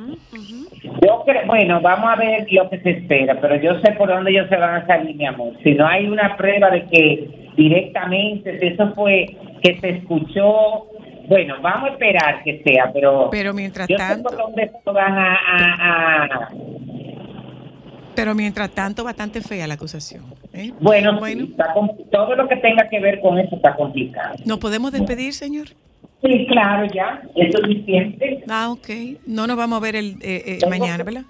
Yo 1.04 1.24
creo, 1.26 1.46
bueno, 1.48 1.80
vamos 1.82 2.10
a 2.12 2.16
ver 2.16 2.48
lo 2.52 2.70
que 2.70 2.80
se 2.80 2.90
espera, 2.92 3.40
pero 3.42 3.56
yo 3.62 3.80
sé 3.82 3.92
por 3.94 4.10
dónde 4.10 4.32
ellos 4.32 4.48
se 4.50 4.58
van 4.58 4.76
a 4.82 4.88
salir, 4.88 5.16
mi 5.16 5.26
amor. 5.26 5.54
Si 5.64 5.72
no 5.74 5.88
hay 5.88 6.06
una 6.08 6.36
prueba 6.38 6.70
de 6.70 6.86
que 6.86 7.52
directamente, 7.58 8.60
si 8.60 8.68
eso 8.68 8.94
fue 8.96 9.26
que 9.64 9.80
se 9.80 9.90
escuchó, 9.90 10.88
bueno, 11.28 11.56
vamos 11.62 11.90
a 11.90 11.94
esperar 11.94 12.44
que 12.44 12.62
sea, 12.66 12.92
pero, 12.94 13.30
Pero 13.32 13.54
mientras 13.54 13.88
yo 13.88 13.96
sé 13.98 14.04
tanto- 14.04 14.30
por 14.30 14.38
dónde 14.38 14.72
van 14.86 15.18
a, 15.18 15.34
a- 15.36 16.26
a- 16.26 16.50
Pero 18.22 18.36
mientras 18.36 18.70
tanto, 18.70 19.04
bastante 19.04 19.42
fea 19.42 19.66
la 19.66 19.74
acusación. 19.74 20.24
¿eh? 20.54 20.72
bueno, 20.80 21.18
bueno, 21.18 21.44
sí, 21.46 21.52
está 21.54 21.74
com- 21.74 21.90
todo 22.12 22.36
lo 22.36 22.48
que 22.48 22.56
tenga 22.58 22.88
que 22.88 23.00
ver 23.00 23.20
con 23.20 23.40
eso 23.40 23.56
está 23.56 23.76
complicado. 23.76 24.36
¿nos 24.46 24.60
podemos 24.60 24.92
despedir, 24.92 25.34
señor? 25.34 25.70
Sí, 26.24 26.46
claro, 26.48 26.86
ya, 26.94 27.24
es 27.36 27.52
suficiente. 27.52 28.44
Ah, 28.48 28.70
ok. 28.70 28.90
No 29.26 29.48
nos 29.48 29.58
vamos 29.58 29.78
a 29.78 29.80
ver 29.82 29.96
el 29.96 30.18
eh, 30.22 30.60
eh, 30.62 30.70
mañana, 30.70 31.04
¿verdad? 31.04 31.24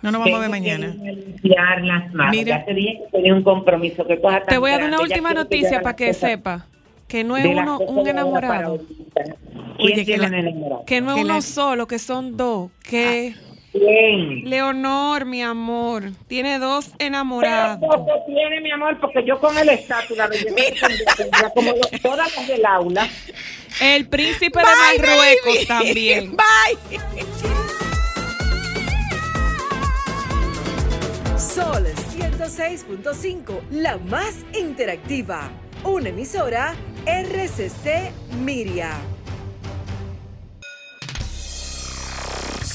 No 0.00 0.10
nos 0.10 0.20
vamos 0.22 0.36
a 0.38 0.40
ver 0.40 0.48
mañana. 0.48 0.86
limpiar 0.86 1.84
las 1.84 2.14
manos. 2.14 2.34
Mira. 2.34 2.60
Ya 2.60 2.64
te 2.64 2.72
dije 2.72 2.98
que 3.04 3.10
tenía 3.18 3.34
un 3.34 3.42
compromiso. 3.42 4.06
Que 4.06 4.18
cosa 4.18 4.40
Te 4.48 4.56
voy 4.56 4.70
a 4.70 4.78
dar 4.78 4.84
una 4.84 4.96
grande. 4.96 5.12
Última 5.12 5.28
que 5.28 5.34
noticia 5.34 5.82
para 5.82 5.96
que 5.96 6.06
cosas 6.06 6.30
sepa 6.30 6.66
que 7.08 7.24
no 7.24 7.36
es 7.36 7.44
uno 7.44 7.78
un 7.78 8.08
enamorado, 8.08 8.70
ahorita. 8.70 9.22
¿Quién 9.76 9.92
Oye, 9.92 10.04
que 10.06 10.16
la- 10.16 10.30
que 10.86 11.00
no 11.02 11.10
es 11.10 11.16
Que 11.16 11.22
uno 11.24 11.34
la- 11.34 11.40
solo, 11.42 11.86
que 11.86 11.98
son 11.98 12.38
dos, 12.38 12.70
que 12.82 13.34
Leonor, 13.72 15.24
mi 15.26 15.42
amor, 15.42 16.10
tiene 16.26 16.58
dos 16.58 16.86
Pero 16.96 17.06
enamorados. 17.08 17.78
poco 17.80 18.24
tiene, 18.26 18.60
mi 18.60 18.70
amor, 18.70 18.98
porque 19.00 19.24
yo 19.26 19.38
con 19.38 19.56
el 19.58 19.68
estatus, 19.68 20.16
la 20.16 20.26
belleza 20.26 20.88
como 21.54 21.72
todas 22.02 22.34
las 22.36 22.48
del 22.48 22.64
aula. 22.64 23.06
El 23.80 24.08
príncipe 24.08 24.58
de 24.58 24.64
Marruecos 24.64 25.54
baby. 25.54 25.66
también. 25.66 26.36
Bye. 26.36 26.98
Sol 31.38 31.84
106.5, 32.16 33.60
la 33.70 33.98
más 33.98 34.34
interactiva. 34.58 35.50
Una 35.84 36.08
emisora 36.08 36.74
RCC 37.06 38.10
Miria. 38.40 38.92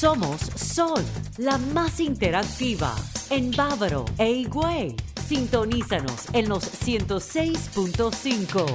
Somos 0.04 0.41
Sol, 0.58 1.01
la 1.38 1.58
más 1.58 2.01
interactiva 2.01 2.93
en 3.30 3.51
Bávaro 3.51 4.04
e 4.18 4.32
Higüey. 4.32 4.97
Sintonízanos 5.26 6.26
en 6.34 6.49
los 6.49 6.66
106.5. 6.66 8.66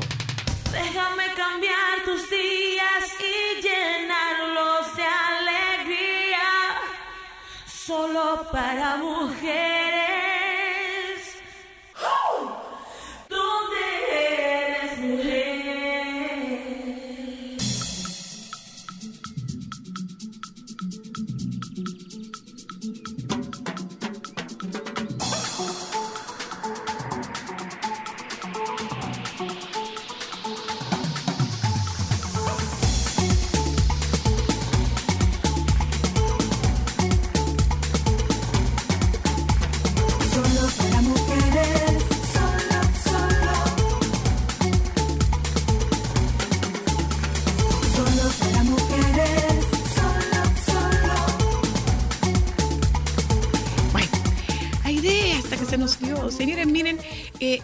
Déjame 0.72 1.26
cambiar 1.36 2.02
tus 2.06 2.30
días 2.30 3.12
y 3.20 3.60
llenarlos 3.60 4.96
de 4.96 5.04
alegría. 5.04 6.48
Solo 7.66 8.46
para 8.50 8.96
mujeres. 8.96 10.07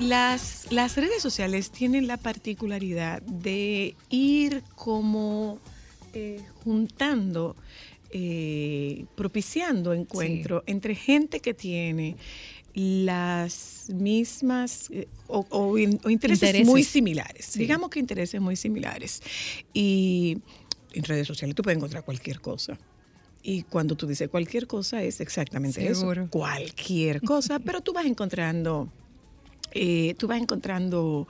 Eh, 0.00 0.04
las, 0.04 0.66
las 0.70 0.96
redes 0.96 1.22
sociales 1.22 1.70
tienen 1.70 2.06
la 2.06 2.16
particularidad 2.18 3.22
de 3.22 3.96
ir 4.10 4.62
como 4.74 5.60
eh, 6.12 6.46
juntando, 6.64 7.56
eh, 8.10 9.06
propiciando 9.16 9.92
encuentro 9.92 10.62
entre 10.66 10.94
gente 10.94 11.40
que 11.40 11.54
tiene 11.54 12.16
las 12.74 13.86
mismas 13.94 14.90
eh, 14.90 15.08
o, 15.28 15.46
o 15.50 15.78
in- 15.78 16.00
o 16.04 16.10
intereses, 16.10 16.48
Intereses. 16.48 16.66
muy 16.66 16.82
similares. 16.84 17.52
Digamos 17.54 17.90
que 17.90 17.98
intereses 18.00 18.40
muy 18.40 18.56
similares. 18.56 19.20
Y 19.72 20.38
en 20.92 21.04
redes 21.04 21.26
sociales 21.26 21.54
tú 21.54 21.62
puedes 21.62 21.76
encontrar 21.76 22.04
cualquier 22.04 22.40
cosa. 22.40 22.78
Y 23.42 23.62
cuando 23.64 23.94
tú 23.96 24.06
dices 24.06 24.28
cualquier 24.28 24.66
cosa 24.66 25.02
es 25.02 25.20
exactamente 25.20 25.80
Seguro. 25.94 26.22
eso. 26.22 26.30
Cualquier 26.30 27.20
cosa, 27.22 27.58
pero 27.58 27.80
tú 27.82 27.92
vas 27.92 28.06
encontrando, 28.06 28.90
eh, 29.74 30.14
tú 30.18 30.26
vas 30.28 30.40
encontrando 30.40 31.26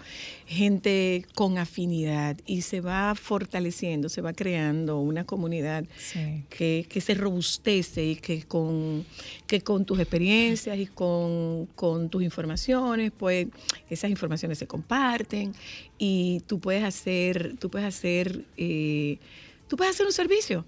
gente 0.47 1.25
con 1.35 1.59
afinidad 1.59 2.37
y 2.47 2.61
se 2.63 2.81
va 2.81 3.15
fortaleciendo, 3.15 4.09
se 4.09 4.21
va 4.21 4.33
creando 4.33 5.01
una 5.01 5.25
comunidad 5.25 5.85
Sí. 5.97 6.45
que, 6.51 6.87
que 6.89 7.01
se 7.01 7.15
robustece 7.15 8.05
y 8.05 8.17
que 8.17 8.43
con, 8.45 9.05
que 9.47 9.63
con 9.63 9.85
tus 9.85 9.99
experiencias 9.99 10.79
y 10.79 10.87
con, 10.87 11.67
con 11.75 12.09
tus 12.11 12.23
informaciones, 12.23 13.13
pues 13.17 13.49
esas 13.89 14.11
informaciones 14.11 14.59
se 14.59 14.67
comparten 14.67 15.53
y 15.99 16.41
tú 16.47 16.61
puedes 16.61 16.85
hacer, 16.85 17.55
tú 17.59 17.71
puedes 17.71 17.89
hacer, 17.89 18.45
eh, 18.57 19.19
tú 19.69 19.77
puedes 19.77 19.95
hacer 19.95 20.07
un 20.07 20.13
servicio 20.13 20.65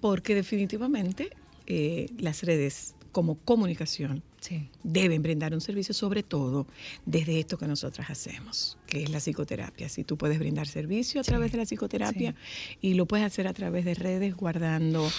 porque 0.00 0.34
definitivamente 0.34 1.30
eh, 1.66 2.06
las 2.18 2.42
redes 2.42 2.94
como 3.12 3.36
comunicación 3.36 4.22
Sí. 4.44 4.68
deben 4.82 5.22
brindar 5.22 5.54
un 5.54 5.62
servicio 5.62 5.94
sobre 5.94 6.22
todo 6.22 6.66
desde 7.06 7.40
esto 7.40 7.56
que 7.56 7.66
nosotras 7.66 8.10
hacemos, 8.10 8.76
que 8.86 9.02
es 9.02 9.08
la 9.08 9.18
psicoterapia. 9.18 9.88
Si 9.88 10.04
tú 10.04 10.18
puedes 10.18 10.38
brindar 10.38 10.68
servicio 10.68 11.22
a 11.22 11.24
través 11.24 11.50
de 11.52 11.56
la 11.56 11.64
psicoterapia 11.64 12.34
y 12.82 12.92
lo 12.92 13.06
puedes 13.06 13.24
hacer 13.24 13.48
a 13.48 13.54
través 13.54 13.86
de 13.86 13.94
redes 13.94 14.36
guardando 14.36 15.10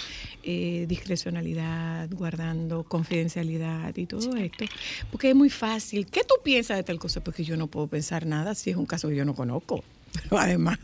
eh, 0.44 0.86
discrecionalidad, 0.88 2.08
guardando 2.12 2.84
confidencialidad 2.84 3.96
y 3.96 4.06
todo 4.06 4.36
esto, 4.36 4.64
porque 5.10 5.30
es 5.30 5.34
muy 5.34 5.50
fácil. 5.50 6.06
¿Qué 6.06 6.20
tú 6.22 6.36
piensas 6.44 6.76
de 6.76 6.84
tal 6.84 7.00
cosa? 7.00 7.20
Porque 7.24 7.42
yo 7.42 7.56
no 7.56 7.66
puedo 7.66 7.88
pensar 7.88 8.26
nada 8.26 8.54
si 8.54 8.70
es 8.70 8.76
un 8.76 8.86
caso 8.86 9.08
que 9.08 9.16
yo 9.16 9.24
no 9.24 9.34
conozco. 9.34 9.82
Pero 10.22 10.38
además 10.38 10.78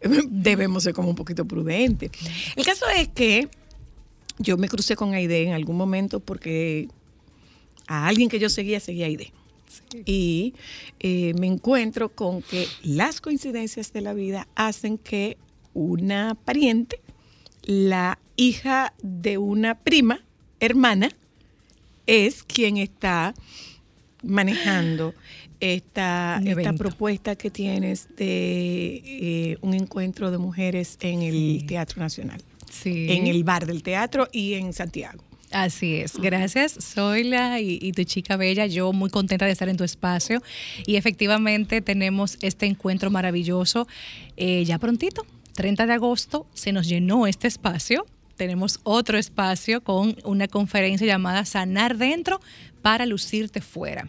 debemos 0.30 0.84
ser 0.84 0.94
como 0.94 1.08
un 1.10 1.16
poquito 1.16 1.44
prudentes. 1.44 2.12
El 2.54 2.64
caso 2.64 2.86
es 2.96 3.08
que 3.08 3.48
yo 4.38 4.56
me 4.56 4.68
crucé 4.68 4.94
con 4.94 5.12
Aide 5.12 5.42
en 5.42 5.54
algún 5.54 5.76
momento 5.76 6.20
porque 6.20 6.88
a 7.90 8.06
alguien 8.06 8.28
que 8.28 8.38
yo 8.38 8.48
seguía, 8.48 8.78
seguía 8.78 9.06
Aide. 9.06 9.32
Y 10.04 10.54
eh, 11.00 11.34
me 11.38 11.48
encuentro 11.48 12.08
con 12.08 12.40
que 12.40 12.66
las 12.84 13.20
coincidencias 13.20 13.92
de 13.92 14.00
la 14.00 14.14
vida 14.14 14.46
hacen 14.54 14.96
que 14.96 15.36
una 15.74 16.36
pariente, 16.36 17.00
la 17.64 18.18
hija 18.36 18.94
de 19.02 19.38
una 19.38 19.74
prima, 19.76 20.20
hermana, 20.60 21.10
es 22.06 22.44
quien 22.44 22.76
está 22.76 23.34
manejando 24.22 25.12
esta, 25.58 26.40
esta 26.44 26.72
propuesta 26.74 27.34
que 27.34 27.50
tienes 27.50 28.08
de 28.16 29.02
eh, 29.04 29.56
un 29.62 29.74
encuentro 29.74 30.30
de 30.30 30.38
mujeres 30.38 30.96
en 31.00 31.22
el 31.22 31.58
Sí. 31.60 31.66
Teatro 31.66 32.00
Nacional. 32.00 32.40
Sí. 32.70 33.08
en 33.10 33.26
el 33.26 33.42
bar 33.42 33.66
del 33.66 33.82
teatro 33.82 34.28
y 34.30 34.54
en 34.54 34.72
Santiago. 34.72 35.24
Así 35.50 35.96
es, 35.96 36.16
gracias 36.16 36.76
Zoila 36.80 37.60
y, 37.60 37.78
y 37.82 37.92
tu 37.92 38.04
chica 38.04 38.36
bella, 38.36 38.66
yo 38.66 38.92
muy 38.92 39.10
contenta 39.10 39.46
de 39.46 39.52
estar 39.52 39.68
en 39.68 39.76
tu 39.76 39.82
espacio 39.82 40.42
y 40.86 40.94
efectivamente 40.94 41.80
tenemos 41.80 42.38
este 42.40 42.66
encuentro 42.66 43.10
maravilloso 43.10 43.88
eh, 44.36 44.64
ya 44.64 44.78
prontito, 44.78 45.26
30 45.54 45.86
de 45.86 45.92
agosto 45.92 46.46
se 46.54 46.72
nos 46.72 46.86
llenó 46.86 47.26
este 47.26 47.48
espacio, 47.48 48.06
tenemos 48.36 48.80
otro 48.84 49.18
espacio 49.18 49.82
con 49.82 50.16
una 50.24 50.46
conferencia 50.48 51.06
llamada 51.06 51.44
Sanar 51.44 51.98
Dentro 51.98 52.40
para 52.80 53.04
lucirte 53.04 53.60
fuera. 53.60 54.08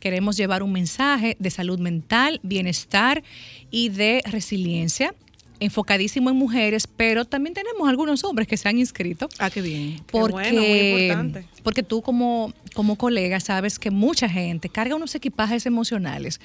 Queremos 0.00 0.36
llevar 0.36 0.62
un 0.62 0.72
mensaje 0.72 1.36
de 1.38 1.50
salud 1.50 1.78
mental, 1.78 2.40
bienestar 2.42 3.22
y 3.70 3.90
de 3.90 4.22
resiliencia 4.24 5.14
enfocadísimo 5.60 6.30
en 6.30 6.36
mujeres, 6.36 6.86
pero 6.86 7.24
también 7.24 7.54
tenemos 7.54 7.88
algunos 7.88 8.24
hombres 8.24 8.48
que 8.48 8.56
se 8.56 8.68
han 8.68 8.78
inscrito. 8.78 9.28
Ah, 9.38 9.50
qué 9.50 9.60
bien. 9.60 9.96
Qué 9.98 10.04
Porque, 10.10 10.32
bueno, 10.32 10.62
muy 10.62 10.80
importante. 10.80 11.46
porque 11.62 11.82
tú 11.82 12.02
como, 12.02 12.52
como 12.74 12.96
colega 12.96 13.38
sabes 13.40 13.78
que 13.78 13.90
mucha 13.90 14.28
gente 14.28 14.68
carga 14.68 14.94
unos 14.96 15.14
equipajes 15.14 15.66
emocionales 15.66 16.40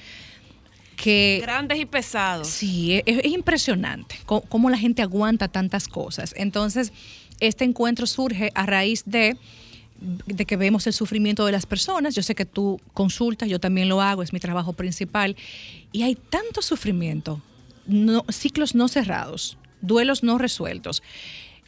que 0.96 1.40
Grandes 1.42 1.78
y 1.78 1.84
pesados. 1.86 2.48
sí, 2.48 3.02
es, 3.04 3.18
es 3.24 3.32
impresionante 3.32 4.16
co- 4.24 4.40
cómo 4.42 4.70
la 4.70 4.78
gente 4.78 5.02
aguanta 5.02 5.48
tantas 5.48 5.88
cosas. 5.88 6.32
Entonces, 6.36 6.92
este 7.40 7.64
encuentro 7.64 8.06
surge 8.06 8.50
a 8.54 8.64
raíz 8.66 9.02
de 9.06 9.36
de 9.98 10.44
que 10.44 10.58
vemos 10.58 10.86
el 10.86 10.92
sufrimiento 10.92 11.46
de 11.46 11.52
las 11.52 11.64
personas. 11.64 12.14
Yo 12.14 12.22
sé 12.22 12.34
que 12.34 12.44
tú 12.44 12.78
consultas, 12.92 13.48
yo 13.48 13.58
también 13.58 13.88
lo 13.88 14.02
hago, 14.02 14.22
es 14.22 14.30
mi 14.34 14.40
trabajo 14.40 14.74
principal. 14.74 15.34
Y 15.90 16.02
hay 16.02 16.16
tanto 16.16 16.60
sufrimiento, 16.60 17.40
no- 17.86 18.24
ciclos 18.30 18.74
no 18.74 18.88
cerrados, 18.88 19.58
duelos 19.80 20.22
no 20.22 20.38
resueltos, 20.38 21.02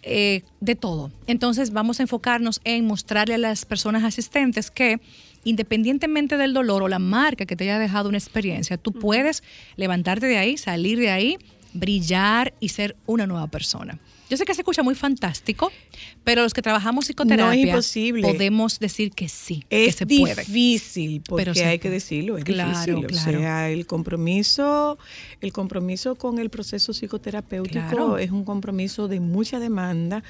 eh, 0.02 0.42
de 0.60 0.74
todo. 0.76 1.10
Entonces 1.26 1.72
vamos 1.72 1.98
a 2.00 2.02
enfocarnos 2.04 2.60
en 2.64 2.86
mostrarle 2.86 3.34
a 3.34 3.38
las 3.38 3.64
personas 3.64 4.04
asistentes 4.04 4.70
que 4.70 5.00
independientemente 5.44 6.36
del 6.36 6.52
dolor 6.52 6.82
o 6.82 6.88
la 6.88 6.98
marca 6.98 7.46
que 7.46 7.56
te 7.56 7.64
haya 7.64 7.78
dejado 7.78 8.08
una 8.08 8.18
experiencia, 8.18 8.76
tú 8.76 8.92
puedes 8.92 9.42
levantarte 9.76 10.26
de 10.26 10.36
ahí, 10.38 10.56
salir 10.56 10.98
de 10.98 11.10
ahí, 11.10 11.38
brillar 11.72 12.54
y 12.60 12.70
ser 12.70 12.96
una 13.06 13.26
nueva 13.26 13.46
persona. 13.46 13.98
Yo 14.30 14.36
sé 14.36 14.44
que 14.44 14.54
se 14.54 14.60
escucha 14.60 14.82
muy 14.82 14.94
fantástico, 14.94 15.72
pero 16.24 16.42
los 16.42 16.52
que 16.52 16.60
trabajamos 16.62 17.06
psicoterapia 17.06 17.68
imposible. 17.70 18.22
podemos 18.22 18.78
decir 18.78 19.12
que 19.12 19.28
sí, 19.28 19.64
que 19.68 19.86
Es 19.86 19.96
se 19.96 20.06
puede. 20.06 20.34
difícil, 20.44 21.22
porque 21.26 21.52
Pero 21.54 21.68
hay 21.68 21.78
que 21.78 21.88
decirlo, 21.90 22.36
es 22.36 22.44
Claro, 22.44 22.68
difícil. 22.70 23.06
claro. 23.06 23.38
O 23.38 23.40
sea, 23.40 23.70
el 23.70 23.86
compromiso, 23.86 24.98
el 25.40 25.52
compromiso 25.52 26.16
con 26.16 26.38
el 26.38 26.50
proceso 26.50 26.92
psicoterapéutico 26.92 27.72
Claro. 27.88 28.18
es 28.18 28.30
un 28.30 28.44
compromiso 28.44 29.08
de 29.08 29.20
mucha 29.20 29.58
demanda 29.58 30.22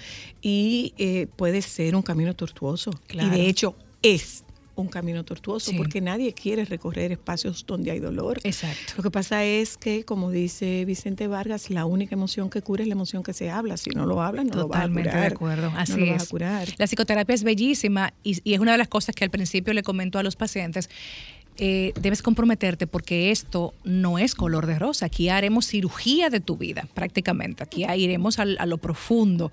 y 0.43 0.95
eh, 0.99 1.27
puede 1.37 1.63
ser 1.63 1.97
un 1.97 2.03
camino 2.03 2.35
tortuoso. 2.35 2.91
Y 3.13 3.29
de 3.29 3.49
hecho 3.49 3.75
es 4.03 4.45
un 4.83 4.89
camino 4.89 5.25
tortuoso 5.25 5.71
Sí. 5.71 5.77
porque 5.77 6.01
nadie 6.01 6.33
quiere 6.35 6.65
recorrer 6.65 7.13
espacios 7.13 7.65
donde 7.67 7.91
hay 7.91 8.01
dolor. 8.01 8.39
Exacto. 8.45 8.95
Lo 8.97 9.03
que 9.03 9.11
pasa 9.11 9.45
es 9.45 9.77
que, 9.77 10.05
como 10.05 10.31
dice 10.31 10.85
Vicente 10.85 11.27
Vargas, 11.27 11.71
la 11.71 11.85
única 11.85 12.15
emoción 12.15 12.51
que 12.51 12.63
cura 12.63 12.83
es 12.83 12.89
la 12.89 12.95
emoción 12.95 13.23
que 13.23 13.33
se 13.33 13.51
habla. 13.51 13.77
Si 13.77 13.91
no 13.91 14.07
lo 14.07 14.23
hablas, 14.23 14.45
no 14.47 14.55
lo 14.55 14.69
vas 14.69 14.79
a 14.79 14.83
Totalmente 14.83 15.11
curar. 15.11 15.29
de 15.29 15.35
acuerdo. 15.35 15.73
Así 15.77 15.93
no 15.93 15.99
lo 15.99 16.05
es. 16.07 16.11
vas 16.13 16.23
a 16.23 16.27
curar. 16.31 16.69
La 16.79 16.87
psicoterapia 16.87 17.35
es 17.35 17.43
bellísima 17.45 18.13
y, 18.23 18.39
y 18.45 18.55
es 18.55 18.61
una 18.61 18.73
de 18.73 18.79
las 18.79 18.89
cosas 18.89 19.15
que 19.15 19.25
al 19.25 19.31
principio 19.31 19.73
le 19.75 19.83
comento 19.83 20.19
a 20.19 20.23
los 20.23 20.37
pacientes. 20.37 20.89
Eh, 21.59 21.93
debes 22.01 22.23
comprometerte 22.23 22.87
porque 22.87 23.31
esto 23.31 23.75
no 23.85 24.19
es 24.19 24.35
color 24.35 24.67
de 24.67 24.79
rosa. 24.79 25.07
Aquí 25.07 25.29
haremos 25.29 25.67
cirugía 25.67 26.31
de 26.31 26.41
tu 26.41 26.57
vida, 26.57 26.87
prácticamente. 26.95 27.63
Aquí 27.65 27.85
iremos 27.97 28.39
al- 28.39 28.57
a 28.61 28.67
lo 28.67 28.79
profundo, 28.79 29.51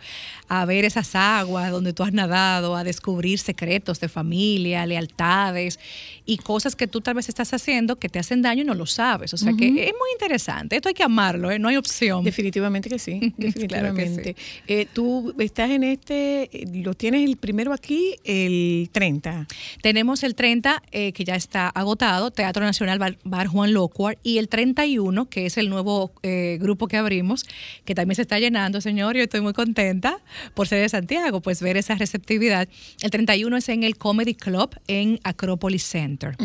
a 0.48 0.66
ver 0.66 0.86
esas 0.86 1.16
aguas 1.16 1.72
donde 1.72 1.94
tú 1.94 2.04
has 2.04 2.14
nadado, 2.14 2.76
a 2.76 2.84
descubrir 2.84 3.40
secretos 3.40 4.00
de 4.00 4.08
familia, 4.10 4.86
lealtades 4.86 5.80
y 6.26 6.38
cosas 6.38 6.76
que 6.76 6.88
tú 6.88 7.02
tal 7.02 7.16
vez 7.16 7.28
estás 7.30 7.54
haciendo 7.54 7.96
que 7.96 8.10
te 8.10 8.20
hacen 8.20 8.42
daño 8.42 8.62
y 8.62 8.66
no 8.66 8.76
lo 8.76 8.86
sabes. 8.86 9.34
O 9.34 9.38
sea 9.38 9.54
que 9.54 9.66
es 9.68 9.74
muy 9.94 10.10
interesante. 10.14 10.76
Esto 10.76 10.90
hay 10.90 10.94
que 10.96 11.04
amarlo, 11.04 11.50
¿eh? 11.52 11.58
no 11.60 11.68
hay 11.70 11.78
opción. 11.78 12.24
Definitivamente 12.24 12.90
que 12.90 13.00
sí, 13.00 13.20
Claro 13.20 13.34
que 13.36 13.42
sí. 13.52 13.60
definitivamente. 13.60 14.36
Eh, 14.68 14.88
tú 14.94 15.34
estás 15.40 15.72
en 15.72 15.84
este, 15.84 16.44
eh, 16.52 16.66
lo 16.84 16.94
tienes 16.94 17.28
el 17.28 17.38
primero 17.38 17.74
aquí, 17.74 18.16
el 18.24 18.90
30. 18.92 19.48
Tenemos 19.82 20.24
el 20.24 20.36
30, 20.36 20.84
eh, 20.92 21.12
que 21.12 21.24
ya 21.24 21.36
está 21.36 21.70
agotado, 21.70 21.95
Teatro 21.98 22.64
Nacional 22.64 23.00
Bar, 23.00 23.18
Bar 23.24 23.48
Juan 23.48 23.74
Locuar, 23.74 24.18
y 24.24 24.38
el 24.38 24.48
31, 24.48 25.30
que 25.30 25.46
es 25.46 25.58
el 25.58 25.70
nuevo 25.70 26.12
eh, 26.24 26.58
grupo 26.62 26.88
que 26.88 26.98
abrimos, 26.98 27.46
que 27.86 27.96
también 27.96 28.16
se 28.16 28.22
está 28.22 28.40
llenando, 28.40 28.82
señor, 28.82 29.16
y 29.18 29.22
estoy 29.22 29.42
muy 29.42 29.54
contenta 29.54 30.20
por 30.54 30.68
ser 30.68 30.82
de 30.82 30.90
Santiago, 30.90 31.42
pues 31.42 31.62
ver 31.62 31.78
esa 31.78 31.96
receptividad. 31.96 32.68
El 33.02 33.12
31 33.12 33.58
es 33.58 33.70
en 33.70 33.84
el 33.84 33.98
Comedy 33.98 34.36
Club 34.36 34.76
en 34.88 35.20
Acropolis 35.24 35.84
Center. 35.84 36.36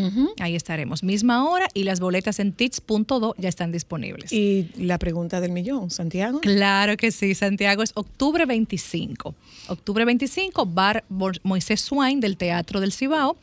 Ahí 0.40 0.56
estaremos, 0.56 1.02
misma 1.02 1.48
hora, 1.48 1.68
y 1.74 1.84
las 1.84 2.00
boletas 2.00 2.38
en 2.40 2.52
tits.do 2.52 3.34
ya 3.38 3.48
están 3.48 3.72
disponibles. 3.72 4.32
Y 4.32 4.70
la 4.76 4.98
pregunta 4.98 5.40
del 5.40 5.52
millón, 5.52 5.90
Santiago. 5.90 6.40
Claro 6.40 6.96
que 6.96 7.10
sí, 7.10 7.34
Santiago 7.34 7.82
es 7.82 7.92
octubre 7.94 8.46
25. 8.46 9.34
Octubre 9.68 10.04
25, 10.04 10.66
Bar 10.66 11.04
Moisés 11.42 11.80
Swine 11.80 12.20
del 12.20 12.36
Teatro 12.36 12.80
del 12.80 12.92
Cibao. 12.92 13.36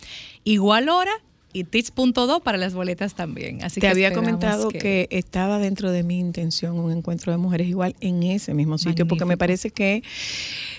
Igual 0.44 0.90
hora 0.90 1.12
y 1.58 1.64
tits.do 1.64 2.40
para 2.42 2.58
las 2.58 2.74
boletas 2.74 3.16
también. 3.16 3.64
Así 3.64 3.80
Te 3.80 3.88
que 3.88 3.92
había 3.92 4.14
comentado 4.14 4.70
que... 4.70 5.08
estaba 5.12 5.58
dentro 5.60 5.92
de 5.92 6.04
mi 6.04 6.20
intención 6.20 6.78
un 6.78 6.92
encuentro 6.92 7.32
de 7.32 7.38
mujeres 7.38 7.68
igual 7.68 7.96
en 8.00 8.24
ese 8.24 8.54
mismo 8.54 8.78
sitio, 8.78 9.08
porque 9.08 9.26
me 9.26 9.38
parece 9.38 9.72
que, 9.72 10.04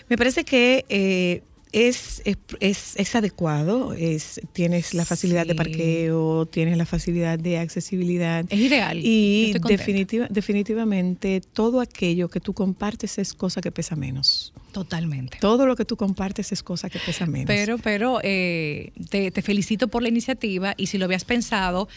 me 0.08 0.16
parece 0.16 0.44
que 0.44 0.84
eh, 0.88 1.42
es, 1.72 2.22
es, 2.24 2.36
es- 2.60 2.94
es 2.96 3.14
adecuado, 3.14 3.92
es, 3.94 4.40
tienes 4.52 4.94
la 4.94 5.04
facilidad 5.04 5.46
de 5.46 5.54
parqueo, 5.54 6.46
tienes 6.46 6.76
la 6.78 6.86
facilidad 6.86 7.38
de 7.38 7.58
accesibilidad. 7.58 8.44
Es 8.48 8.58
ideal. 8.58 8.98
Y 9.02 9.52
definitiva, 9.66 10.26
definitivamente 10.30 11.40
todo 11.52 11.80
aquello 11.80 12.28
que 12.28 12.40
tú 12.40 12.52
compartes 12.54 13.18
es 13.18 13.34
cosa 13.34 13.60
que 13.60 13.70
pesa 13.72 13.96
menos. 13.96 14.52
Totalmente. 14.72 15.38
Todo 15.40 15.66
lo 15.66 15.76
que 15.76 15.84
tú 15.84 15.96
compartes 15.96 16.52
es 16.52 16.62
cosa 16.62 16.90
que 16.90 16.98
pesa 16.98 17.26
menos. 17.26 17.46
Pero, 17.46 17.78
pero 17.78 18.20
eh, 18.22 18.92
te, 19.10 19.30
te 19.30 19.42
felicito 19.42 19.88
por 19.88 20.02
la 20.02 20.08
iniciativa 20.08 20.74
y 20.76 20.86
si 20.86 20.98
lo 20.98 21.06
habías 21.06 21.24
pensado, 21.24 21.88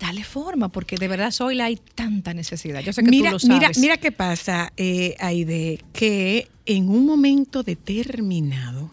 dale 0.00 0.24
forma, 0.24 0.68
porque 0.70 0.96
de 0.96 1.08
verdad 1.08 1.32
hoy 1.40 1.60
hay 1.60 1.78
tanta 1.94 2.34
necesidad. 2.34 2.80
Yo 2.80 2.92
sé 2.92 3.02
que 3.02 3.10
mira, 3.10 3.30
tú 3.30 3.34
lo 3.34 3.38
sabes. 3.38 3.54
mira, 3.58 3.70
mira 3.76 3.96
qué 3.96 4.12
pasa, 4.12 4.72
eh, 4.76 5.14
Aide, 5.20 5.80
que 5.92 6.48
en 6.66 6.88
un 6.90 7.06
momento 7.06 7.62
determinado, 7.62 8.90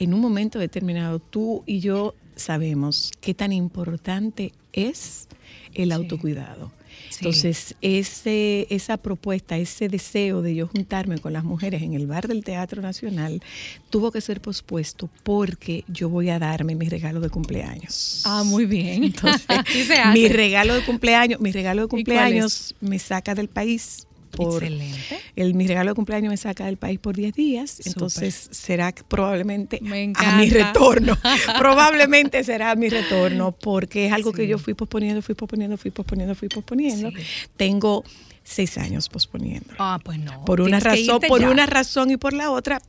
en 0.00 0.14
un 0.14 0.20
momento 0.20 0.58
determinado, 0.58 1.18
tú 1.18 1.62
y 1.66 1.80
yo 1.80 2.14
sabemos 2.34 3.12
qué 3.20 3.34
tan 3.34 3.52
importante 3.52 4.52
es 4.72 5.28
el 5.74 5.92
autocuidado. 5.92 6.72
Sí. 7.10 7.18
Entonces, 7.20 7.74
ese, 7.82 8.66
esa 8.70 8.96
propuesta, 8.96 9.58
ese 9.58 9.88
deseo 9.88 10.42
de 10.42 10.54
yo 10.54 10.68
juntarme 10.68 11.18
con 11.18 11.32
las 11.34 11.44
mujeres 11.44 11.82
en 11.82 11.92
el 11.92 12.06
bar 12.06 12.28
del 12.28 12.42
Teatro 12.44 12.80
Nacional 12.80 13.42
tuvo 13.90 14.10
que 14.10 14.20
ser 14.20 14.40
pospuesto 14.40 15.10
porque 15.22 15.84
yo 15.86 16.08
voy 16.08 16.30
a 16.30 16.38
darme 16.38 16.74
mi 16.74 16.88
regalo 16.88 17.20
de 17.20 17.28
cumpleaños. 17.28 18.22
Ah, 18.24 18.42
muy 18.44 18.64
bien. 18.64 19.04
Entonces, 19.04 19.44
Así 19.48 19.84
se 19.84 19.94
hace. 19.94 20.18
mi 20.18 20.28
regalo 20.28 20.74
de 20.74 20.82
cumpleaños, 20.84 21.40
mi 21.40 21.52
regalo 21.52 21.82
de 21.82 21.88
cumpleaños 21.88 22.74
me 22.80 22.98
saca 22.98 23.34
del 23.34 23.48
país 23.48 24.06
por 24.30 24.62
Excelente. 24.62 25.18
el 25.36 25.54
mi 25.54 25.66
regalo 25.66 25.90
de 25.90 25.94
cumpleaños 25.94 26.30
me 26.30 26.36
saca 26.36 26.66
del 26.66 26.76
país 26.76 26.98
por 26.98 27.16
10 27.16 27.34
días, 27.34 27.86
entonces 27.86 28.48
será 28.50 28.92
probablemente 28.92 29.78
Me 29.82 30.12
a 30.16 30.36
mi 30.38 30.48
retorno. 30.48 31.16
probablemente 31.58 32.44
será 32.44 32.74
mi 32.74 32.88
retorno 32.88 33.52
porque 33.52 34.06
es 34.06 34.12
algo 34.12 34.32
que 34.32 34.46
yo 34.46 34.58
fui 34.58 34.74
posponiendo, 34.74 35.22
fui 35.22 35.34
posponiendo, 35.34 35.76
fui 35.76 35.90
posponiendo, 35.90 36.34
fui 36.34 36.48
posponiendo. 36.48 37.10
Sí. 37.10 37.16
Tengo 37.56 38.04
seis 38.42 38.78
años 38.78 39.08
posponiendo 39.08 39.74
Ah, 39.78 39.98
pues 40.02 40.18
no. 40.18 40.44
por 40.44 40.60
una 40.60 40.80
razón, 40.80 41.20
por 41.28 41.40
ya. 41.40 41.50
una 41.50 41.66
razón 41.66 42.10
y 42.10 42.16
por 42.16 42.32
la 42.32 42.50
otra, 42.50 42.80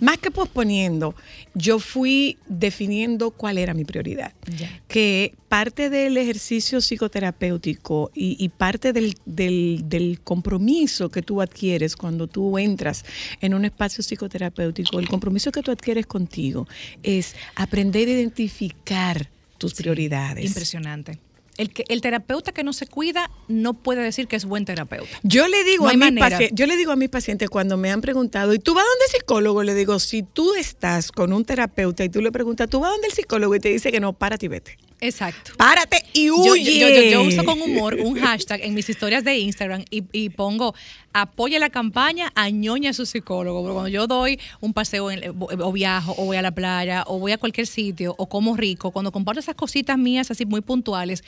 más 0.00 0.18
que 0.18 0.30
posponiendo, 0.30 1.14
yo 1.54 1.78
fui 1.78 2.38
definiendo 2.46 3.30
cuál 3.30 3.58
era 3.58 3.74
mi 3.74 3.84
prioridad. 3.84 4.32
Ya. 4.56 4.80
Que 4.88 5.34
parte 5.48 5.90
del 5.90 6.16
ejercicio 6.16 6.80
psicoterapéutico 6.80 8.10
y, 8.14 8.36
y 8.42 8.48
parte 8.48 8.92
del, 8.92 9.14
del- 9.24 9.82
del 9.88 10.20
compromiso 10.22 11.10
que 11.10 11.22
tú 11.22 11.40
adquieres 11.40 11.96
cuando 11.96 12.26
tú 12.26 12.58
entras 12.58 13.04
en 13.40 13.54
un 13.54 13.64
espacio 13.64 14.02
psicoterapéutico, 14.02 14.98
el 14.98 15.08
compromiso 15.08 15.52
que 15.52 15.62
tú 15.62 15.70
adquieres 15.70 16.06
contigo 16.06 16.66
es 17.02 17.34
aprender 17.56 18.08
a 18.08 18.12
identificar 18.12 19.28
tus 19.58 19.74
prioridades. 19.74 20.44
Impresionante. 20.44 21.18
El, 21.56 21.72
que, 21.72 21.84
el 21.88 22.00
terapeuta 22.00 22.52
que 22.52 22.64
no 22.64 22.72
se 22.72 22.86
cuida 22.86 23.30
no 23.48 23.74
puede 23.74 24.02
decir 24.02 24.26
que 24.26 24.36
es 24.36 24.44
buen 24.44 24.64
terapeuta. 24.64 25.20
Yo 25.22 25.46
le 25.46 25.62
digo 25.64 25.84
No 25.92 26.06
a 26.06 26.10
pacientes, 26.18 26.50
yo 26.52 26.66
le 26.66 26.76
digo 26.76 26.92
a 26.92 26.96
mis 26.96 27.08
pacientes 27.08 27.48
cuando 27.48 27.76
me 27.76 27.90
han 27.90 28.00
preguntado, 28.00 28.54
¿y 28.54 28.58
tú 28.58 28.74
vas 28.74 28.84
donde 28.84 29.04
el 29.06 29.20
psicólogo? 29.20 29.62
Le 29.62 29.74
digo, 29.74 29.98
si 29.98 30.22
tú 30.22 30.54
estás 30.54 31.12
con 31.12 31.32
un 31.32 31.44
terapeuta 31.44 32.04
y 32.04 32.08
tú 32.08 32.20
le 32.20 32.32
preguntas, 32.32 32.68
¿tú 32.68 32.80
vas 32.80 32.90
donde 32.90 33.08
el 33.08 33.12
psicólogo? 33.12 33.54
Y 33.54 33.60
te 33.60 33.68
dice 33.68 33.92
que 33.92 34.00
no, 34.00 34.12
párate 34.12 34.46
y 34.46 34.48
vete. 34.48 34.78
Exacto. 35.04 35.52
Párate 35.56 36.02
y 36.12 36.30
huye. 36.30 36.64
yo- 36.80 36.88
yo- 36.88 37.02
yo 37.10 37.22
uso 37.22 37.44
con 37.44 37.60
humor 37.60 37.94
un 38.00 38.18
hashtag 38.18 38.60
en 38.62 38.74
mis 38.74 38.88
historias 38.88 39.22
de 39.24 39.38
Instagram 39.38 39.84
y, 39.90 40.02
y 40.12 40.30
pongo 40.30 40.74
apoya 41.12 41.60
la 41.60 41.70
campaña 41.70 42.32
a 42.34 42.50
ñoña 42.50 42.92
su 42.92 43.06
psicólogo. 43.06 43.60
Porque 43.62 43.72
cuando 43.74 43.88
yo 43.88 44.06
doy 44.06 44.40
un 44.60 44.72
paseo 44.72 45.10
en- 45.10 45.32
o 45.38 45.72
viajo 45.72 46.14
o 46.18 46.24
voy 46.24 46.36
a 46.36 46.42
la 46.42 46.50
playa 46.52 47.04
o 47.06 47.18
voy 47.20 47.32
a 47.32 47.38
cualquier 47.38 47.66
sitio 47.66 48.14
o 48.18 48.28
como 48.28 48.56
rico, 48.56 48.90
cuando 48.90 49.12
comparto 49.12 49.38
esas 49.40 49.54
cositas 49.54 49.96
mías 49.98 50.30
así 50.30 50.44
muy 50.44 50.60
puntuales, 50.60 51.22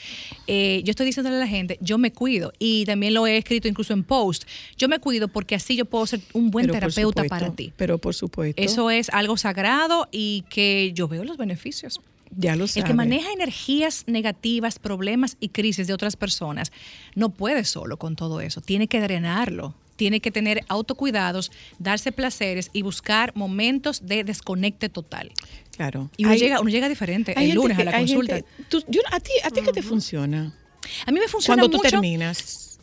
eh, 0.47 0.81
yo 0.83 0.91
estoy 0.91 1.05
diciéndole 1.05 1.37
a 1.37 1.39
la 1.39 1.47
gente, 1.47 1.77
yo 1.81 1.97
me 1.97 2.11
cuido 2.11 2.51
y 2.59 2.83
también 2.85 3.13
lo 3.13 3.27
he 3.27 3.37
escrito 3.37 3.67
incluso 3.67 3.93
en 3.93 4.03
post. 4.03 4.43
Yo 4.77 4.89
me 4.89 4.99
cuido 4.99 5.27
porque 5.29 5.55
así 5.55 5.75
yo 5.77 5.85
puedo 5.85 6.05
ser 6.05 6.19
un 6.33 6.51
buen 6.51 6.65
Pero 6.65 6.73
terapeuta 6.73 7.21
supuesto, 7.23 7.29
para 7.45 7.55
ti. 7.55 7.71
Pero 7.77 7.97
por 7.97 8.13
supuesto. 8.15 8.61
Eso 8.61 8.89
es 8.91 9.09
algo 9.11 9.37
sagrado 9.37 10.09
y 10.11 10.43
que 10.49 10.91
yo 10.93 11.07
veo 11.07 11.23
los 11.23 11.37
beneficios. 11.37 12.01
Ya 12.31 12.55
lo 12.55 12.65
El 12.65 12.83
que 12.83 12.93
maneja 12.93 13.31
energías 13.31 14.03
negativas, 14.07 14.79
problemas 14.79 15.37
y 15.39 15.49
crisis 15.49 15.87
de 15.87 15.93
otras 15.93 16.15
personas 16.15 16.71
no 17.15 17.29
puede 17.29 17.63
solo 17.65 17.97
con 17.97 18.15
todo 18.15 18.41
eso. 18.41 18.61
Tiene 18.61 18.87
que 18.87 18.99
drenarlo. 19.01 19.75
Tiene 19.95 20.19
que 20.19 20.29
tener 20.29 20.63
autocuidados, 20.67 21.51
darse 21.79 22.11
placeres 22.11 22.69
y 22.71 22.83
buscar 22.83 23.35
momentos 23.35 24.05
de 24.05 24.23
desconecte 24.23 24.89
total. 24.89 25.31
Claro. 25.75 26.11
Y 26.17 26.25
uno, 26.25 26.33
Hay- 26.33 26.39
llega, 26.39 26.59
uno 26.61 26.69
llega 26.69 26.87
diferente 26.87 27.33
el 27.35 27.55
lunes 27.55 27.75
que- 27.77 27.81
a 27.81 27.85
la 27.85 27.97
consulta. 27.97 28.35
gente- 28.35 28.49
tú- 28.69 28.83
yo- 28.87 29.01
¿A 29.11 29.19
ti, 29.19 29.31
a 29.43 29.49
ti 29.49 29.61
qué 29.61 29.71
te 29.71 29.81
funciona? 29.81 30.53
A 31.05 31.11
mí 31.11 31.19
me 31.19 31.27
funciona 31.27 31.61
Cuando 31.61 31.75
tú 31.75 31.83
mucho. 31.83 31.89
terminas. 31.89 32.77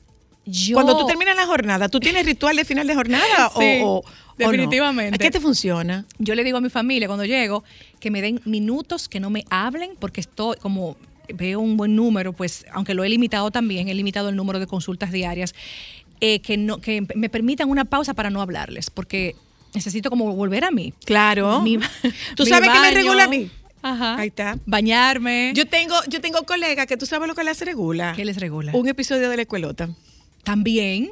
yo- 0.47 0.75
Cuando 0.75 0.97
tú 0.99 1.07
terminas 1.07 1.37
la 1.37 1.47
jornada, 1.47 1.89
¿tú 1.89 2.01
tienes 2.01 2.27
ritual 2.27 2.57
de 2.57 2.65
final 2.65 2.87
de 2.87 2.95
jornada 2.95 3.49
o- 3.55 3.61
Sí, 3.61 3.79
o, 3.83 3.99
o 3.99 4.05
no? 4.39 4.51
definitivamente. 4.51 5.15
¿A 5.15 5.19
qué 5.19 5.31
te 5.31 5.41
funciona? 5.41 6.05
Yo 6.19 6.35
le 6.35 6.45
digo 6.45 6.59
a 6.59 6.61
mi 6.61 6.71
familia 6.71 7.07
cuando 7.09 7.25
llego 7.25 7.65
que 8.01 8.11
me 8.11 8.21
den 8.23 8.41
minutos, 8.45 9.09
que 9.09 9.21
no 9.21 9.31
me 9.31 9.45
hablen, 9.51 9.93
porque 9.99 10.21
estoy 10.21 10.57
como 10.57 10.97
veo 11.33 11.61
un 11.61 11.77
buen 11.77 11.97
número, 11.97 12.33
pues 12.33 12.67
aunque 12.73 12.93
lo 12.95 13.03
he 13.05 13.09
limitado 13.09 13.51
también, 13.51 13.89
he 13.89 13.95
limitado 13.95 14.29
el 14.29 14.37
número 14.37 14.59
de 14.59 14.67
consultas 14.67 15.11
diarias, 15.11 15.55
eh, 16.21 16.41
que, 16.41 16.57
no, 16.57 16.81
que 16.81 17.07
me 17.15 17.29
permitan 17.29 17.71
una 17.71 17.85
pausa 17.85 18.13
para 18.15 18.31
no 18.31 18.43
hablarles, 18.43 18.91
porque 18.91 19.35
necesito 19.75 20.11
como 20.11 20.35
volver 20.35 20.65
a 20.65 20.71
mí. 20.71 20.93
Claro. 21.05 21.63
Mi- 21.63 21.79
¿Tú 22.37 22.45
mi 22.45 22.49
sabes 22.51 22.69
qué 22.71 22.79
me 22.79 22.87
baño. 22.89 22.95
regula 22.97 23.25
a 23.25 23.29
mí? 23.29 23.51
Ajá. 23.83 24.17
Ahí 24.17 24.29
está. 24.29 24.59
Bañarme. 24.67 25.53
Yo 25.55 25.67
tengo, 25.67 25.95
yo 26.09 26.21
tengo 26.21 26.43
colegas 26.45 26.87
que 26.87 26.97
tú 26.97 27.05
sabes 27.07 27.29
lo 27.29 27.35
que 27.35 27.45
les 27.45 27.61
regula. 27.61 28.13
¿Qué 28.17 28.25
les 28.25 28.39
regula? 28.39 28.73
Un 28.75 28.89
episodio 28.89 29.29
de 29.29 29.37
la 29.37 29.43
escuelota. 29.43 29.91
También. 30.43 31.11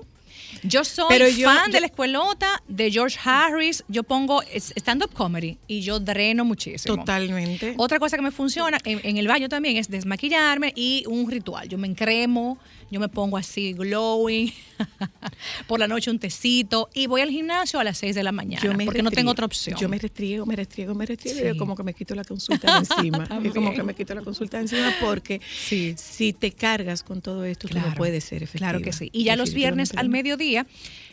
Yo 0.63 0.85
soy 0.85 1.07
Pero 1.09 1.29
yo- 1.29 1.49
fan 1.49 1.67
yo- 1.67 1.73
de 1.73 1.81
la 1.81 1.87
escuelota, 1.87 2.63
de 2.69 2.91
George 2.91 3.19
Harris. 3.25 3.83
Yo 3.89 4.03
pongo 4.05 4.43
stand-up 4.55 5.13
comedy 5.13 5.59
y 5.67 5.81
yo 5.83 5.99
dreno 5.99 6.45
muchísimo. 6.45 6.97
Totalmente. 6.97 7.75
Otra 7.79 7.99
cosa 7.99 8.17
que 8.17 8.23
me 8.23 8.31
funciona 8.31 8.79
en, 8.85 9.01
en 9.03 9.17
el 9.17 9.27
baño 9.27 9.49
también 9.49 9.77
es 9.77 9.89
desmaquillarme 9.89 10.73
y 10.77 11.05
un 11.09 11.31
ritual. 11.31 11.69
Yo 11.69 11.79
me 11.79 11.89
encremo, 11.89 12.59
yo 12.93 13.01
me 13.01 13.09
pongo 13.09 13.39
así 13.39 13.73
glowing, 13.73 14.53
por 15.67 15.81
la 15.81 15.89
noche 15.89 16.11
un 16.11 16.19
tecito 16.19 16.91
y 16.93 17.07
voy 17.07 17.23
al 17.23 17.31
gimnasio 17.31 17.81
a 17.81 17.85
las 17.85 17.97
6 17.97 18.15
de 18.15 18.23
la 18.23 18.33
mañana 18.33 18.63
Yo 18.63 18.75
me 18.75 18.85
porque 18.85 19.03
no 19.03 19.11
tengo 19.11 19.31
otra 19.31 19.47
opción. 19.47 19.79
Yo 19.81 19.89
me 19.89 19.99
restriego, 19.99 20.45
me 20.45 20.55
restriego, 20.57 20.95
me 20.95 21.07
restriego 21.07 21.39
Sí. 21.39 21.45
y 21.47 21.49
es 21.49 21.57
como 21.57 21.75
que 21.75 21.83
me 21.83 21.95
quito 21.95 22.15
la 22.15 22.23
consulta 22.25 22.71
de 22.71 22.79
encima. 22.81 23.25
es 23.45 23.55
como 23.55 23.73
que 23.73 23.83
me 23.83 23.95
quito 23.95 24.15
la 24.15 24.21
consulta 24.21 24.59
de 24.59 24.65
encima 24.65 24.95
porque 25.01 25.41
Sí. 25.67 25.95
si 25.97 26.35
te 26.35 26.53
cargas 26.53 27.03
con 27.03 27.23
todo 27.23 27.47
esto, 27.47 27.67
tú 27.67 27.79
no 27.79 27.95
puedes 27.95 28.25
ser 28.25 28.43
efectiva. 28.43 28.71
Claro 28.71 28.85
que 28.85 28.93
sí. 28.93 29.09
Y 29.11 29.25
ya 29.25 29.37
los 29.37 29.55
viernes 29.55 29.93
al 29.97 30.11
mediodía, 30.11 30.67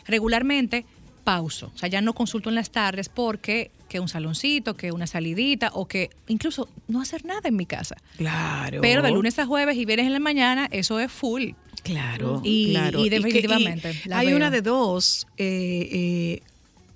regularmente 0.04 0.84
pauso. 1.20 1.70
O 1.74 1.78
sea, 1.78 1.88
ya 1.88 2.00
no 2.00 2.14
consulto 2.14 2.48
en 2.48 2.54
las 2.54 2.70
tardes 2.70 3.08
porque 3.08 3.70
que 3.88 4.00
un 4.00 4.08
saloncito, 4.08 4.76
que 4.76 4.92
una 4.92 5.06
salidita 5.06 5.70
o 5.74 5.86
que 5.88 6.10
incluso 6.28 6.68
no 6.88 7.00
hacer 7.00 7.24
nada 7.24 7.48
en 7.48 7.56
mi 7.56 7.66
casa. 7.66 7.96
Claro. 8.16 8.80
Pero 8.80 9.02
de 9.02 9.10
lunes 9.10 9.38
a 9.38 9.46
jueves 9.46 9.76
y 9.76 9.84
viernes 9.84 10.06
en 10.06 10.12
la 10.12 10.20
mañana, 10.20 10.68
eso 10.70 11.00
es 11.00 11.10
full. 11.10 11.50
Claro, 11.82 12.40
Y- 12.44 12.70
claro. 12.72 13.00
y 13.00 13.04
que- 13.04 13.10
definitivamente, 13.16 13.94
hay 14.12 14.26
veo. 14.28 14.36
una 14.36 14.50
de 14.50 14.62
dos, 14.62 15.26
eh, 15.38 15.88
eh, 15.90 16.42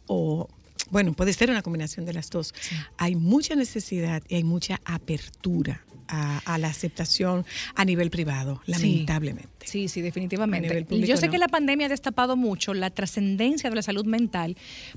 o 0.07 0.49
bueno, 0.91 1.15
puede 1.15 1.33
ser 1.33 1.51
una 1.51 1.63
combinación 1.63 2.05
de 2.07 2.13
las 2.13 2.31
dos. 2.31 2.55
Hay 2.99 3.17
mucha 3.17 3.57
necesidad 3.57 4.23
y 4.29 4.37
hay 4.37 4.45
mucha 4.45 4.81
apertura 4.85 5.83
a, 6.07 6.39
a 6.45 6.59
la 6.59 6.69
aceptación 6.69 7.45
a 7.75 7.85
nivel 7.85 8.11
privado, 8.11 8.61
lamentablemente. 8.67 9.49
Sí, 9.49 9.54
sí, 9.65 9.87
A 10.01 10.03
definitivamente. 10.03 10.87
Yo 10.91 11.17
sé 11.17 11.27
no. 11.27 11.33
que 11.33 11.39
la 11.39 11.49
pandemia 11.49 11.87
ha 11.87 11.91
destapado 11.91 12.37
mucho 12.37 12.75
la 12.75 12.91
trascendencia 12.91 13.71
de 13.71 13.77
la 13.77 13.83
salud 13.83 14.05
mental 14.05 14.57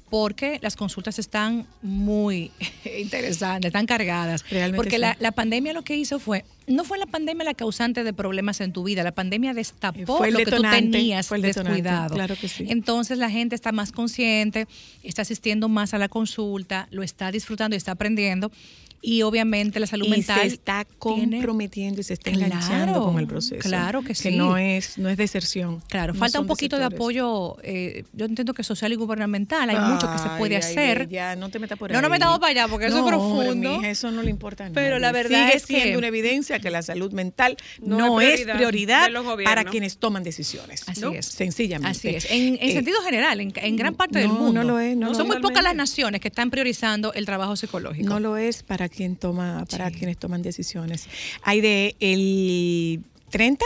porque 0.10 0.60
las 0.62 0.76
consultas 0.76 1.20
están 1.20 1.66
muy 1.82 2.52
interesantes, 3.00 3.70
están 3.70 3.86
cargadas. 3.86 4.44
Realmente 4.50 4.78
porque 4.78 4.96
sí. 4.96 5.02
la, 5.02 5.18
la 5.20 5.32
pandemia 5.32 5.74
lo 5.74 5.84
que 5.84 5.96
hizo 5.96 6.20
fue, 6.20 6.46
no 6.68 6.84
fue 6.84 6.98
la 6.98 7.06
pandemia 7.06 7.46
la 7.46 7.54
causante 7.54 8.04
de 8.04 8.14
problemas 8.14 8.62
en 8.62 8.74
tu 8.74 8.84
vida, 8.84 9.04
la 9.04 9.14
pandemia 9.14 9.54
destapó 9.54 10.26
lo 10.26 10.40
que 10.40 10.46
tú 10.46 10.62
tenías 10.62 11.28
fue 11.28 11.38
el 11.38 11.44
detonante, 11.44 11.72
descuidado. 11.72 12.16
claro 12.16 12.36
que 12.36 12.48
sí. 12.48 12.66
Entonces 12.70 13.18
la 13.18 13.30
gente 13.30 13.56
está 13.56 13.72
más 13.72 13.92
consciente, 13.92 14.68
está 15.04 15.22
asistiendo 15.22 15.70
más 15.70 15.94
a 15.94 15.98
la 15.98 16.10
consulta, 16.10 16.88
lo 16.92 17.04
está 17.04 17.32
disfrutando 17.32 17.76
y 17.76 17.78
está 17.78 17.94
aprendiendo. 17.94 18.52
Y 19.00 19.22
obviamente 19.22 19.80
la 19.80 19.86
salud 19.88 20.08
y 20.08 20.10
mental 20.10 20.40
se 20.42 20.48
está 20.48 20.84
tiene- 20.84 21.38
comprometiendo 21.38 22.02
y 22.02 22.04
se 22.04 22.14
está 22.14 22.32
Claro, 22.32 22.46
enganchando 22.46 23.04
con 23.06 23.20
el 23.20 23.28
proceso. 23.28 23.62
claro 23.68 24.02
que 24.02 24.16
sí. 24.16 24.24
Que 24.24 24.32
no 24.32 24.58
es, 24.58 24.98
no 24.98 25.08
es 25.10 25.18
deserción. 25.18 25.82
Claro, 25.88 26.14
No 26.14 26.20
falta 26.20 26.40
un 26.40 26.48
poquito 26.48 26.78
de 26.80 26.86
apoyo, 26.86 27.58
eh, 27.64 28.04
yo 28.14 28.26
entiendo 28.26 28.54
que 28.54 28.64
social 28.64 28.92
y 28.92 28.96
gubernamental, 28.96 29.70
hay 29.70 29.78
mucho 29.80 30.12
que 30.12 30.18
se 30.18 30.30
puede 30.38 30.56
Ay, 30.56 30.62
hacer. 30.62 31.02
ay, 31.02 31.08
ya, 31.10 31.36
no 31.36 31.50
te 31.50 31.60
metas 31.60 31.78
por 31.78 31.92
No 31.92 31.98
ahí. 31.98 32.02
nos 32.02 32.10
metamos 32.12 32.40
para 32.40 32.52
allá, 32.52 32.68
porque 32.68 32.88
eso 32.88 32.96
es 32.98 33.02
No, 33.02 33.18
hombre, 33.18 33.46
profundo. 33.48 33.78
mija, 33.78 33.90
eso 33.90 34.12
no 34.12 34.24
le 34.24 34.30
importa 34.32 34.66
a 34.66 34.70
Pero 34.72 34.98
la 35.00 35.12
verdad 35.12 35.46
Sigue 35.46 35.56
es 35.58 35.66
que- 35.68 35.76
siendo 35.82 36.00
una 36.00 36.08
evidencia 36.08 36.60
que 36.60 36.72
la 36.72 36.82
salud 36.82 37.12
mental 37.12 37.56
No 37.82 37.98
no, 37.98 38.22
es 38.22 38.42
es 38.42 38.48
prioridad 38.48 39.08
para 39.44 39.64
quienes 39.64 39.98
toman 40.00 40.24
decisiones. 40.24 40.84
Así 40.88 41.02
¿no? 41.02 41.12
es. 41.12 41.26
Sencillamente. 41.28 41.98
Así 41.98 42.10
es. 42.10 42.26
En, 42.32 42.56
en 42.56 42.70
Eh, 42.70 42.74
sentido 42.74 43.00
general, 43.04 43.40
en, 43.42 43.54
en 43.56 43.76
gran 43.76 43.94
parte 43.96 44.20
del 44.20 44.30
no, 44.30 44.34
mundo. 44.36 44.64
no 44.64 44.68
lo 44.68 44.80
es, 44.80 44.98
no 44.98 45.10
lo 45.10 45.14
Son 45.16 45.28
muy 45.28 45.40
pocas 45.40 45.64
las 45.64 45.76
naciones 45.76 46.20
que 46.20 46.28
están 46.30 46.50
priorizando 46.50 47.14
el 47.14 47.26
trabajo 47.26 47.56
psicológico. 47.56 48.08
No 48.10 48.20
lo 48.20 48.38
es 48.38 48.64
para 48.64 48.87
quien 48.90 49.16
toma, 49.16 49.66
para 49.70 49.92
quienes 49.92 50.18
toman 50.18 50.42
decisiones. 50.42 51.08
Hay 51.44 51.62
de 51.62 51.96
el 52.00 53.02
30 53.30 53.66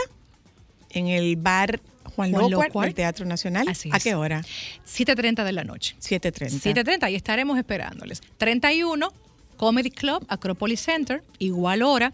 en 0.90 1.08
el 1.08 1.36
bar 1.36 1.80
Juan, 2.14 2.32
Juan 2.32 2.50
Locuar 2.50 2.86
del 2.86 2.94
Teatro 2.94 3.24
Nacional. 3.24 3.68
Así 3.68 3.88
¿A 3.92 3.98
qué 3.98 4.14
hora? 4.14 4.42
7.30 4.86 5.44
de 5.44 5.52
la 5.52 5.64
noche. 5.64 5.96
7.30. 6.00 6.74
7.30, 6.74 7.04
ahí 7.04 7.14
estaremos 7.14 7.58
esperándoles. 7.58 8.20
31, 8.38 9.12
Comedy 9.56 9.90
Club, 9.90 10.24
Acropolis 10.28 10.80
Center, 10.80 11.22
igual 11.38 11.82
hora. 11.82 12.12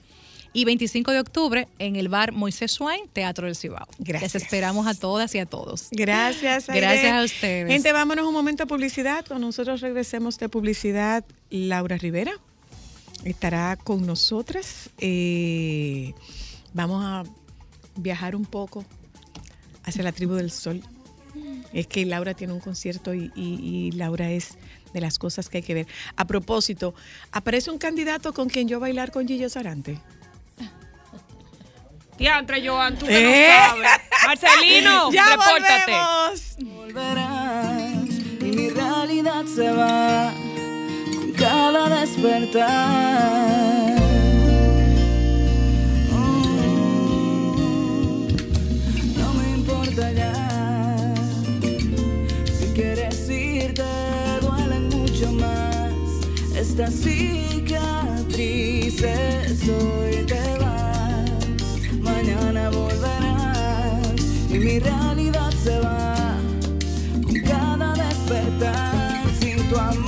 Y 0.54 0.64
25 0.64 1.12
de 1.12 1.20
octubre 1.20 1.68
en 1.78 1.96
el 1.96 2.08
bar 2.08 2.32
Moisés 2.32 2.72
Swain, 2.72 3.06
Teatro 3.12 3.46
del 3.46 3.54
Cibao. 3.54 3.86
Gracias. 3.98 4.34
Les 4.34 4.42
esperamos 4.42 4.86
a 4.86 4.94
todas 4.94 5.34
y 5.34 5.38
a 5.38 5.46
todos. 5.46 5.88
Gracias. 5.90 6.70
Aide. 6.70 6.80
Gracias 6.80 7.12
a 7.12 7.22
ustedes. 7.22 7.68
Gente, 7.68 7.92
vámonos 7.92 8.26
un 8.26 8.32
momento 8.32 8.62
a 8.62 8.66
publicidad. 8.66 9.24
Cuando 9.28 9.46
nosotros 9.46 9.82
regresemos 9.82 10.38
de 10.38 10.48
publicidad, 10.48 11.24
Laura 11.50 11.98
Rivera 11.98 12.32
estará 13.24 13.76
con 13.76 14.06
nosotras. 14.06 14.90
Eh, 14.98 16.14
vamos 16.72 17.04
a 17.04 17.24
viajar 17.96 18.36
un 18.36 18.44
poco 18.44 18.84
hacia 19.84 20.02
la 20.02 20.12
tribu 20.12 20.34
del 20.34 20.50
sol. 20.50 20.82
Es 21.72 21.86
que 21.86 22.04
Laura 22.06 22.34
tiene 22.34 22.52
un 22.52 22.60
concierto 22.60 23.12
y, 23.14 23.30
y- 23.36 23.60
y 23.62 23.90
Laura 23.92 24.30
es 24.30 24.56
de 24.94 25.00
las 25.00 25.18
cosas 25.18 25.48
que 25.48 25.58
hay 25.58 25.62
que 25.62 25.74
ver. 25.74 25.86
A 26.16 26.26
propósito, 26.26 26.94
aparece 27.30 27.70
un 27.70 27.78
candidato 27.78 28.32
con 28.32 28.48
quien 28.48 28.68
yo 28.68 28.80
bailar 28.80 29.10
con 29.12 29.26
Gillo 29.28 29.48
Sarante. 29.50 30.00
Diantre, 32.16 32.66
Joan, 32.66 32.98
tú 32.98 33.06
que 33.06 33.46
¿Eh? 33.46 33.48
no 33.48 33.66
sabes. 33.68 34.00
Marcelino, 34.26 35.12
¡Ya 35.12 35.26
repórtate. 35.30 35.92
volvemos! 35.92 36.56
volverás 36.76 38.08
y 38.40 38.44
mi 38.44 38.70
realidad 38.70 39.44
se 39.44 39.70
va 39.70 40.32
No 42.20 42.26
me 49.34 49.50
importa 49.54 50.10
ya 50.12 51.14
si 52.58 52.66
quieres 52.74 53.30
irte 53.30 53.84
duelen 54.40 54.88
mucho 54.88 55.30
más 55.30 55.92
estas 56.56 56.92
cicatrices 56.94 58.18
hoy 59.68 60.26
te 60.26 60.42
vas 60.58 61.30
mañana 62.00 62.70
volverás 62.70 64.20
y 64.50 64.58
mi 64.58 64.80
realidad 64.80 65.52
se 65.62 65.78
va 65.78 66.16
con 67.22 67.40
cada 67.42 67.94
despertar. 67.94 69.22
Sin 69.40 69.56
tu 69.68 69.76
amor 69.76 70.07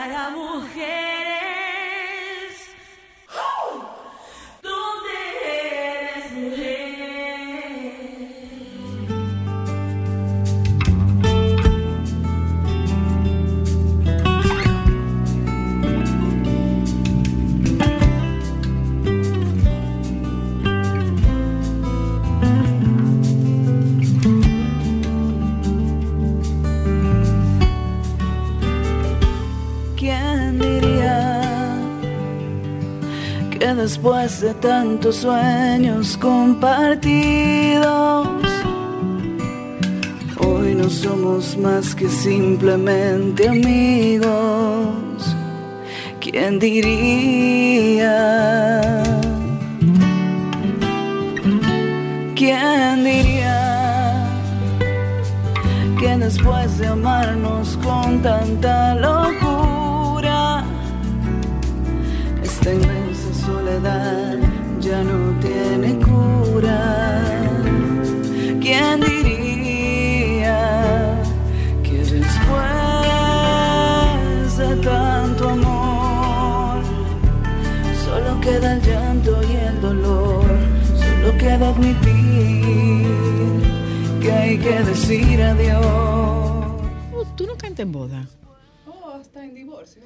para 0.00 0.30
mujeres. 0.30 1.09
Después 33.80 34.42
de 34.42 34.52
tantos 34.54 35.16
sueños 35.16 36.16
compartidos, 36.18 37.08
hoy 40.38 40.74
no 40.74 40.90
somos 40.90 41.56
más 41.56 41.94
que 41.94 42.08
simplemente 42.08 43.48
amigos? 43.48 45.34
¿Quién 46.20 46.58
diría? 46.58 48.10
¿Quién 52.36 53.04
diría? 53.04 53.56
que 55.98 56.16
después 56.18 56.78
de 56.78 56.86
amarnos 56.86 57.78
con 57.82 58.20
tanta 58.22 58.94
locura, 58.94 60.64
esta 62.42 62.72
ya 63.82 65.02
no 65.02 65.38
tiene 65.40 65.98
cura. 66.04 67.22
¿Quién 68.60 69.00
diría 69.00 70.58
que 71.82 71.98
después 71.98 72.28
de 74.58 74.76
tanto 74.84 75.48
amor, 75.48 76.82
solo 78.04 78.40
queda 78.40 78.74
el 78.74 78.82
llanto 78.82 79.42
y 79.50 79.56
el 79.56 79.80
dolor, 79.80 80.44
solo 80.98 81.38
queda 81.38 81.70
admitir 81.70 83.06
que 84.20 84.30
hay 84.32 84.58
que 84.58 84.82
decir 84.82 85.40
adiós. 85.42 85.86
Oh, 85.86 87.24
Tú 87.36 87.46
no 87.46 87.56
cantas 87.56 87.80
en 87.80 87.92
boda. 87.92 88.26
Oh, 88.86 89.08
hasta 89.18 89.42
en 89.42 89.54
divorcio. 89.54 90.02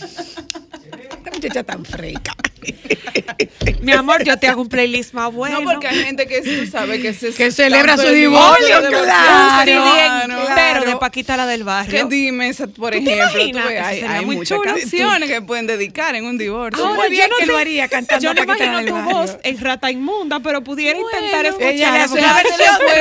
Esta 0.00 1.30
muchacha 1.34 1.64
tan 1.64 1.84
fresca. 1.84 2.32
Mi 3.80 3.92
amor, 3.92 4.24
yo 4.24 4.36
te 4.38 4.48
hago 4.48 4.62
un 4.62 4.68
playlist 4.68 5.12
más 5.14 5.32
bueno. 5.32 5.60
No, 5.60 5.70
porque 5.70 5.88
hay 5.88 6.02
gente 6.04 6.26
que 6.26 6.40
tú 6.42 6.66
sabes 6.70 7.00
que 7.00 7.12
se 7.14 7.32
Que 7.32 7.50
celebra 7.52 7.96
su 7.96 8.08
divorcio, 8.08 8.66
claro, 8.88 9.02
claro. 9.04 10.48
pero 10.54 10.84
de 10.84 10.96
Paquita 10.96 11.36
la 11.36 11.46
del 11.46 11.60
Que 11.60 11.64
barrio. 11.64 12.06
dime, 12.06 12.48
esa, 12.48 12.66
por 12.66 12.92
¿Tú 12.92 13.04
te 13.04 13.12
ejemplo, 13.12 13.62
tú 13.62 13.68
ves, 13.68 13.80
hay, 14.04 14.24
muy 14.26 14.36
muchas 14.36 14.58
chulo. 14.58 14.74
canciones 14.74 15.30
que 15.30 15.42
pueden 15.42 15.66
dedicar 15.66 16.14
en 16.16 16.24
un 16.24 16.38
divorcio. 16.38 16.82
Ahora 16.84 16.96
Ahora, 16.96 17.08
bien 17.08 17.22
yo 17.22 17.28
no 17.28 17.36
que 17.36 17.44
sé- 17.46 17.52
lo 17.52 17.58
haría 17.58 17.88
cantando 17.88 18.22
Yo 18.24 18.34
no 18.34 18.44
Paquita 18.46 18.64
imagino 18.64 18.72
la 18.72 18.78
del 18.78 18.88
tu 18.88 18.94
barrio. 18.94 19.14
voz 19.16 19.36
en 19.42 19.58
rata 19.60 19.90
inmunda, 19.90 20.40
pero 20.40 20.62
pudiera 20.64 20.98
intentar 20.98 21.30
Bueno, 21.30 21.48
escuchar. 21.50 21.70
ella 21.72 21.90
le 21.92 21.98
hace 22.00 22.12
una 22.14 22.22
Se 22.22 22.28
hace 22.28 22.40
el 22.42 22.48
versión 22.48 22.78
de 22.88 22.94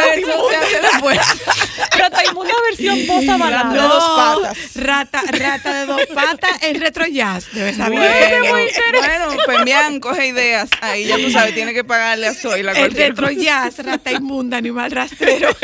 Rata 1.97 2.23
inmunda 2.29 2.53
versión 2.69 2.99
posta 3.07 3.37
balada. 3.37 3.73
de 3.73 3.79
dos 3.79 4.03
patas. 4.15 4.57
Rata, 4.75 5.21
rata 5.31 5.73
de 5.79 5.85
dos 5.85 6.01
patas 6.13 6.51
en 6.63 6.79
retro 6.81 7.05
jazz. 7.07 7.45
Debe 7.51 7.73
saber. 7.73 7.99
Bueno, 8.39 9.37
bien, 9.63 9.99
coge 9.99 10.27
ideas. 10.27 10.69
Ahí 10.81 11.05
ya 11.05 11.17
tú 11.17 11.29
sabes, 11.29 11.53
tiene 11.53 11.73
que 11.73 11.83
pagarle 11.83 12.27
a 12.27 12.33
Zoila 12.33 12.71
El 12.73 12.93
cualquier 12.93 13.37
jazz, 13.37 13.79
rata 13.83 14.11
inmunda, 14.11 14.57
animal 14.57 14.91
rastrero. 14.91 15.49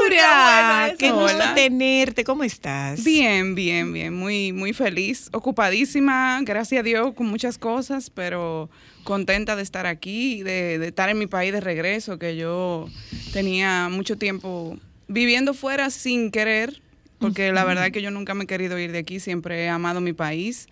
Laura, 0.00 0.94
qué 0.98 1.10
gusto 1.10 1.36
hola. 1.36 1.54
tenerte. 1.54 2.24
¿Cómo 2.24 2.44
estás? 2.44 3.02
Bien, 3.04 3.54
bien, 3.54 3.92
bien, 3.92 4.14
muy, 4.14 4.52
muy 4.52 4.72
feliz, 4.72 5.28
ocupadísima, 5.32 6.40
gracias 6.42 6.80
a 6.80 6.82
Dios, 6.82 7.14
con 7.14 7.26
muchas 7.26 7.58
cosas, 7.58 8.10
pero 8.10 8.70
contenta 9.04 9.56
de 9.56 9.62
estar 9.62 9.86
aquí, 9.86 10.42
de, 10.42 10.78
de 10.78 10.88
estar 10.88 11.08
en 11.08 11.18
mi 11.18 11.26
país 11.26 11.52
de 11.52 11.60
regreso, 11.60 12.18
que 12.18 12.36
yo 12.36 12.88
tenía 13.32 13.88
mucho 13.90 14.16
tiempo 14.16 14.76
viviendo 15.08 15.54
fuera 15.54 15.90
sin 15.90 16.30
querer, 16.30 16.80
porque 17.18 17.52
la 17.52 17.64
verdad 17.64 17.86
es 17.86 17.92
que 17.92 18.02
yo 18.02 18.10
nunca 18.10 18.34
me 18.34 18.44
he 18.44 18.46
querido 18.46 18.78
ir 18.78 18.92
de 18.92 18.98
aquí, 18.98 19.18
siempre 19.18 19.64
he 19.64 19.68
amado 19.68 20.00
mi 20.00 20.12
país. 20.12 20.68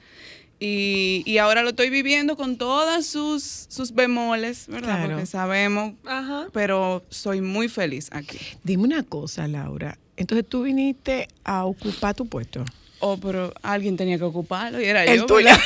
Y, 0.59 1.23
y 1.27 1.37
ahora 1.39 1.63
lo 1.63 1.71
estoy 1.71 1.91
viviendo 1.91 2.37
con 2.37 2.57
todas 2.57 3.05
sus, 3.07 3.67
sus 3.69 3.93
bemoles, 3.95 4.67
¿verdad? 4.69 4.97
Claro. 4.97 5.11
Porque 5.13 5.27
sabemos, 5.27 5.93
Ajá. 6.07 6.47
pero 6.53 7.05
soy 7.11 7.43
muy 7.43 7.69
feliz 7.69 8.09
aquí. 8.13 8.39
Dime 8.65 8.85
una 8.85 9.03
cosa, 9.03 9.47
Laura. 9.49 9.99
Entonces 10.17 10.47
tú 10.49 10.63
viniste 10.63 11.29
a 11.45 11.65
ocupar 11.67 12.15
tu 12.15 12.27
puesto. 12.27 12.65
Oh, 13.01 13.19
pero 13.19 13.53
alguien 13.63 13.99
tenía 13.99 14.17
que 14.17 14.25
ocuparlo 14.25 14.81
y 14.81 14.85
era 14.87 15.05
El 15.05 15.19
yo. 15.21 15.27
tuyo. 15.27 15.49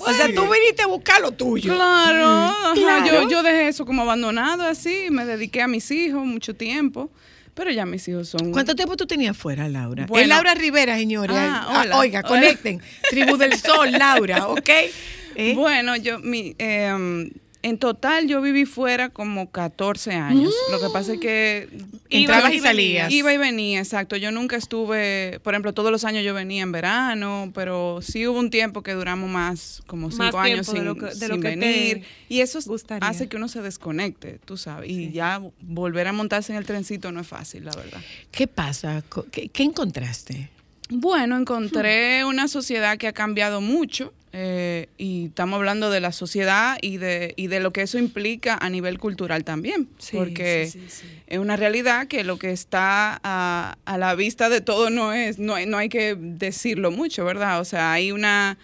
O 0.00 0.12
sea, 0.12 0.32
tú 0.34 0.48
viniste 0.50 0.82
a 0.82 0.86
buscar 0.86 1.20
lo 1.20 1.32
tuyo. 1.32 1.74
Claro, 1.74 2.74
Claro. 2.74 3.06
Yo, 3.24 3.28
yo 3.28 3.42
dejé 3.42 3.68
eso 3.68 3.84
como 3.84 4.02
abandonado 4.02 4.62
así, 4.62 5.08
me 5.10 5.24
dediqué 5.26 5.60
a 5.62 5.68
mis 5.68 5.90
hijos 5.90 6.24
mucho 6.24 6.54
tiempo, 6.54 7.10
pero 7.54 7.70
ya 7.70 7.86
mis 7.86 8.06
hijos 8.08 8.28
son... 8.28 8.52
¿Cuánto 8.52 8.74
tiempo 8.74 8.96
tú 8.96 9.06
tenías 9.06 9.36
fuera, 9.36 9.68
Laura? 9.68 10.06
Bueno. 10.06 10.22
es 10.22 10.28
Laura 10.28 10.54
Rivera, 10.54 10.96
señores. 10.96 11.36
Ah, 11.38 11.84
Ah, 11.90 11.98
oiga, 11.98 12.20
Hola. 12.20 12.28
conecten. 12.28 12.80
Tribu 13.10 13.36
del 13.36 13.54
Sol, 13.58 13.92
Laura, 13.92 14.48
¿ok? 14.48 14.68
¿Eh? 15.36 15.54
Bueno, 15.54 15.96
yo, 15.96 16.18
mi, 16.18 16.54
eh, 16.58 17.30
en 17.62 17.78
total 17.78 18.26
yo 18.26 18.40
viví 18.40 18.64
fuera 18.64 19.10
como 19.10 19.50
14 19.50 20.12
años. 20.12 20.52
Lo 20.70 20.80
que 20.80 20.86
pasa 20.92 21.12
es 21.14 21.20
que... 21.20 21.68
Entrabas 22.08 22.52
y 22.52 22.56
y 22.56 22.60
salías. 22.60 23.12
Iba 23.12 23.32
y 23.32 23.36
venía, 23.36 23.78
exacto. 23.80 24.16
Yo 24.16 24.32
nunca 24.32 24.56
estuve, 24.56 25.38
por 25.44 25.54
ejemplo, 25.54 25.72
todos 25.74 25.92
los 25.92 26.04
años 26.04 26.24
yo 26.24 26.34
venía 26.34 26.62
en 26.62 26.72
verano, 26.72 27.52
pero 27.54 28.00
sí 28.02 28.26
hubo 28.26 28.38
un 28.38 28.50
tiempo 28.50 28.82
que 28.82 28.92
duramos 28.94 29.28
más, 29.30 29.82
como 29.86 30.08
Más 30.08 30.16
cinco 30.16 30.38
años 30.40 30.66
de 30.66 30.72
sin, 30.72 30.84
lo 30.84 30.94
que- 30.96 31.06
de 31.06 31.14
sin 31.14 31.28
lo 31.28 31.36
que 31.36 31.50
te 31.50 31.56
venir. 31.56 32.04
Y 32.28 32.40
eso 32.40 32.58
gustaría. 32.66 33.08
hace 33.08 33.28
que 33.28 33.36
uno 33.36 33.48
se 33.48 33.60
desconecte, 33.62 34.40
tú 34.44 34.56
sabes. 34.56 34.90
Y 34.90 35.10
ya 35.12 35.40
volver 35.60 36.08
a 36.08 36.12
montarse 36.12 36.52
en 36.52 36.58
el 36.58 36.64
trencito 36.66 37.12
no 37.12 37.20
es 37.20 37.26
fácil, 37.28 37.64
la 37.64 37.72
verdad. 37.76 38.00
¿Qué 38.32 38.46
pasa? 38.46 39.02
Co- 39.08 39.26
¿Qué, 39.30 39.48
qué 39.50 39.62
encontraste? 39.62 40.48
Bueno, 40.88 41.36
encontré 41.36 42.24
una 42.24 42.48
sociedad 42.48 42.98
que 42.98 43.06
ha 43.06 43.12
cambiado 43.12 43.60
mucho 43.60 44.12
eh, 44.32 44.88
y 44.96 45.26
estamos 45.26 45.56
hablando 45.58 45.90
de 45.90 46.00
la 46.00 46.12
sociedad 46.12 46.78
y 46.80 46.98
de, 46.98 47.34
y 47.36 47.48
de 47.48 47.58
lo 47.60 47.72
que 47.72 47.82
eso 47.82 47.98
implica 47.98 48.56
a 48.60 48.70
nivel 48.70 48.98
cultural 48.98 49.42
también, 49.44 49.88
Sí, 49.98 50.16
porque 50.16 50.68
sí, 50.70 50.80
sí, 50.88 51.00
sí. 51.02 51.06
es 51.26 51.38
una 51.38 51.56
realidad 51.56 52.06
que 52.06 52.22
lo 52.22 52.38
que 52.38 52.50
está 52.52 53.20
a, 53.24 53.76
a 53.84 53.98
la 53.98 54.14
vista 54.14 54.48
de 54.48 54.60
todo 54.60 54.88
no 54.90 55.12
es, 55.12 55.38
no 55.38 55.54
hay, 55.56 55.66
no 55.66 55.78
hay 55.78 55.88
que 55.88 56.16
decirlo 56.18 56.90
mucho, 56.92 57.24
¿verdad? 57.24 57.60
O 57.60 57.64
sea, 57.64 57.92
hay 57.92 58.12
una 58.12 58.56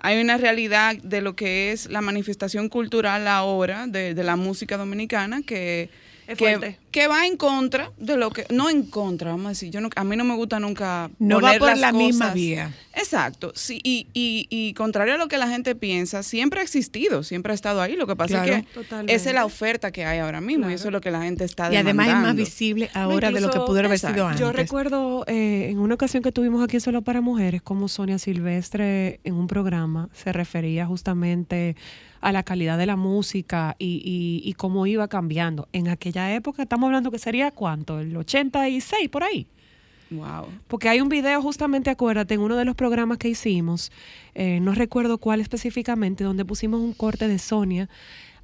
hay 0.00 0.20
una 0.20 0.36
realidad 0.36 0.94
de 1.02 1.20
lo 1.20 1.34
que 1.34 1.72
es 1.72 1.86
la 1.90 2.00
manifestación 2.00 2.68
cultural 2.68 3.26
ahora 3.26 3.88
de, 3.88 4.14
de 4.14 4.22
la 4.22 4.36
música 4.36 4.76
dominicana 4.76 5.42
que, 5.42 5.90
Es 6.28 6.38
fuerte. 6.38 6.68
que 6.68 6.78
va 7.06 7.26
en 7.26 7.36
contra 7.36 7.92
de 7.98 8.16
lo 8.16 8.30
que, 8.30 8.46
no 8.50 8.70
en 8.70 8.82
contra, 8.84 9.30
vamos 9.32 9.46
a 9.46 9.48
decir, 9.50 9.70
yo 9.70 9.80
no, 9.80 9.90
a 9.94 10.04
mí 10.04 10.16
no 10.16 10.24
me 10.24 10.34
gusta 10.34 10.58
nunca 10.58 11.10
No 11.18 11.40
va 11.40 11.52
por 11.58 11.68
las 11.68 11.78
la 11.80 11.92
misma 11.92 12.32
vía. 12.32 12.72
Exacto, 12.94 13.52
sí, 13.54 13.78
y, 13.84 14.06
y, 14.14 14.46
y 14.50 14.72
contrario 14.74 15.14
a 15.14 15.16
lo 15.18 15.28
que 15.28 15.38
la 15.38 15.48
gente 15.48 15.74
piensa, 15.74 16.22
siempre 16.22 16.60
ha 16.60 16.62
existido, 16.62 17.22
siempre 17.22 17.52
ha 17.52 17.54
estado 17.54 17.80
ahí. 17.80 17.94
Lo 17.96 18.06
que 18.06 18.16
pasa 18.16 18.42
Claro. 18.42 18.54
es 18.60 18.66
que 18.66 18.72
Totalmente. 18.74 19.14
esa 19.14 19.28
es 19.28 19.34
la 19.34 19.44
oferta 19.44 19.92
que 19.92 20.04
hay 20.04 20.18
ahora 20.18 20.40
mismo 20.40 20.68
y 20.70 20.72
eso 20.72 20.88
es 20.88 20.92
lo 20.92 21.00
que 21.00 21.10
la 21.10 21.22
gente 21.22 21.44
está 21.44 21.72
Y 21.72 21.76
además 21.76 22.06
es 22.06 22.12
más 22.14 22.20
demandando. 22.22 22.42
visible 22.44 22.90
ahora 22.94 23.30
de 23.30 23.40
lo 23.40 23.50
que 23.50 23.58
pudo 23.60 23.78
haber 23.78 23.98
sido 23.98 24.26
antes. 24.26 24.40
Yo 24.40 24.50
recuerdo 24.52 25.24
eh, 25.28 25.68
en 25.70 25.78
una 25.78 25.94
ocasión 25.94 26.22
que 26.22 26.32
tuvimos 26.32 26.62
aquí 26.64 26.76
en 26.76 26.80
Solo 26.80 27.02
para 27.02 27.20
Mujeres, 27.20 27.62
como 27.62 27.88
Sonia 27.88 28.18
Silvestre 28.18 29.20
en 29.24 29.34
un 29.34 29.46
programa 29.46 30.08
se 30.12 30.32
refería 30.32 30.86
justamente 30.86 31.76
a 32.20 32.32
la 32.32 32.42
calidad 32.42 32.76
de 32.78 32.86
la 32.86 32.96
música 32.96 33.76
y, 33.78 34.02
y- 34.04 34.48
y 34.48 34.52
cómo 34.54 34.86
iba 34.86 35.06
cambiando. 35.06 35.68
En 35.72 35.86
aquella 35.86 36.34
época, 36.34 36.66
estamos 36.78 36.90
hablando 36.90 37.10
que 37.10 37.18
sería 37.18 37.50
cuánto, 37.50 37.98
el 37.98 38.16
86 38.16 39.08
por 39.08 39.24
ahí. 39.24 39.48
Wow. 40.10 40.46
Porque 40.68 40.88
hay 40.88 41.00
un 41.00 41.08
video, 41.08 41.42
justamente, 41.42 41.90
acuérdate, 41.90 42.34
en 42.34 42.40
uno 42.40 42.54
de 42.54 42.64
los 42.64 42.76
programas 42.76 43.18
que 43.18 43.28
hicimos, 43.28 43.90
eh, 44.36 44.60
no 44.60 44.72
recuerdo 44.74 45.18
cuál 45.18 45.40
específicamente, 45.40 46.22
donde 46.22 46.44
pusimos 46.44 46.80
un 46.80 46.92
corte 46.92 47.26
de 47.26 47.40
Sonia 47.40 47.88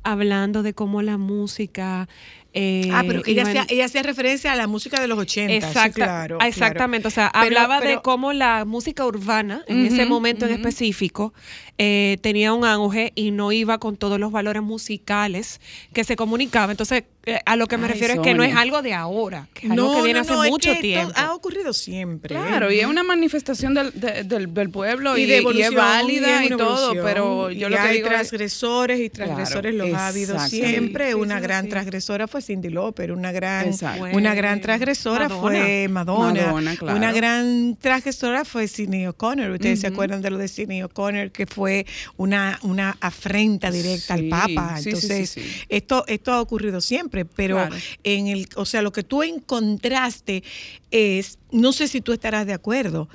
hablando 0.03 0.65
de 0.65 0.75
cómo 0.75 1.01
la 1.01 1.17
música 1.17 2.09
Eh, 2.57 2.89
Ah, 2.93 3.03
pero 3.05 3.23
que 3.23 3.33
ella, 3.33 3.43
hacía, 3.43 3.67
ella 3.69 3.85
hacía 3.87 4.05
referencia 4.05 4.53
a 4.53 4.57
la 4.57 4.69
música 4.69 5.01
de 5.01 5.09
los 5.09 5.19
80. 5.19 5.51
sí, 5.51 5.57
Exacta- 5.73 5.93
claro, 5.93 6.39
ah, 6.41 6.47
exactamente, 6.47 7.09
o 7.09 7.11
sea, 7.11 7.31
Pero- 7.33 7.45
hablaba 7.47 7.81
de 7.81 8.01
cómo 8.01 8.33
la 8.33 8.65
música 8.65 9.05
urbana 9.05 9.65
en 9.67 9.87
ese 9.87 10.07
momento 10.07 10.47
en 10.47 10.53
específico 10.53 11.35
eh, 11.77 12.19
tenía 12.23 12.53
un 12.53 12.65
auge 12.65 13.11
y 13.17 13.33
no 13.33 13.51
iba 13.51 13.79
con 13.79 13.97
todos 13.97 14.21
los 14.21 14.31
valores 14.31 14.63
musicales 14.63 15.61
que 15.93 16.05
se 16.05 16.15
comunicaba. 16.15 16.71
Entonces, 16.71 17.03
eh, 17.27 17.41
a 17.47 17.57
lo 17.57 17.67
que 17.67 17.77
me 17.79 17.87
Ay, 17.87 17.93
refiero 17.95 18.15
es 18.15 18.21
que 18.21 18.35
no 18.35 18.45
es 18.45 18.55
algo 18.55 18.81
de 18.83 18.95
ahora, 18.95 19.49
que 19.55 19.67
es 19.67 19.73
algo 19.73 19.97
que 19.97 20.03
viene 20.03 20.21
no, 20.21 20.21
hace 20.21 20.33
no, 20.35 20.45
es 20.45 20.51
mucho 20.51 20.73
que 20.75 20.81
tiempo. 20.81 21.13
Ha 21.17 21.35
ocurrido 21.35 21.73
siempre. 21.73 22.37
¿eh? 22.37 22.39
Claro, 22.47 22.71
y 22.71 22.79
es 22.79 22.87
una 22.87 23.03
manifestación 23.03 23.75
del, 23.75 23.91
de- 23.99 24.23
del, 24.23 24.55
del 24.55 24.71
pueblo 24.71 25.19
y, 25.19 25.23
y 25.23 25.27
de 25.27 25.35
y 25.35 25.39
evolución, 25.39 25.73
es 25.73 25.75
válida 25.77 26.45
y, 26.45 26.49
todo, 26.51 26.93
pero 27.03 27.51
yo 27.51 27.67
Y 27.67 27.71
lo 27.71 27.77
que 27.77 27.83
hay 27.83 27.97
digo 27.97 28.07
es- 28.07 28.13
transgresores 28.13 29.01
y 29.01 29.11
transgresores 29.11 29.75
Claro, 29.75 29.91
los 29.91 29.99
ha 29.99 30.07
habido 30.09 30.39
siempre. 30.39 31.07
Sí, 31.07 31.11
sí, 31.13 31.15
una 31.19 31.37
sí, 31.39 31.43
gran 31.43 31.65
sí. 31.65 31.71
transgresora 31.71 32.29
fue 32.29 32.41
Cindy 32.45 32.71
Lauper, 32.71 33.11
una 33.13 33.33
gran, 33.33 33.67
Exacto. 33.69 34.05
una 34.13 34.35
gran 34.35 34.61
transgresora 34.61 35.29
Madonna. 35.29 35.41
fue 35.59 35.89
Madonna, 35.89 36.47
Madonna, 36.47 36.77
claro. 36.77 36.97
una 36.99 37.13
gran 37.13 37.77
transgresora 37.81 38.45
fue 38.45 38.69
Sidney 38.69 39.07
O'Connor. 39.07 39.51
Ustedes 39.51 39.81
se 39.81 39.87
acuerdan 39.89 40.23
de 40.23 40.31
lo 40.31 40.39
de 40.39 40.47
Sidney 40.49 40.83
O'Connor 40.83 41.31
que 41.33 41.47
fue 41.47 41.87
una, 42.17 42.59
una 42.63 42.97
afrenta 43.01 43.71
directa 43.71 44.17
Sí, 44.17 44.23
al 44.25 44.29
Papa. 44.29 44.77
sí, 44.79 44.83
sí, 44.83 44.91
sí, 44.91 45.07
Entonces, 45.07 45.31
sí. 45.31 45.43
esto 45.69 46.05
esto 46.07 46.33
ha 46.33 46.41
ocurrido 46.41 46.81
siempre, 46.81 47.25
pero 47.25 47.57
Claro. 47.57 47.77
en 48.05 48.29
el, 48.29 48.49
o 48.57 48.65
sea, 48.65 48.83
lo 48.83 48.93
que 48.93 49.03
tú 49.03 49.23
encontraste 49.23 50.43
es, 50.91 51.39
no 51.51 51.73
sé 51.73 51.89
si 51.89 52.01
tú 52.01 52.13
estarás 52.13 52.47
de 52.47 52.53
acuerdo, 52.53 53.09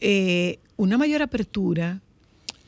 eh, 0.00 0.58
una 0.76 0.98
mayor 0.98 1.22
apertura 1.22 2.00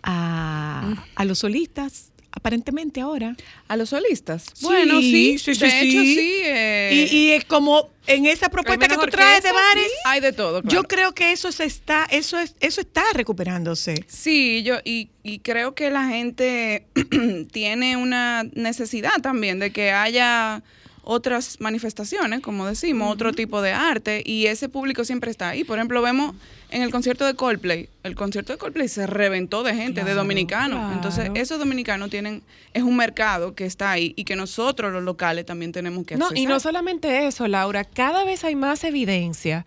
a, 0.02 1.04
a 1.14 1.24
los 1.24 1.40
solistas, 1.40 2.12
aparentemente 2.38 3.00
ahora. 3.00 3.36
a 3.68 3.76
los 3.76 3.90
solistas. 3.90 4.44
Sí, 4.54 4.64
bueno, 4.64 5.00
sí, 5.00 5.38
sí, 5.38 5.54
sí, 5.54 5.60
de 5.60 5.70
sí. 5.70 5.76
hecho 5.88 6.00
sí. 6.02 6.30
eh, 6.44 7.08
Y, 7.10 7.16
y 7.16 7.30
es 7.32 7.44
como 7.44 7.90
en 8.06 8.24
esa 8.26 8.48
propuesta 8.48 8.88
que 8.88 8.94
tú 8.96 9.06
traes 9.10 9.42
de 9.42 9.52
bares, 9.52 9.90
hay 10.06 10.20
de 10.20 10.32
todo. 10.32 10.62
yo 10.64 10.84
creo 10.84 11.12
que 11.12 11.32
eso 11.32 11.52
se 11.52 11.64
está, 11.64 12.06
eso 12.10 12.38
es, 12.38 12.54
eso 12.60 12.80
está 12.80 13.02
recuperándose. 13.12 14.04
Sí, 14.08 14.62
yo 14.62 14.76
y, 14.84 15.10
y 15.22 15.40
creo 15.40 15.74
que 15.74 15.90
la 15.90 16.08
gente 16.08 16.86
tiene 17.52 17.96
una 17.96 18.44
necesidad 18.54 19.20
también 19.20 19.58
de 19.58 19.70
que 19.72 19.90
haya 19.92 20.62
otras 21.10 21.58
manifestaciones, 21.60 22.40
como 22.40 22.66
decimos, 22.66 23.10
otro 23.12 23.32
tipo 23.32 23.62
de 23.62 23.72
arte 23.72 24.22
y 24.26 24.44
ese 24.46 24.68
público 24.68 25.04
siempre 25.06 25.30
está 25.30 25.48
ahí. 25.50 25.64
Por 25.64 25.78
ejemplo, 25.78 26.02
vemos 26.02 26.34
en 26.70 26.82
el 26.82 26.90
concierto 26.90 27.24
de 27.24 27.32
Coldplay, 27.34 27.88
el 28.08 28.16
concierto 28.16 28.52
de 28.52 28.58
Coldplay 28.58 28.88
se 28.88 29.06
reventó 29.06 29.62
de 29.62 29.74
gente, 29.74 30.02
de 30.02 30.14
dominicanos. 30.14 30.78
claro. 30.78 30.94
Entonces, 30.94 31.30
esos 31.34 31.58
dominicanos 31.58 32.10
tienen 32.10 32.42
es 32.74 32.82
un 32.82 32.96
mercado 32.96 33.54
que 33.54 33.64
está 33.66 33.90
ahí 33.92 34.12
y 34.16 34.24
que 34.24 34.34
nosotros 34.34 34.92
los 34.92 35.02
locales 35.04 35.46
también 35.46 35.70
tenemos 35.72 36.04
que 36.04 36.16
No, 36.16 36.26
accesar. 36.26 36.42
y 36.42 36.46
no 36.46 36.58
solamente 36.60 37.26
eso, 37.26 37.46
Laura, 37.46 37.84
cada 37.84 38.24
vez 38.24 38.42
hay 38.44 38.56
más 38.56 38.82
evidencia 38.84 39.64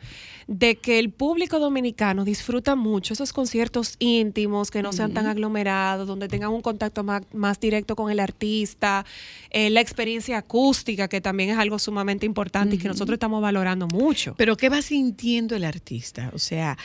de 0.48 0.76
que 0.76 1.00
el 1.00 1.12
público 1.12 1.60
dominicano 1.60 2.26
disfruta 2.26 2.76
mucho 2.76 3.14
esos 3.14 3.32
conciertos 3.32 3.96
íntimos, 4.00 4.70
que 4.70 4.82
no 4.82 4.92
sean 4.92 5.14
tan 5.14 5.28
aglomerados, 5.28 6.08
donde 6.08 6.28
tengan 6.28 6.50
un 6.50 6.62
contacto 6.62 7.04
más, 7.06 7.22
más 7.32 7.60
directo 7.60 7.96
con 7.96 8.12
el 8.12 8.20
artista, 8.20 9.06
eh, 9.52 9.70
la 9.70 9.80
experiencia 9.80 10.40
acústica, 10.40 11.08
que 11.08 11.22
también 11.22 11.52
es 11.52 11.58
algo 11.58 11.80
sumamente 11.80 12.26
importante 12.26 12.76
y 12.76 12.80
que 12.80 12.90
nosotros 12.90 13.14
estamos 13.16 13.42
valorando 13.42 13.88
mucho. 13.88 14.36
Pero 14.38 14.58
¿qué 14.58 14.68
va 14.68 14.82
sintiendo 14.82 15.56
el 15.56 15.64
artista? 15.64 16.32
O 16.34 16.40
sea, 16.40 16.78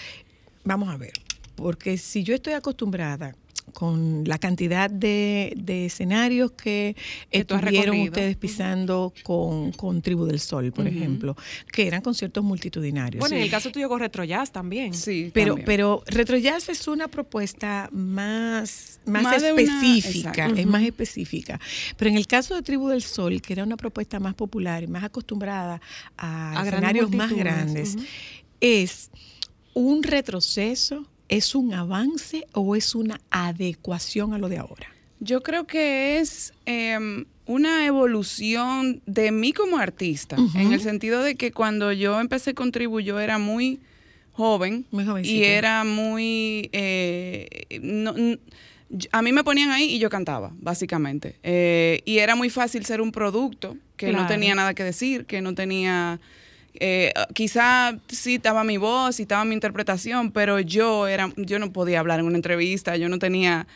vamos 0.63 0.89
a 0.89 0.97
ver, 0.97 1.13
porque 1.57 1.99
si 1.99 2.23
yo 2.23 2.35
estoy 2.35 2.53
acostumbrada 2.53 3.35
con 3.73 4.23
la 4.27 4.39
cantidad 4.39 4.89
de, 4.89 5.53
de 5.57 5.87
escenarios 5.87 6.53
que 6.53 6.95
Que 7.31 7.39
estuvieron 7.41 7.99
ustedes 7.99 8.37
pisando 8.37 9.13
con, 9.25 9.73
con 9.73 10.01
Tribu 10.03 10.25
del 10.25 10.39
Sol, 10.39 10.71
por 10.73 10.87
ejemplo, 10.87 11.37
que 11.73 11.87
eran 11.89 12.01
conciertos 12.01 12.45
multitudinarios. 12.45 13.19
Bueno, 13.21 13.35
en 13.37 13.43
el 13.43 13.51
caso 13.51 13.71
tuyo 13.73 13.89
con 13.89 13.99
Retro 13.99 14.23
Jazz 14.23 14.53
también. 14.53 14.95
Sí, 14.95 15.31
Pero, 15.35 15.55
también. 15.55 15.67
pero 15.67 16.03
Retro 16.07 16.39
Jazz 16.39 16.69
es 16.69 16.87
una 16.87 17.09
propuesta 17.09 17.89
más, 17.93 19.01
más, 19.05 19.23
Más 19.25 19.43
de 19.43 19.53
una- 19.53 19.63
específica, 19.63 20.47
es 20.57 20.67
más 20.67 20.83
específica. 20.85 21.59
Pero 21.97 22.11
en 22.11 22.17
el 22.17 22.29
caso 22.29 22.55
de 22.55 22.63
Tribu 22.63 22.89
del 22.89 23.03
Sol, 23.03 23.43
que 23.43 23.53
era 23.53 23.65
una 23.65 23.77
propuesta 23.77 24.21
más 24.21 24.35
popular 24.35 24.85
y 24.85 24.87
más 24.87 25.03
acostumbrada 25.03 25.81
a, 26.17 26.53
A 26.53 26.65
grandes 26.65 26.73
escenarios 26.73 27.11
más 27.11 27.33
grandes, 27.33 27.97
es 28.61 29.11
un 29.75 30.03
retroceso, 30.05 31.05
es 31.29 31.55
un 31.55 31.75
avance 31.75 32.47
o 32.53 32.77
es 32.77 32.95
una 32.95 33.21
adecuación 33.31 34.33
a 34.35 34.39
lo 34.39 34.49
de 34.49 34.59
ahora. 34.59 34.93
Yo 35.21 35.43
creo 35.43 35.67
que 35.67 36.19
es 36.19 36.53
em, 36.67 37.25
una 37.47 37.87
evolución 37.87 39.01
de 39.07 39.33
mí 39.33 39.53
como 39.53 39.79
artista, 39.79 40.37
en 40.55 40.73
el 40.73 40.81
sentido 40.81 41.23
de 41.23 41.37
que 41.37 41.53
cuando 41.53 41.93
yo 41.93 42.21
empecé 42.21 42.55
con 42.55 42.71
Tribu 42.73 43.01
yo 43.01 43.19
era 43.21 43.39
muy 43.39 43.81
joven 44.33 44.85
Muy 44.91 45.05
y 45.25 45.45
era 45.45 45.85
muy... 45.85 46.69
eh, 46.73 47.49
no- 47.81 48.15
a 49.11 49.21
mí 49.21 49.33
me 49.33 49.43
ponían 49.43 49.71
ahí 49.71 49.95
y 49.95 49.99
yo 49.99 50.09
cantaba, 50.09 50.53
básicamente. 50.61 51.37
Eh, 51.43 52.03
y 52.05 52.19
era 52.19 52.37
muy 52.37 52.51
fácil 52.51 52.85
ser 52.85 53.01
un 53.01 53.11
producto 53.11 53.77
que 53.97 54.13
no 54.13 54.27
tenía 54.29 54.55
nada 54.55 54.75
que 54.75 54.85
decir, 54.85 55.25
que 55.27 55.41
no 55.41 55.55
tenía... 55.55 56.21
eh, 56.81 57.13
quizá 57.35 57.99
sí 58.09 58.37
estaba 58.37 58.65
mi 58.65 58.77
voz 58.77 59.19
y 59.19 59.23
estaba 59.23 59.45
mi 59.45 59.55
interpretación, 59.55 60.33
pero 60.33 60.61
yo 60.61 61.07
era, 61.07 61.33
yo 61.37 61.59
no 61.59 61.73
podía 61.73 62.01
hablar 62.01 62.21
en 62.21 62.27
una 62.27 62.37
entrevista, 62.37 62.97
yo 62.97 63.09
no 63.09 63.19
tenía, 63.19 63.67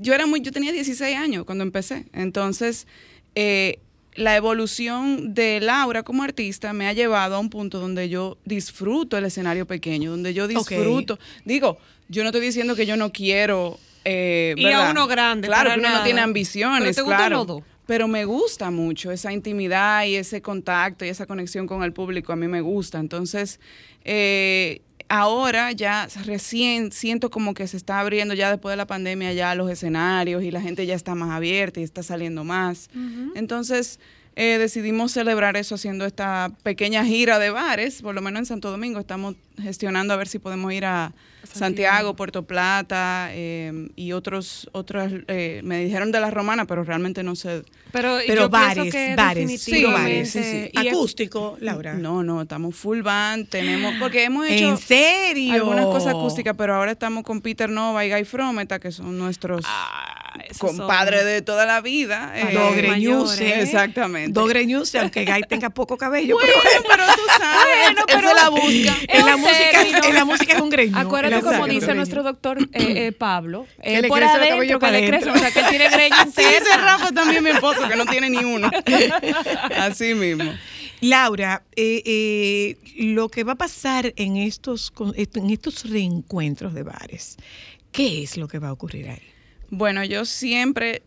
yo 0.00 0.14
era 0.14 0.26
muy, 0.26 0.40
yo 0.40 0.52
tenía 0.52 0.72
16 0.72 1.16
años 1.16 1.44
cuando 1.44 1.64
empecé, 1.64 2.06
entonces 2.12 2.86
eh, 3.34 3.78
la 4.14 4.36
evolución 4.36 5.34
de 5.34 5.60
Laura 5.60 6.02
como 6.02 6.22
artista 6.22 6.72
me 6.72 6.86
ha 6.86 6.92
llevado 6.92 7.36
a 7.36 7.38
un 7.38 7.50
punto 7.50 7.80
donde 7.80 8.08
yo 8.08 8.38
disfruto 8.44 9.16
el 9.16 9.24
escenario 9.24 9.66
pequeño, 9.66 10.10
donde 10.10 10.34
yo 10.34 10.48
disfruto, 10.48 11.18
digo, 11.44 11.78
yo 12.08 12.22
no 12.22 12.28
estoy 12.28 12.42
diciendo 12.42 12.76
que 12.76 12.86
yo 12.86 12.96
no 12.96 13.10
quiero 13.10 13.78
eh, 14.04 14.54
Ir 14.56 14.72
a 14.72 14.90
uno 14.90 15.06
grande, 15.06 15.48
claro 15.48 15.70
que 15.74 15.78
uno 15.78 15.88
no 15.88 16.02
tiene 16.02 16.18
Pero 16.18 16.24
ambiciones, 16.24 16.96
te 16.96 17.02
gustan 17.02 17.18
claro. 17.18 17.64
Pero 17.86 18.08
me 18.08 18.24
gusta 18.24 18.70
mucho 18.70 19.10
esa 19.10 19.32
intimidad 19.32 20.04
y 20.04 20.14
ese 20.14 20.40
contacto 20.40 21.04
y 21.04 21.08
esa 21.08 21.26
conexión 21.26 21.66
con 21.66 21.82
el 21.82 21.92
público. 21.92 22.32
A 22.32 22.36
mí 22.36 22.48
me 22.48 22.60
gusta. 22.60 22.98
Entonces, 22.98 23.60
eh, 24.04 24.82
ahora 25.08 25.72
ya 25.72 26.08
recién 26.24 26.90
siento 26.92 27.30
como 27.30 27.54
que 27.54 27.66
se 27.66 27.76
está 27.76 28.00
abriendo 28.00 28.34
ya 28.34 28.50
después 28.50 28.72
de 28.72 28.78
la 28.78 28.86
pandemia 28.86 29.32
ya 29.32 29.54
los 29.54 29.70
escenarios 29.70 30.42
y 30.42 30.50
la 30.50 30.60
gente 30.60 30.86
ya 30.86 30.94
está 30.94 31.14
más 31.14 31.30
abierta 31.30 31.80
y 31.80 31.82
está 31.82 32.02
saliendo 32.02 32.44
más. 32.44 32.88
Entonces, 33.34 34.00
eh, 34.36 34.58
decidimos 34.58 35.12
celebrar 35.12 35.56
eso 35.56 35.74
haciendo 35.74 36.04
esta 36.06 36.50
pequeña 36.62 37.04
gira 37.04 37.38
de 37.38 37.50
bares, 37.50 38.02
por 38.02 38.14
lo 38.14 38.22
menos 38.22 38.40
en 38.40 38.46
Santo 38.46 38.70
Domingo. 38.70 38.98
Estamos 38.98 39.34
gestionando 39.60 40.14
a 40.14 40.16
ver 40.16 40.28
si 40.28 40.38
podemos 40.38 40.72
ir 40.72 40.84
a 40.86 41.12
Santiago, 41.44 42.14
Puerto 42.14 42.44
Plata 42.44 43.28
eh, 43.32 43.88
y 43.96 44.12
otros, 44.12 44.68
otras, 44.72 45.12
eh, 45.28 45.60
me 45.64 45.84
dijeron 45.84 46.12
de 46.12 46.20
la 46.20 46.30
romana, 46.30 46.64
pero 46.66 46.82
realmente 46.84 47.22
no 47.22 47.34
sé. 47.36 47.62
Pero, 47.90 48.18
Pero 48.26 48.42
yo 48.42 48.48
bares, 48.48 48.90
que 48.90 49.14
bares, 49.16 49.60
sí, 49.60 49.84
sí. 50.26 50.70
y 50.72 50.86
es- 50.86 50.92
Acústico, 50.92 51.58
Laura. 51.60 51.92
No, 51.94 52.22
no, 52.22 52.40
estamos 52.42 52.74
full 52.74 53.02
band, 53.02 53.48
tenemos, 53.48 53.92
porque 54.00 54.24
hemos 54.24 54.46
hecho 54.48 54.70
¿En 54.70 54.78
serio? 54.78 55.52
algunas 55.52 55.84
cosas 55.86 56.14
acústicas, 56.14 56.54
pero 56.56 56.74
ahora 56.74 56.92
estamos 56.92 57.22
con 57.24 57.42
Peter 57.42 57.68
Nova 57.68 58.02
y 58.06 58.10
Guy 58.10 58.24
Frometa, 58.24 58.78
que 58.78 58.90
son 58.92 59.18
nuestros 59.18 59.62
Ah, 59.68 60.11
son- 60.58 60.86
de 61.24 61.42
toda 61.42 61.66
la 61.66 61.80
vida. 61.80 62.32
eh, 62.34 62.72
greñuces. 62.76 63.40
Exactamente. 63.40 64.32
Dos 64.32 64.48
greñuces, 64.48 65.00
aunque 65.00 65.24
Guy 65.24 65.42
tenga 65.48 65.70
poco 65.70 65.96
cabello. 65.96 66.34
Bueno, 66.34 66.52
pero 66.62 66.82
pero 66.88 67.04
tú 67.14 67.20
sabes, 67.38 67.88
él- 67.90 67.96
él 68.08 68.28
se 68.28 68.34
la 68.34 68.48
busca. 68.48 68.96
en, 69.08 69.26
la 69.26 69.36
música, 69.36 70.08
en 70.08 70.14
la 70.14 70.24
música 70.24 70.52
es 70.54 70.60
un 70.60 70.70
greño. 70.70 70.98
Acuérdate 70.98 71.42
como 71.42 71.66
dice 71.66 71.94
nuestro 71.94 72.22
doctor 72.22 72.58
eh, 72.72 73.06
eh, 73.06 73.12
Pablo, 73.18 73.66
Que 73.82 73.98
eh, 73.98 74.02
le 74.02 74.08
por 74.08 74.22
adentro 74.22 74.48
cabello 74.48 74.78
que 74.78 74.90
le 74.90 75.06
crece, 75.06 75.30
o 75.30 75.36
sea 75.36 75.50
que 75.50 75.60
él 75.60 75.66
tiene 75.70 75.88
greño 75.90 76.16
Sí, 76.34 76.42
dice. 76.42 76.76
Rafa 76.76 77.12
también 77.12 77.42
mi 77.42 77.50
esposo, 77.50 77.88
que 77.88 77.96
no 77.96 78.06
tiene 78.06 78.30
ni 78.30 78.38
uno. 78.44 78.70
Así 79.78 80.14
mismo. 80.14 80.52
Laura, 81.00 81.62
eh, 81.74 82.02
eh, 82.04 82.76
lo 82.96 83.28
que 83.28 83.42
va 83.44 83.52
a 83.52 83.56
pasar 83.56 84.12
en 84.16 84.36
estos, 84.36 84.92
en 85.14 85.50
estos 85.50 85.88
reencuentros 85.90 86.74
de 86.74 86.84
bares, 86.84 87.36
¿qué 87.90 88.22
es 88.22 88.36
lo 88.36 88.46
que 88.46 88.58
va 88.60 88.68
a 88.68 88.72
ocurrir 88.72 89.08
ahí? 89.10 89.22
Bueno, 89.74 90.04
yo 90.04 90.26
siempre, 90.26 91.00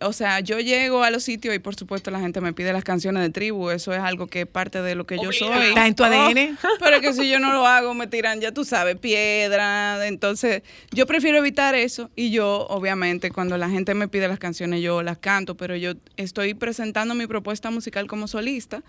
o 0.00 0.14
sea, 0.14 0.40
yo 0.40 0.60
llego 0.60 1.02
a 1.02 1.10
los 1.10 1.24
sitios 1.24 1.54
y 1.54 1.58
por 1.58 1.74
supuesto 1.74 2.10
la 2.10 2.18
gente 2.18 2.40
me 2.40 2.54
pide 2.54 2.72
las 2.72 2.84
canciones 2.84 3.22
de 3.22 3.28
tribu, 3.28 3.68
eso 3.68 3.92
es 3.92 4.00
algo 4.00 4.28
que 4.28 4.40
es 4.40 4.46
parte 4.46 4.80
de 4.80 4.94
lo 4.94 5.04
que 5.04 5.18
yo 5.22 5.30
soy. 5.30 5.68
¿Está 5.68 5.86
en 5.86 5.94
tu 5.94 6.02
ADN? 6.02 6.56
Oh, 6.64 6.68
pero 6.80 7.02
que 7.02 7.12
si 7.12 7.28
yo 7.28 7.38
no 7.38 7.52
lo 7.52 7.66
hago 7.66 7.92
me 7.92 8.06
tiran, 8.06 8.40
ya 8.40 8.52
tú 8.52 8.64
sabes, 8.64 8.96
piedra, 8.96 10.06
entonces 10.06 10.62
yo 10.90 11.06
prefiero 11.06 11.36
evitar 11.36 11.74
eso. 11.74 12.08
Y 12.16 12.30
yo 12.30 12.66
obviamente 12.70 13.30
cuando 13.30 13.58
la 13.58 13.68
gente 13.68 13.92
me 13.92 14.08
pide 14.08 14.26
las 14.26 14.38
canciones 14.38 14.80
yo 14.80 15.02
las 15.02 15.18
canto, 15.18 15.54
pero 15.54 15.76
yo 15.76 15.92
estoy 16.16 16.54
presentando 16.54 17.14
mi 17.14 17.26
propuesta 17.26 17.70
musical 17.70 18.06
como 18.06 18.26
solista, 18.26 18.82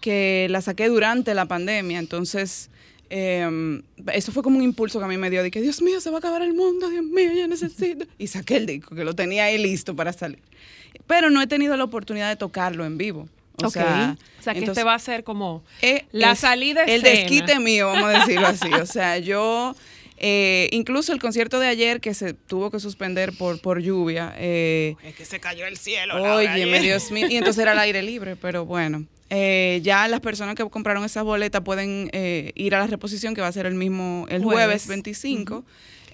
que 0.00 0.48
la 0.50 0.62
saqué 0.62 0.88
durante 0.88 1.32
la 1.32 1.46
pandemia, 1.46 2.00
entonces... 2.00 2.70
eh, 3.10 3.80
eso 4.12 4.32
fue 4.32 4.42
como 4.42 4.58
un 4.58 4.62
impulso 4.64 4.98
que 4.98 5.04
a 5.04 5.08
mí 5.08 5.16
me 5.16 5.30
dio 5.30 5.42
de 5.42 5.50
que 5.50 5.60
Dios 5.60 5.80
mío 5.82 6.00
se 6.00 6.10
va 6.10 6.16
a 6.16 6.18
acabar 6.18 6.42
el 6.42 6.54
mundo 6.54 6.88
Dios 6.90 7.04
mío 7.04 7.32
yo 7.32 7.46
necesito 7.48 8.04
y 8.18 8.26
saqué 8.26 8.56
el 8.56 8.66
disco 8.66 8.94
que 8.94 9.04
lo 9.04 9.14
tenía 9.14 9.44
ahí 9.44 9.58
listo 9.58 9.94
para 9.94 10.12
salir 10.12 10.40
pero 11.06 11.30
no 11.30 11.40
he 11.42 11.46
tenido 11.46 11.76
la 11.76 11.84
oportunidad 11.84 12.28
de 12.28 12.36
tocarlo 12.36 12.84
en 12.84 12.98
vivo 12.98 13.28
O 13.62 13.66
Ok. 13.66 13.72
sea, 13.72 14.16
O 14.38 14.42
sea, 14.42 14.52
que 14.52 14.58
entonces, 14.60 14.78
este 14.82 14.84
va 14.84 14.94
a 14.94 14.98
ser 14.98 15.24
como 15.24 15.62
eh, 15.82 16.04
la 16.12 16.32
es 16.32 16.38
salida 16.40 16.82
El 16.84 17.04
escena. 17.06 17.10
desquite 17.10 17.58
mío, 17.60 17.86
vamos 17.88 18.04
a 18.14 18.18
decirlo 18.18 18.46
así. 18.48 18.68
O 18.74 18.86
sea, 18.86 19.16
yo, 19.18 19.74
eh, 20.18 20.68
incluso 20.72 21.12
el 21.12 21.18
concierto 21.20 21.58
de 21.58 21.66
ayer 21.68 22.00
que 22.00 22.12
se 22.14 22.34
tuvo 22.34 22.70
que 22.70 22.80
suspender 22.80 23.32
por, 23.38 23.60
por 23.60 23.80
lluvia. 23.80 24.34
Eh, 24.36 24.94
Es 25.04 25.14
que 25.14 25.24
se 25.24 25.40
cayó 25.40 25.66
el 25.66 25.76
cielo. 25.78 26.22
Óyeme, 26.34 26.80
Dios 26.80 27.10
mío. 27.10 27.26
Y 27.30 27.36
entonces 27.36 27.62
era 27.62 27.72
al 27.72 27.78
aire 27.78 28.02
libre, 28.02 28.36
pero 28.36 28.64
bueno. 28.66 29.04
Eh, 29.28 29.80
ya 29.82 30.06
las 30.08 30.20
personas 30.20 30.54
que 30.54 30.68
compraron 30.68 31.04
esas 31.04 31.24
boletas 31.24 31.62
pueden 31.62 32.10
eh, 32.12 32.52
ir 32.54 32.74
a 32.74 32.78
la 32.78 32.86
reposición 32.86 33.34
que 33.34 33.40
va 33.40 33.48
a 33.48 33.52
ser 33.52 33.66
el 33.66 33.74
mismo, 33.74 34.26
el 34.28 34.42
jueves, 34.42 34.84
Jueves. 34.84 34.88
25. 34.88 35.64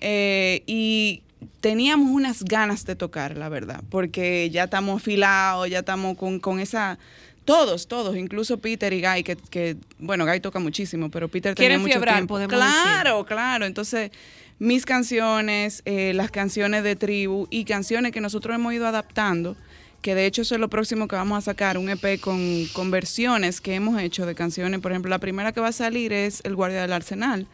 Eh, 0.00 0.62
y 0.66 1.22
teníamos 1.60 2.10
unas 2.10 2.42
ganas 2.44 2.84
de 2.86 2.96
tocar, 2.96 3.36
la 3.36 3.48
verdad, 3.48 3.82
porque 3.90 4.50
ya 4.50 4.64
estamos 4.64 5.02
afilados, 5.02 5.68
ya 5.68 5.80
estamos 5.80 6.16
con, 6.16 6.40
con 6.40 6.60
esa... 6.60 6.98
Todos, 7.44 7.88
todos, 7.88 8.16
incluso 8.16 8.58
Peter 8.58 8.92
y 8.92 9.02
Guy, 9.02 9.24
que, 9.24 9.34
que, 9.34 9.76
bueno, 9.98 10.24
Guy 10.24 10.38
toca 10.38 10.60
muchísimo, 10.60 11.10
pero 11.10 11.26
Peter 11.26 11.56
Quieren 11.56 11.80
mucho 11.80 11.94
fiebrar, 11.94 12.14
tiempo. 12.14 12.34
podemos 12.34 12.54
claro, 12.54 13.26
claro. 13.26 13.66
Entonces, 13.66 14.12
mis 14.60 14.86
canciones, 14.86 15.82
eh, 15.84 16.12
las 16.14 16.30
canciones 16.30 16.84
de 16.84 16.94
tribu 16.94 17.48
y 17.50 17.64
canciones 17.64 18.12
que 18.12 18.20
nosotros 18.20 18.54
hemos 18.54 18.72
ido 18.72 18.86
adaptando, 18.86 19.56
que 20.02 20.14
de 20.14 20.26
hecho 20.26 20.42
eso 20.42 20.54
es 20.56 20.60
lo 20.60 20.68
próximo 20.68 21.08
que 21.08 21.16
vamos 21.16 21.38
a 21.38 21.40
sacar, 21.40 21.78
un 21.78 21.88
EP 21.88 22.20
con, 22.20 22.66
con 22.72 22.90
versiones 22.90 23.60
que 23.60 23.74
hemos 23.74 24.00
hecho 24.00 24.26
de 24.26 24.34
canciones. 24.34 24.80
Por 24.80 24.92
ejemplo, 24.92 25.08
la 25.08 25.18
primera 25.20 25.52
que 25.52 25.60
va 25.60 25.68
a 25.68 25.72
salir 25.72 26.12
es 26.12 26.40
El 26.44 26.56
Guardia 26.56 26.82
del 26.82 26.92
Arsenal, 26.92 27.46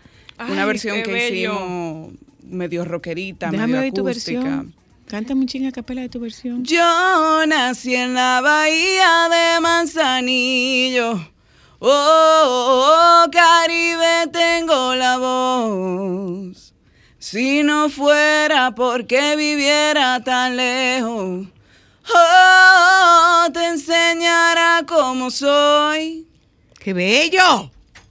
una 0.51 0.65
versión 0.67 1.03
que 1.03 1.13
bello. 1.13 1.53
hicimos 1.53 2.13
medio 2.43 2.85
rockerita, 2.85 3.51
Déjame 3.51 3.69
medio 3.75 3.83
oír 3.85 3.93
tu 3.93 4.09
acústica. 4.09 4.41
versión. 4.41 4.75
Cántame 5.07 5.41
un 5.43 5.47
chinga 5.47 5.73
capela 5.73 6.03
de 6.03 6.09
tu 6.11 6.21
versión. 6.21 6.65
Yo 6.65 7.47
nací 7.47 7.95
en 7.95 8.13
la 8.15 8.41
bahía 8.43 9.29
de 9.31 9.61
Manzanillo. 9.61 11.13
Oh, 11.81 11.89
oh, 11.89 13.25
oh, 13.25 13.31
Caribe 13.31 14.27
tengo 14.33 14.95
la 14.95 15.17
voz. 15.19 16.75
Si 17.19 17.63
no 17.63 17.89
fuera 17.89 18.75
porque 18.75 19.35
viviera 19.37 20.23
tan 20.23 20.57
lejos, 20.57 21.47
oh, 22.15 23.49
te 23.53 23.65
enseñara 23.67 24.85
cómo 24.87 25.31
soy. 25.31 26.27
¡Qué 26.79 26.93
bello! 26.93 27.71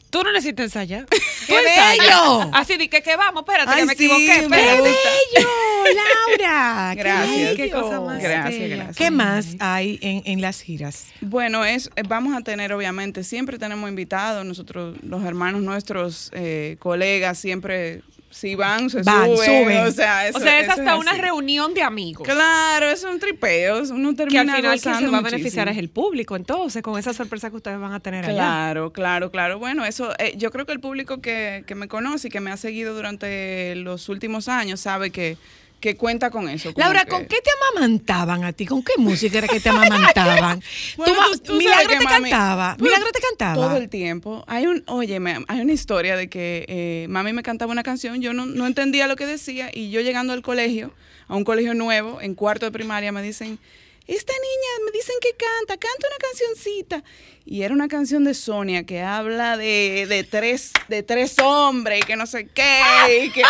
Tú 0.10 0.24
no 0.24 0.32
necesitas 0.32 0.66
ensayar. 0.66 1.06
¡Qué 1.48 1.54
bello! 1.56 2.50
Así 2.54 2.78
de 2.78 2.90
que, 2.90 3.02
que 3.02 3.16
vamos, 3.18 3.42
espérate, 3.44 3.72
Ay, 3.74 3.82
que 3.82 3.86
me 3.88 3.96
sí, 3.96 4.06
equivoqué. 4.06 4.40
Espérate. 4.40 4.80
gusta. 4.80 5.10
bello, 5.36 5.50
Laura! 6.40 6.92
¡Qué 6.96 7.04
Gracias. 7.04 7.36
bello! 7.38 7.56
Qué 7.58 7.70
cosa 7.70 8.00
más 8.02 8.22
Gracias, 8.22 8.60
bella. 8.62 8.76
gracias. 8.76 8.96
¿Qué 8.98 9.12
más 9.12 9.48
hay 9.60 10.00
en, 10.02 10.22
en 10.26 10.42
las 10.42 10.62
giras? 10.62 11.08
Bueno, 11.22 11.66
es, 11.66 11.90
eh, 11.96 12.04
vamos 12.08 12.36
a 12.38 12.42
tener, 12.42 12.72
obviamente, 12.74 13.24
siempre 13.24 13.58
tenemos 13.60 13.90
invitados, 13.90 14.46
nosotros, 14.46 14.96
los 15.04 15.24
hermanos 15.24 15.62
nuestros, 15.62 16.30
eh, 16.34 16.78
colegas, 16.80 17.38
siempre, 17.38 18.02
si 18.38 18.56
van, 18.56 18.90
se 18.90 19.02
Van, 19.04 19.26
suben, 19.26 19.64
suben. 19.64 19.78
O 19.88 19.92
sea, 19.92 20.28
eso- 20.28 20.38
O 20.38 20.42
sea, 20.42 20.60
es 20.60 20.70
hasta 20.70 20.96
una 20.96 21.14
reunión 21.14 21.74
de 21.74 21.82
amigos. 21.82 22.28
Claro, 22.28 22.90
es 22.90 23.04
un 23.04 23.20
tripeo, 23.20 23.82
uno 23.92 24.12
Que 24.12 24.16
termina 24.18 24.42
al 24.42 24.48
final 24.58 24.80
quien 24.82 24.96
se 25.00 25.08
va 25.08 25.18
a 25.18 25.22
beneficiar 25.22 25.68
es 25.70 25.78
el 25.78 25.90
público, 25.90 26.36
entonces, 26.36 26.82
con 26.82 26.98
esa 27.00 27.14
sorpresa 27.14 27.50
que 27.50 27.56
ustedes 27.58 27.80
van 27.80 27.94
a 27.94 28.00
tener 28.00 28.24
allá. 28.26 28.34
Claro, 28.36 28.94
claro, 28.94 29.32
claro. 29.32 29.60
Bueno, 29.60 29.86
eso, 29.86 30.14
eh, 30.20 30.34
yo 30.38 30.52
creo 30.52 30.66
que 30.66 30.74
el 30.74 30.80
público 30.80 31.20
que, 31.22 31.64
que 31.66 31.76
me 31.76 31.88
conoce 31.88 32.28
y 32.28 32.32
que 32.32 32.40
me 32.40 32.52
ha 32.52 32.58
seguido 32.58 32.94
durante 32.96 33.76
los 33.76 34.10
últimos 34.10 34.48
años 34.48 34.80
sabe 34.82 35.10
que, 35.12 35.38
que 35.80 35.96
cuenta 35.96 36.32
con 36.32 36.50
eso. 36.50 36.72
Laura, 36.76 37.04
que- 37.06 37.12
¿con 37.12 37.22
qué 37.26 37.38
te 37.42 37.50
amamantaban 37.62 38.44
a 38.44 38.52
ti? 38.54 38.66
¿Con 38.66 38.84
qué 38.84 38.94
música 38.98 39.38
era 39.38 39.48
que 39.48 39.60
te 39.60 39.70
amamantaban? 39.70 40.62
Bueno, 40.98 41.14
Tú 41.34 41.40
tú- 41.40 41.54
Milagro 41.56 41.88
que, 41.90 41.98
te 41.98 42.04
mami, 42.04 42.30
cantaba. 42.32 42.76
pues, 42.78 42.90
Milagro 42.90 43.12
te 43.12 43.20
cantaba. 43.20 43.56
Todo 43.68 43.78
el 43.78 43.88
tiempo. 43.90 44.44
Hay 44.48 44.66
un, 44.68 44.84
oye, 44.88 45.20
hay 45.48 45.60
una 45.62 45.72
historia 45.74 46.16
de 46.16 46.30
que 46.30 46.66
eh, 46.68 47.06
mami 47.10 47.34
me 47.34 47.44
cantaba 47.44 47.72
una 47.72 47.84
canción, 47.84 48.22
yo 48.22 48.34
no, 48.34 48.46
no 48.46 48.66
entendía 48.66 49.08
lo 49.08 49.16
que 49.16 49.26
decía 49.28 49.70
y 49.74 49.92
yo 49.92 50.02
llegando 50.02 50.34
al 50.34 50.42
colegio, 50.42 50.94
a 51.28 51.36
un 51.36 51.44
colegio 51.44 51.74
nuevo, 51.74 52.22
en 52.22 52.34
cuarto 52.36 52.66
de 52.66 52.72
primaria, 52.72 53.12
me 53.12 53.22
dicen, 53.22 53.60
esta 54.08 54.34
niña 54.34 54.86
me 54.86 54.92
dicen 54.92 55.16
que 55.22 55.32
canta, 55.32 55.78
canta 55.78 56.08
una 56.08 56.18
cancioncita. 56.30 57.04
Y 57.46 57.64
era 57.64 57.74
una 57.74 57.88
canción 57.88 58.24
de 58.24 58.34
Sonia 58.34 58.86
que 58.86 59.02
habla 59.02 59.58
de, 59.58 60.06
de 60.08 60.24
tres, 60.24 60.72
de 60.88 61.04
tres 61.04 61.40
hombres 61.40 62.00
y 62.02 62.04
que 62.04 62.16
no 62.16 62.26
sé 62.26 62.48
qué. 62.48 63.24
Y, 63.26 63.32
que, 63.32 63.44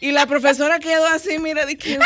y 0.00 0.12
la 0.12 0.26
profesora 0.26 0.78
quedó 0.78 1.06
así, 1.06 1.38
mira, 1.38 1.66
dije, 1.66 1.98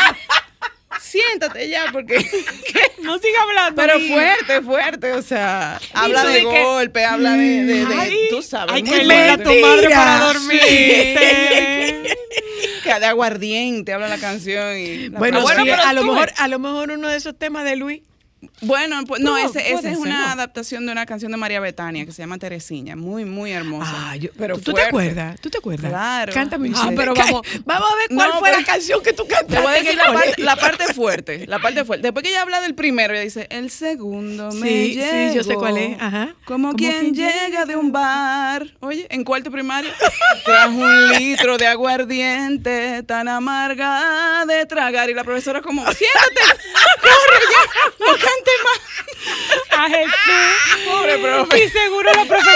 siéntate 1.01 1.69
ya, 1.69 1.85
porque 1.91 2.17
No 3.01 3.17
siga 3.19 3.41
hablando. 3.43 3.81
pero 3.81 3.99
fuerte, 3.99 4.61
fuerte, 4.61 5.11
o 5.13 5.21
sea, 5.21 5.79
habla 5.93 6.23
de 6.25 6.33
de 6.33 6.39
que- 6.41 6.63
golpe, 6.63 7.05
habla 7.05 7.31
de, 7.33 7.63
de- 7.63 7.85
de- 7.85 7.95
Ay, 7.95 8.17
tú 8.29 8.41
sabes, 8.41 8.73
Ay, 8.75 8.83
muy 8.83 8.91
qué 8.91 9.03
linda 9.03 9.37
tu 9.37 9.53
madre 9.53 9.89
para 9.89 10.19
dormir. 10.19 10.61
Que 12.83 12.99
de 12.99 13.05
aguardiente 13.05 13.91
habla 13.93 14.07
la 14.07 14.17
canción 14.17 14.77
y 14.77 15.09
la 15.09 15.19
Bueno, 15.19 15.41
sí, 15.45 15.53
pero 15.65 15.83
a 15.83 15.93
lo 15.93 16.03
mejor, 16.05 16.27
ves. 16.27 16.39
a 16.39 16.47
lo 16.47 16.57
mejor 16.59 16.91
uno 16.91 17.09
de 17.09 17.17
esos 17.17 17.37
temas 17.37 17.65
de 17.65 17.75
Luis. 17.75 18.01
Bueno, 18.61 19.03
pues, 19.07 19.19
no, 19.21 19.31
No, 19.31 19.37
ese, 19.37 19.71
puede 19.73 19.91
es 19.93 19.97
una 19.97 20.27
¿no? 20.27 20.31
adaptación 20.33 20.85
de 20.85 20.91
una 20.91 21.05
canción 21.07 21.31
de 21.31 21.37
María 21.37 21.59
Betania 21.59 22.05
que 22.05 22.11
se 22.11 22.21
llama 22.21 22.37
Teresiña, 22.37 22.95
muy, 22.95 23.25
muy 23.25 23.51
hermosa. 23.51 23.91
Ah, 24.11 24.15
yo- 24.15 24.29
pero 24.37 24.55
¿tú, 24.57 24.61
tú 24.65 24.73
te 24.73 24.83
acuerdas? 24.83 25.39
¿Tú 25.41 25.49
te 25.49 25.57
acuerdas? 25.57 25.89
Claro. 25.89 26.33
Cántame 26.33 26.71
Ah, 26.75 26.91
pero 26.95 27.13
vamos- 27.15 27.41
vamos 27.65 27.91
a 27.91 27.95
ver 27.95 28.07
cuál 28.15 28.29
No, 28.29 28.39
fue 28.39 28.51
la 28.51 28.63
canción 28.63 29.01
que 29.01 29.13
tú 29.13 29.27
cantaste. 29.27 29.55
Te 29.55 29.61
voy 29.61 29.71
a 29.71 29.75
decir 29.81 29.95
la 29.95 30.03
parte, 30.05 30.19
colegio. 30.21 30.45
la 30.45 30.55
parte 30.55 30.93
fuerte, 30.93 31.47
la 31.47 31.59
parte 31.59 31.83
fuerte. 31.85 32.03
Después 32.03 32.23
que 32.23 32.29
ella 32.29 32.43
habla 32.43 32.61
del 32.61 32.75
primero, 32.75 33.13
ella 33.13 33.23
dice, 33.23 33.47
el 33.49 33.71
segundo 33.71 34.51
me 34.51 34.67
Sí, 34.67 34.93
sí, 35.01 35.35
yo 35.35 35.43
sé 35.43 35.55
cuál 35.55 35.77
es, 35.77 35.99
ajá. 35.99 36.35
Como 36.45 36.67
Como 36.69 36.73
quien 36.77 37.13
quien 37.13 37.15
llega 37.15 37.65
de 37.65 37.75
un 37.75 37.91
bar. 37.91 38.67
Oye, 38.81 39.07
en 39.09 39.23
cuarto 39.23 39.49
primario, 39.49 39.89
trajo 40.45 40.71
un 40.77 41.09
litro 41.13 41.57
de 41.57 41.65
aguardiente 41.67 43.01
tan 43.03 43.27
amarga 43.27 44.45
de 44.45 44.65
tragar. 44.67 45.09
Y 45.09 45.13
la 45.13 45.23
profesora 45.23 45.61
como, 45.61 45.81
siéntate, 45.91 46.61
corre 47.01 47.41
ya, 47.51 48.26
no 48.27 48.31
cante 48.35 48.51
más. 48.63 49.79
A 49.79 49.89
Jesús. 49.89 50.85
Pobre 50.85 51.17
profe. 51.17 51.63
Y 51.63 51.69
seguro 51.69 52.11
la 52.13 52.25
profe 52.25 52.49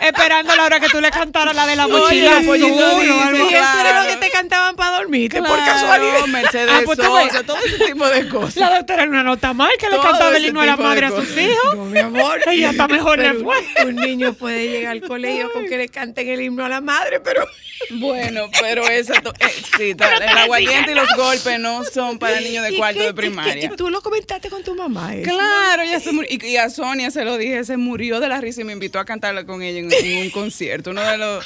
esperando 0.00 0.52
a 0.52 0.56
la 0.56 0.64
hora 0.64 0.80
que 0.80 0.88
tú 0.88 1.00
le 1.00 1.10
cantaras 1.10 1.54
la 1.54 1.66
de 1.66 1.76
la 1.76 1.86
Oye, 1.86 1.94
mochila. 1.98 2.40
pollito 2.44 2.86
azul 2.86 3.32
dice, 3.32 3.44
Y 3.50 3.54
eso 3.54 3.80
era 3.80 4.02
lo 4.02 4.08
que 4.08 4.16
te 4.16 4.30
cantaban 4.30 4.76
para 4.76 4.96
dormirte, 4.98 5.38
por 5.38 5.48
Claro, 5.56 5.64
casualidad. 5.72 6.26
Mercedes 6.26 6.70
Ah, 6.72 6.80
pues. 6.84 6.98
Sosa, 6.98 7.42
todo 7.44 7.56
ese 7.64 7.84
tipo 7.86 8.06
de 8.08 8.28
cosas. 8.28 8.56
La 8.56 8.76
doctora 8.76 9.02
era 9.02 9.10
una 9.10 9.22
nota 9.22 9.52
mal 9.52 9.70
que 9.78 9.88
le 9.88 9.98
cantaba 9.98 10.36
el 10.36 10.46
himno 10.46 10.60
a 10.60 10.66
la 10.66 10.76
madre 10.76 11.06
a 11.06 11.10
sus 11.10 11.36
hijos. 11.36 11.74
No, 11.76 11.84
mi 11.86 11.98
amor. 11.98 12.40
Ella 12.46 12.70
está 12.70 12.88
mejor 12.88 13.18
le 13.18 13.30
Pero 13.34 13.44
fue. 13.44 13.84
Un 13.84 13.96
niño 13.96 14.32
puede 14.34 14.68
llegar 14.68 14.92
al 14.92 15.00
colegio 15.02 15.52
con 15.52 15.66
que 15.66 15.76
le 15.76 15.88
canten 15.88 16.28
el 16.28 16.40
himno 16.42 16.64
a 16.64 16.68
la 16.68 16.80
madre, 16.80 17.20
pero 17.20 17.46
Bueno, 17.90 18.48
pero 18.60 18.86
esa, 18.88 19.14
to- 19.20 19.32
eh, 19.38 19.62
sí, 19.76 19.94
tal, 19.94 20.22
el 20.22 20.28
aguardiente 20.38 20.92
y 20.92 20.94
los 20.94 21.08
golpes 21.16 21.58
no 21.60 21.84
son 21.84 22.18
para 22.18 22.40
niños 22.40 22.64
de 22.64 22.72
¿Y 22.72 22.76
cuarto 22.78 23.00
qué- 23.00 23.06
de 23.06 23.14
primaria. 23.14 23.68
qué- 23.68 23.76
Tú 23.76 23.90
lo 23.90 24.00
comentaste 24.00 24.48
con 24.48 24.62
tu 24.64 24.74
mamá. 24.74 25.13
Eso? 25.22 25.30
Claro, 25.30 25.82
ella 25.82 26.00
se 26.00 26.12
murió. 26.12 26.28
Y, 26.30 26.46
y 26.46 26.56
a 26.56 26.68
Sonia 26.70 27.10
se 27.10 27.24
lo 27.24 27.36
dije, 27.38 27.64
se 27.64 27.76
murió 27.76 28.20
de 28.20 28.28
la 28.28 28.40
risa 28.40 28.60
y 28.60 28.64
me 28.64 28.72
invitó 28.72 28.98
a 28.98 29.04
cantarla 29.04 29.44
con 29.44 29.62
ella 29.62 29.78
en, 29.80 29.92
en 29.92 30.18
un 30.18 30.30
concierto. 30.30 30.90
Uno 30.90 31.02
de 31.02 31.16
los, 31.18 31.44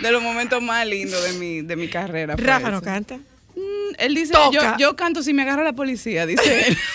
de 0.00 0.10
los 0.10 0.22
momentos 0.22 0.62
más 0.62 0.86
lindos 0.86 1.22
de 1.24 1.32
mi, 1.34 1.62
de 1.62 1.76
mi 1.76 1.88
carrera. 1.88 2.36
fue 2.36 2.44
Rafa 2.44 2.70
no 2.70 2.80
canta. 2.82 3.16
Mm, 3.16 3.94
Él 3.98 4.14
dice, 4.14 4.32
Toca. 4.32 4.50
yo, 4.50 4.76
yo 4.78 4.96
canto 4.96 5.22
si 5.22 5.32
me 5.32 5.42
agarra 5.42 5.62
la 5.64 5.72
policía, 5.72 6.26
dice 6.26 6.68
él. 6.68 6.78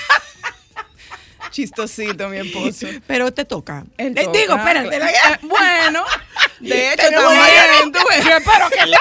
Chistosito, 1.51 2.29
mi 2.29 2.37
esposo. 2.37 2.87
Pero 3.07 3.33
te 3.33 3.43
toca. 3.43 3.83
Él 3.97 4.13
Eh, 4.15 4.23
toca, 4.23 4.37
Digo, 4.39 4.55
espérate. 4.55 4.87
claro. 4.89 5.03
la- 5.05 5.11
Eh, 5.33 5.39
bueno, 5.41 6.05
de 6.61 6.87
hecho, 6.93 7.09
también. 7.09 7.91
tú 7.91 7.99
ves. 8.09 8.23
Yo 8.23 8.37
espero 8.37 8.69
que 8.69 8.85
la 8.85 8.99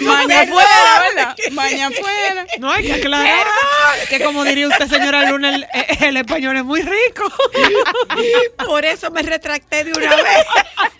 Maña 0.00 0.40
afuera, 0.42 1.04
¿verdad? 1.14 1.36
Maña 1.52 1.86
afuera. 1.88 2.46
No 2.58 2.70
hay 2.70 2.84
que 2.84 2.94
aclarar 2.94 3.46
que 4.08 4.20
como 4.22 4.44
diría 4.44 4.68
usted, 4.68 4.88
señora 4.88 5.30
Luna, 5.30 5.54
el, 5.54 5.66
el 6.00 6.16
español 6.16 6.56
es 6.56 6.64
muy 6.64 6.82
rico. 6.82 7.30
Por 8.64 8.84
eso 8.84 9.10
me 9.10 9.22
retracté 9.22 9.84
de 9.84 9.92
una 9.92 10.16
vez. 10.16 10.46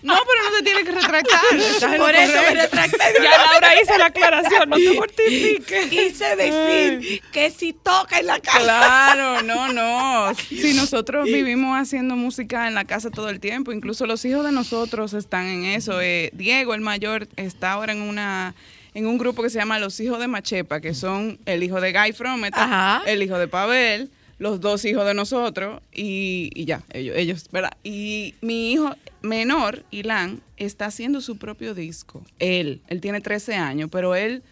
No, 0.01 0.15
pero 0.15 0.49
no 0.49 0.57
te 0.57 0.63
tienes 0.63 0.83
que 0.83 0.91
retractar. 0.91 1.97
Por 1.97 2.15
eso 2.15 2.41
me 2.41 2.55
retracté 2.61 3.13
de 3.13 3.19
una 3.19 3.29
Ya 3.29 3.37
vez. 3.37 3.51
Laura 3.51 3.81
hizo 3.81 3.97
la 3.97 4.05
aclaración, 4.05 4.69
no 4.69 4.75
te 4.75 4.93
mortifiques. 4.93 5.87
Quise 5.87 6.35
decir 6.35 7.21
que 7.31 7.51
si 7.51 7.73
toca 7.73 8.19
en 8.19 8.27
la 8.27 8.39
casa. 8.39 8.59
Claro, 8.59 9.41
no, 9.43 9.71
no. 9.71 10.33
Si 10.35 10.73
nosotros 10.73 11.25
vivimos 11.25 11.79
haciendo 11.79 12.15
música 12.15 12.67
en 12.67 12.75
la 12.75 12.85
casa 12.85 13.09
todo 13.11 13.29
el 13.29 13.39
tiempo, 13.39 13.71
incluso 13.71 14.05
los 14.05 14.23
hijos 14.25 14.43
de 14.43 14.51
nosotros 14.51 15.13
están 15.13 15.47
en 15.47 15.65
eso. 15.65 16.01
Eh, 16.01 16.29
Diego, 16.33 16.73
el 16.73 16.81
mayor, 16.81 17.12
está 17.35 17.71
ahora 17.73 17.93
en 17.93 18.01
una 18.01 18.53
en 18.95 19.07
un 19.07 19.17
grupo 19.17 19.41
que 19.41 19.49
se 19.49 19.57
llama 19.57 19.79
Los 19.79 19.99
Hijos 19.99 20.19
de 20.19 20.27
Machepa, 20.27 20.79
que 20.79 20.93
son 20.93 21.39
el 21.47 21.63
hijo 21.63 21.81
de 21.81 21.91
Guy 21.93 22.11
Frometa, 22.13 22.63
Ajá. 22.63 23.01
el 23.07 23.23
hijo 23.23 23.39
de 23.39 23.47
Pavel, 23.47 24.09
los 24.37 24.61
dos 24.61 24.85
hijos 24.85 25.03
de 25.07 25.15
nosotros 25.15 25.81
y, 25.91 26.51
y 26.53 26.65
ya, 26.65 26.83
ellos, 26.93 27.15
ellos, 27.17 27.45
¿verdad? 27.51 27.73
Y 27.83 28.35
mi 28.41 28.71
hijo 28.73 28.95
menor, 29.23 29.83
Ilan, 29.89 30.41
está 30.57 30.85
haciendo 30.85 31.21
su 31.21 31.37
propio 31.37 31.73
disco. 31.73 32.21
Él, 32.37 32.81
él 32.87 33.01
tiene 33.01 33.19
13 33.19 33.55
años, 33.55 33.89
pero 33.91 34.13
él 34.15 34.43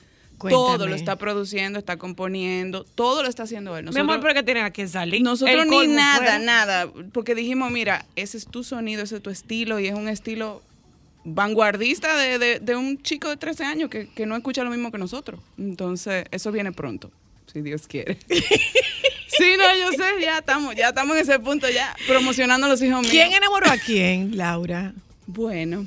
Todo 0.49 0.87
lo 0.87 0.95
está 0.95 1.17
produciendo, 1.17 1.77
está 1.77 1.97
componiendo, 1.97 2.83
todo 2.95 3.21
lo 3.21 3.29
está 3.29 3.43
haciendo 3.43 3.77
él. 3.77 3.83
Mi 3.83 3.89
amor, 3.89 4.15
Nosotros- 4.15 4.21
pero 4.23 4.33
que 4.33 4.43
tienen 4.43 4.63
aquí 4.63 4.87
salir. 4.87 5.21
nosotros 5.21 5.65
ni 5.67 5.71
colmo 5.75 5.93
nada, 5.93 6.17
fuera. 6.17 6.39
nada, 6.39 6.87
porque 7.13 7.35
dijimos, 7.35 7.69
mira, 7.71 8.05
ese 8.15 8.37
es 8.39 8.47
tu 8.47 8.63
sonido, 8.63 9.03
ese 9.03 9.17
es 9.17 9.21
tu 9.21 9.29
estilo 9.29 9.79
y 9.79 9.85
es 9.85 9.93
un 9.93 10.07
estilo 10.07 10.63
vanguardista 11.23 12.17
de, 12.17 12.39
de- 12.39 12.59
de 12.59 12.75
un 12.75 13.01
chico 13.01 13.29
de 13.29 13.37
13 13.37 13.63
años 13.65 13.89
que, 13.89 14.07
que 14.09 14.25
no 14.25 14.35
escucha 14.35 14.63
lo 14.63 14.69
mismo 14.71 14.91
que 14.91 14.97
nosotros. 14.97 15.39
Entonces, 15.57 16.25
eso 16.31 16.51
viene 16.51 16.71
pronto, 16.71 17.11
si 17.51 17.61
Dios 17.61 17.87
quiere. 17.87 18.17
sí, 18.29 19.53
no, 19.57 19.75
yo 19.77 19.91
sé, 19.91 20.21
ya 20.21 20.39
estamos, 20.39 20.75
ya 20.75 20.89
estamos 20.89 21.15
en 21.15 21.21
ese 21.23 21.39
punto, 21.39 21.69
ya 21.69 21.95
promocionando 22.07 22.67
a 22.67 22.69
los 22.69 22.81
hijos 22.81 23.01
míos. 23.01 23.11
¿Quién 23.11 23.33
enamoró 23.33 23.69
a 23.69 23.77
quién, 23.77 24.35
Laura? 24.37 24.93
Bueno, 25.27 25.85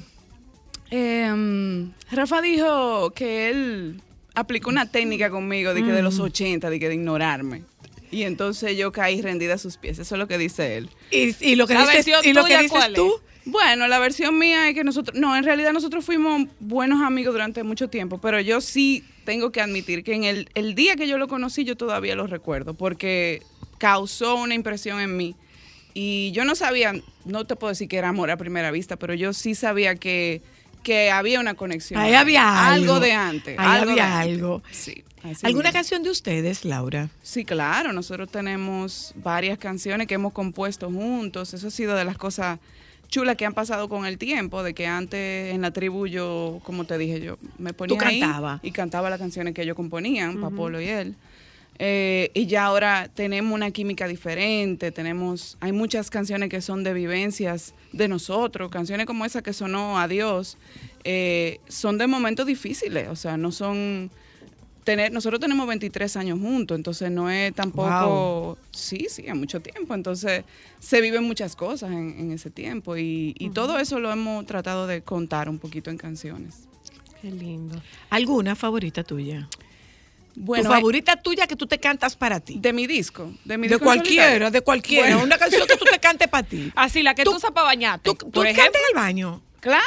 em, 0.90 1.92
Rafa 2.10 2.40
dijo 2.40 3.10
que 3.10 3.50
él 3.50 4.00
aplicó 4.34 4.70
una 4.70 4.90
técnica 4.90 5.30
conmigo 5.30 5.74
de 5.74 5.82
que 5.84 5.92
de 5.92 6.02
los 6.02 6.18
80, 6.18 6.70
de 6.70 6.78
que 6.80 6.88
de 6.88 6.94
ignorarme. 6.94 7.62
Y 8.10 8.22
entonces 8.22 8.76
yo 8.76 8.92
caí 8.92 9.20
rendida 9.22 9.54
a 9.54 9.58
sus 9.58 9.76
pies. 9.76 9.98
Eso 9.98 10.14
es 10.14 10.18
lo 10.18 10.28
que 10.28 10.38
dice 10.38 10.76
él. 10.76 10.88
Y, 11.10 11.34
y 11.44 11.56
lo 11.56 11.66
que 11.66 11.74
dices, 11.76 12.06
y 12.22 12.32
lo 12.32 12.44
que 12.44 12.54
dices 12.58 12.70
¿cuál 12.70 12.92
es? 12.94 13.00
Bueno, 13.46 13.86
la 13.88 13.98
versión 13.98 14.38
mía 14.38 14.68
es 14.68 14.74
que 14.74 14.84
nosotros, 14.84 15.18
no, 15.18 15.36
en 15.36 15.44
realidad 15.44 15.72
nosotros 15.72 16.04
fuimos 16.04 16.48
buenos 16.60 17.02
amigos 17.02 17.34
durante 17.34 17.62
mucho 17.62 17.88
tiempo, 17.88 18.18
pero 18.18 18.40
yo 18.40 18.60
sí 18.60 19.04
tengo 19.24 19.52
que 19.52 19.60
admitir 19.60 20.02
que 20.02 20.14
en 20.14 20.24
el, 20.24 20.48
el 20.54 20.74
día 20.74 20.96
que 20.96 21.06
yo 21.06 21.18
lo 21.18 21.28
conocí 21.28 21.64
yo 21.64 21.76
todavía 21.76 22.14
lo 22.14 22.26
recuerdo, 22.26 22.74
porque 22.74 23.42
causó 23.78 24.36
una 24.36 24.54
impresión 24.54 25.00
en 25.00 25.16
mí. 25.16 25.36
Y 25.92 26.32
yo 26.32 26.44
no 26.44 26.54
sabía, 26.54 26.92
no 27.24 27.46
te 27.46 27.54
puedo 27.54 27.70
decir 27.70 27.86
que 27.86 27.96
era 27.98 28.08
amor 28.08 28.30
a 28.30 28.36
primera 28.36 28.70
vista, 28.70 28.96
pero 28.96 29.14
yo 29.14 29.32
sí 29.32 29.54
sabía 29.54 29.94
que, 29.94 30.42
que 30.82 31.10
había 31.10 31.38
una 31.38 31.54
conexión. 31.54 32.00
Ahí 32.00 32.14
había 32.14 32.72
algo. 32.72 32.98
de 32.98 33.12
antes. 33.12 33.58
Ahí 33.58 33.78
algo 33.78 33.90
había 33.92 34.20
antes. 34.20 34.34
algo. 34.34 34.62
Sí. 34.72 35.04
así 35.22 35.46
¿Alguna 35.46 35.68
mismo. 35.68 35.78
canción 35.78 36.02
de 36.02 36.10
ustedes, 36.10 36.64
Laura? 36.64 37.10
Sí, 37.22 37.44
claro, 37.44 37.92
nosotros 37.92 38.28
tenemos 38.30 39.12
varias 39.16 39.58
canciones 39.58 40.06
que 40.08 40.14
hemos 40.14 40.32
compuesto 40.32 40.90
juntos. 40.90 41.54
Eso 41.54 41.68
ha 41.68 41.70
sido 41.70 41.94
de 41.94 42.04
las 42.04 42.18
cosas 42.18 42.58
chulas 43.14 43.36
que 43.36 43.46
han 43.46 43.54
pasado 43.54 43.88
con 43.88 44.06
el 44.06 44.18
tiempo, 44.18 44.64
de 44.64 44.74
que 44.74 44.88
antes 44.88 45.54
en 45.54 45.60
la 45.60 45.70
tribu 45.70 46.08
yo, 46.08 46.60
como 46.64 46.84
te 46.84 46.98
dije, 46.98 47.20
yo 47.20 47.38
me 47.58 47.72
ponía 47.72 47.96
ahí 48.02 48.18
cantabas. 48.18 48.58
y 48.64 48.72
cantaba 48.72 49.08
las 49.08 49.20
canciones 49.20 49.54
que 49.54 49.62
ellos 49.62 49.76
componían, 49.76 50.40
Papolo 50.40 50.80
y 50.80 50.88
él. 50.88 51.14
Eh, 51.78 52.32
y 52.34 52.46
ya 52.46 52.64
ahora 52.64 53.08
tenemos 53.14 53.54
una 53.54 53.70
química 53.70 54.08
diferente, 54.08 54.90
tenemos, 54.90 55.56
hay 55.60 55.70
muchas 55.70 56.10
canciones 56.10 56.48
que 56.48 56.60
son 56.60 56.82
de 56.82 56.92
vivencias 56.92 57.74
de 57.92 58.08
nosotros, 58.08 58.68
canciones 58.68 59.06
como 59.06 59.24
esa 59.24 59.42
que 59.42 59.52
sonó 59.52 59.96
Adiós, 59.96 60.58
eh, 61.04 61.60
son 61.68 61.98
de 61.98 62.08
momentos 62.08 62.46
difíciles, 62.46 63.08
o 63.08 63.14
sea, 63.14 63.36
no 63.36 63.52
son 63.52 64.10
tener, 64.84 65.10
nosotros 65.12 65.40
tenemos 65.40 65.66
23 65.66 66.16
años 66.16 66.38
juntos, 66.38 66.76
entonces 66.76 67.10
no 67.10 67.30
es 67.30 67.52
tampoco, 67.54 68.58
sí, 68.70 69.06
sí, 69.08 69.24
es 69.26 69.34
mucho 69.34 69.60
tiempo, 69.60 69.94
entonces 69.94 70.44
se 70.78 71.00
viven 71.00 71.24
muchas 71.24 71.56
cosas 71.56 71.90
en, 71.90 72.14
en 72.18 72.32
ese 72.32 72.50
tiempo 72.50 72.96
y, 72.96 73.34
y 73.38 73.50
todo 73.50 73.78
eso 73.78 73.98
lo 73.98 74.12
hemos 74.12 74.44
tratado 74.46 74.86
de 74.86 75.02
contar 75.02 75.48
un 75.48 75.58
poquito 75.58 75.90
en 75.90 75.96
canciones. 75.96 76.68
Qué 77.20 77.30
lindo. 77.30 77.80
¿Alguna 78.10 78.54
favorita 78.54 79.02
tuya? 79.02 79.48
Bueno, 80.36 80.64
tu 80.68 80.70
favorita 80.74 81.16
tuya 81.16 81.46
que 81.46 81.54
tú 81.56 81.66
te 81.66 81.78
cantas 81.78 82.16
para 82.16 82.40
ti. 82.40 82.58
de 82.58 82.72
mi 82.72 82.86
disco, 82.86 83.32
de 83.44 83.56
mi 83.56 83.68
De 83.68 83.74
disco 83.76 83.84
cualquiera, 83.84 84.50
de 84.50 84.60
cualquiera. 84.62 85.08
Bueno. 85.10 85.22
Una 85.24 85.38
canción 85.38 85.66
que 85.66 85.76
tú 85.76 85.84
te 85.84 85.98
cantes 86.00 86.28
para 86.28 86.46
ti. 86.46 86.72
Así, 86.76 87.02
la 87.02 87.14
que 87.14 87.22
Tú- 87.24 87.30
tú, 87.30 87.36
usas 87.36 87.52
para 87.52 87.66
bañarte. 87.66 88.10
¿Tú, 88.14 88.30
tú 88.30 88.42
cantas 88.42 88.58
en 88.58 88.64
el 88.90 88.94
baño? 88.96 89.40
Claro, 89.64 89.80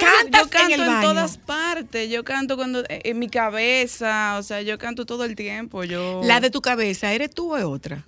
no, 0.00 0.06
Cantas 0.06 0.42
yo 0.44 0.48
canto 0.48 0.74
en 0.74 0.80
en, 0.80 0.80
el 0.80 0.86
baño. 0.94 1.08
todas 1.08 1.38
partes. 1.38 2.08
Yo 2.08 2.22
canto 2.24 2.56
cuando 2.56 2.80
eh, 2.88 3.00
en 3.04 3.18
mi 3.18 3.28
cabeza, 3.28 4.36
o 4.38 4.42
sea, 4.44 4.62
yo 4.62 4.78
canto 4.78 5.04
todo 5.06 5.24
el 5.24 5.34
tiempo. 5.34 5.82
Yo 5.84 6.20
La 6.24 6.38
de 6.40 6.50
tu 6.50 6.60
cabeza, 6.60 7.12
¿eres 7.12 7.30
tú 7.30 7.52
o 7.52 7.56
es 7.56 7.64
otra? 7.64 8.04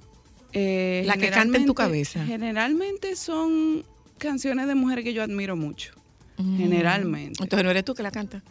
Eh, 0.53 1.03
La 1.05 1.17
que 1.17 1.29
canta 1.31 1.59
en 1.59 1.67
tu 1.67 1.75
cabeza. 1.75 2.25
Generalmente 2.25 3.17
son 3.17 3.85
canciones 4.19 4.69
de 4.69 4.75
mujeres 4.77 5.05
que 5.05 5.13
yo 5.13 5.23
admiro 5.23 5.57
mucho. 5.57 5.93
Generalmente. 6.39 7.43
Entonces 7.43 7.65
no 7.65 7.71
eres 7.71 7.85
tú 7.85 7.95
que 7.95 8.03
la 8.03 8.11
canta. 8.11 8.43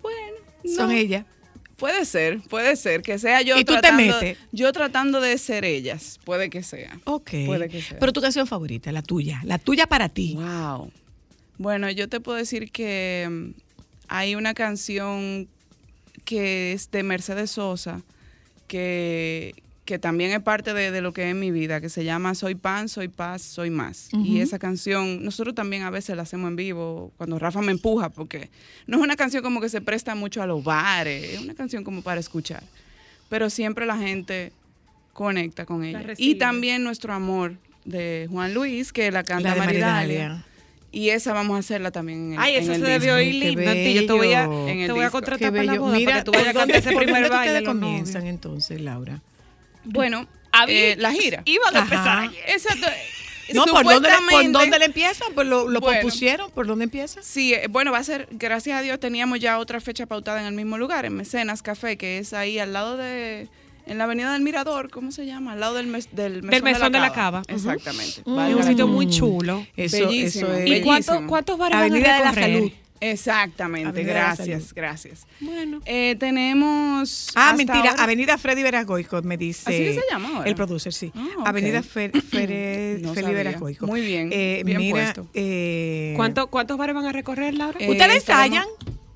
Bueno, 0.00 0.36
Son 0.76 0.88
no. 0.88 0.92
ellas. 0.92 1.24
Puede 1.76 2.04
ser, 2.04 2.40
puede 2.48 2.76
ser 2.76 3.02
que 3.02 3.18
sea 3.18 3.42
yo 3.42 3.56
¿Y 3.58 3.64
tú 3.64 3.74
te 3.74 3.80
tratando, 3.80 4.14
metes? 4.20 4.38
yo 4.52 4.72
tratando 4.72 5.20
de 5.20 5.36
ser 5.36 5.64
ellas, 5.64 6.20
puede 6.24 6.48
que 6.48 6.62
sea. 6.62 6.96
Ok. 7.04 7.30
Puede 7.46 7.68
que 7.68 7.82
sea. 7.82 7.98
Pero 7.98 8.12
tu 8.12 8.20
canción 8.20 8.46
favorita, 8.46 8.92
la 8.92 9.02
tuya. 9.02 9.40
La 9.44 9.58
tuya 9.58 9.86
para 9.88 10.08
ti. 10.08 10.34
Wow. 10.36 10.92
Bueno, 11.62 11.88
yo 11.92 12.08
te 12.08 12.18
puedo 12.18 12.36
decir 12.36 12.72
que 12.72 13.28
mm, 13.30 13.50
hay 14.08 14.34
una 14.34 14.52
canción 14.52 15.46
que 16.24 16.72
es 16.72 16.90
de 16.90 17.04
Mercedes 17.04 17.52
Sosa, 17.52 18.02
que, 18.66 19.54
que 19.84 20.00
también 20.00 20.32
es 20.32 20.40
parte 20.40 20.74
de, 20.74 20.90
de 20.90 21.00
lo 21.00 21.12
que 21.12 21.30
es 21.30 21.36
mi 21.36 21.52
vida, 21.52 21.80
que 21.80 21.88
se 21.88 22.02
llama 22.02 22.34
Soy 22.34 22.56
pan, 22.56 22.88
soy 22.88 23.06
paz, 23.06 23.42
soy 23.42 23.70
más. 23.70 24.08
Y 24.12 24.40
esa 24.40 24.58
canción, 24.58 25.24
nosotros 25.24 25.54
también 25.54 25.82
a 25.82 25.90
veces 25.90 26.16
la 26.16 26.22
hacemos 26.22 26.48
en 26.48 26.56
vivo, 26.56 27.12
cuando 27.16 27.38
Rafa 27.38 27.62
me 27.62 27.70
empuja, 27.70 28.08
porque 28.08 28.50
no 28.88 28.96
es 28.96 29.02
una 29.04 29.14
canción 29.14 29.44
como 29.44 29.60
que 29.60 29.68
se 29.68 29.80
presta 29.80 30.16
mucho 30.16 30.42
a 30.42 30.46
los 30.46 30.64
bares, 30.64 31.34
es 31.34 31.40
una 31.40 31.54
canción 31.54 31.84
como 31.84 32.02
para 32.02 32.18
escuchar. 32.18 32.64
Pero 33.28 33.50
siempre 33.50 33.86
la 33.86 33.96
gente 33.96 34.52
conecta 35.12 35.64
con 35.64 35.84
ella. 35.84 36.02
Y 36.18 36.34
también 36.34 36.82
nuestro 36.82 37.12
amor 37.12 37.54
de 37.84 38.26
Juan 38.32 38.52
Luis, 38.52 38.92
que 38.92 39.12
la 39.12 39.22
canta 39.22 39.50
La 39.50 39.54
de 39.54 39.60
Maridalia. 39.60 39.92
Maridalia. 39.92 40.51
Y 40.94 41.08
esa 41.08 41.32
vamos 41.32 41.56
a 41.56 41.60
hacerla 41.60 41.90
también 41.90 42.18
en 42.26 42.32
el 42.34 42.38
Ay, 42.38 42.56
en 42.56 42.62
eso 42.64 42.72
el 42.74 42.80
se 42.82 42.86
debió 42.86 43.18
ir 43.20 43.34
lindo. 43.34 43.62
Yo 43.62 44.06
te 44.06 44.12
voy 44.12 44.34
a, 44.34 44.44
te 44.46 44.92
voy 44.92 45.04
a 45.04 45.10
contratar 45.10 45.50
para 45.50 45.64
la 45.64 45.78
boda 45.78 45.96
Mira, 45.96 46.10
para 46.12 46.20
que 46.20 46.24
tú 46.24 46.32
vayas 46.32 46.48
a 46.48 46.52
¿por 46.52 46.60
cantar 46.60 46.76
ese 46.76 46.92
primer 46.96 47.28
baile. 47.30 47.64
comienzan 47.64 48.26
entonces, 48.26 48.80
Laura? 48.80 49.20
Bueno, 49.84 50.28
Había- 50.52 50.90
eh, 50.92 50.96
la 50.96 51.12
gira. 51.12 51.42
Iban 51.46 51.74
a 51.76 51.80
empezar 51.80 52.18
ayer. 52.18 52.44
Exacto. 52.46 52.86
No, 53.54 53.64
¿por 53.66 53.84
dónde, 53.84 54.08
le, 54.08 54.14
¿por 54.30 54.52
dónde 54.52 54.78
le 54.78 54.84
empiezan? 54.86 55.34
¿Por 55.34 55.44
lo, 55.44 55.68
lo 55.68 55.80
Bueno. 55.80 56.00
propusieron? 56.00 56.50
¿Por 56.52 56.66
dónde 56.66 56.84
empieza? 56.84 57.22
Sí, 57.22 57.52
eh, 57.52 57.66
bueno, 57.68 57.92
va 57.92 57.98
a 57.98 58.04
ser, 58.04 58.26
gracias 58.30 58.78
a 58.78 58.82
Dios, 58.82 58.98
teníamos 58.98 59.40
ya 59.40 59.58
otra 59.58 59.78
fecha 59.80 60.06
pautada 60.06 60.40
en 60.40 60.46
el 60.46 60.54
mismo 60.54 60.78
lugar, 60.78 61.04
en 61.04 61.14
Mecenas 61.16 61.60
Café, 61.60 61.98
que 61.98 62.16
es 62.18 62.32
ahí 62.32 62.58
al 62.58 62.72
lado 62.72 62.96
de, 62.96 63.48
en 63.86 63.98
la 63.98 64.04
avenida 64.04 64.32
del 64.32 64.42
Mirador, 64.42 64.90
¿cómo 64.90 65.10
se 65.12 65.26
llama? 65.26 65.52
Al 65.52 65.60
lado 65.60 65.74
del, 65.74 65.86
mes- 65.86 66.08
del 66.12 66.42
mesón, 66.42 66.64
Mesón 66.64 66.92
de 66.92 66.98
la 67.00 67.12
Cava. 67.12 67.42
Exactamente. 67.48 68.22
Mm. 68.24 68.38
Es 68.38 68.54
un 68.54 68.60
la 68.60 68.66
sitio 68.66 68.86
muy 68.86 69.08
chulo. 69.08 69.66
Eso, 69.76 70.06
Bellísimo. 70.08 70.46
eso 70.48 70.54
es. 70.54 70.60
¿Y 70.66 70.70
Bellísimo. 70.70 70.86
cuántos, 70.86 71.22
cuántos 71.28 71.58
bares 71.58 71.76
Avenida 71.78 72.08
van 72.08 72.14
a 72.14 72.18
de 72.18 72.24
la 72.24 72.30
recorrer? 72.32 72.54
Salud. 72.58 72.72
Exactamente, 73.04 73.88
Avenida 73.88 74.12
de 74.14 74.14
la 74.20 74.26
gracias, 74.36 74.72
gracias. 74.74 75.26
Bueno. 75.40 75.80
Eh, 75.86 76.14
tenemos... 76.20 77.30
Ah, 77.34 77.46
hasta 77.50 77.56
mentira, 77.56 77.90
ahora- 77.90 78.02
Avenida 78.04 78.38
Freddy 78.38 78.62
Veragoico, 78.62 79.20
me 79.22 79.36
dice. 79.36 79.62
¿Así 79.68 79.78
que 79.84 79.94
se 79.94 80.00
llama 80.08 80.28
ahora? 80.36 80.48
El 80.48 80.54
producer, 80.54 80.92
sí. 80.92 81.10
Ah. 81.16 81.26
Avenida 81.46 81.82
Fer, 81.82 82.12
Fer- 82.30 83.00
No 83.00 83.12
Freddy. 83.12 83.34
Veragoico. 83.34 83.86
Muy 83.88 84.02
bien, 84.02 84.30
Eh, 84.32 84.62
bien 84.64 84.78
mira, 84.78 84.92
puesto. 85.12 85.26
eh, 85.34 86.12
¿Cuánto- 86.14 86.46
¿Cuántos 86.46 86.78
bares 86.78 86.94
van 86.94 87.06
a 87.06 87.12
recorrer, 87.12 87.54
Laura? 87.54 87.76
Eh, 87.80 87.90
¿Ustedes 87.90 88.18
estaremos- 88.18 88.58
ensayan? 88.58 88.66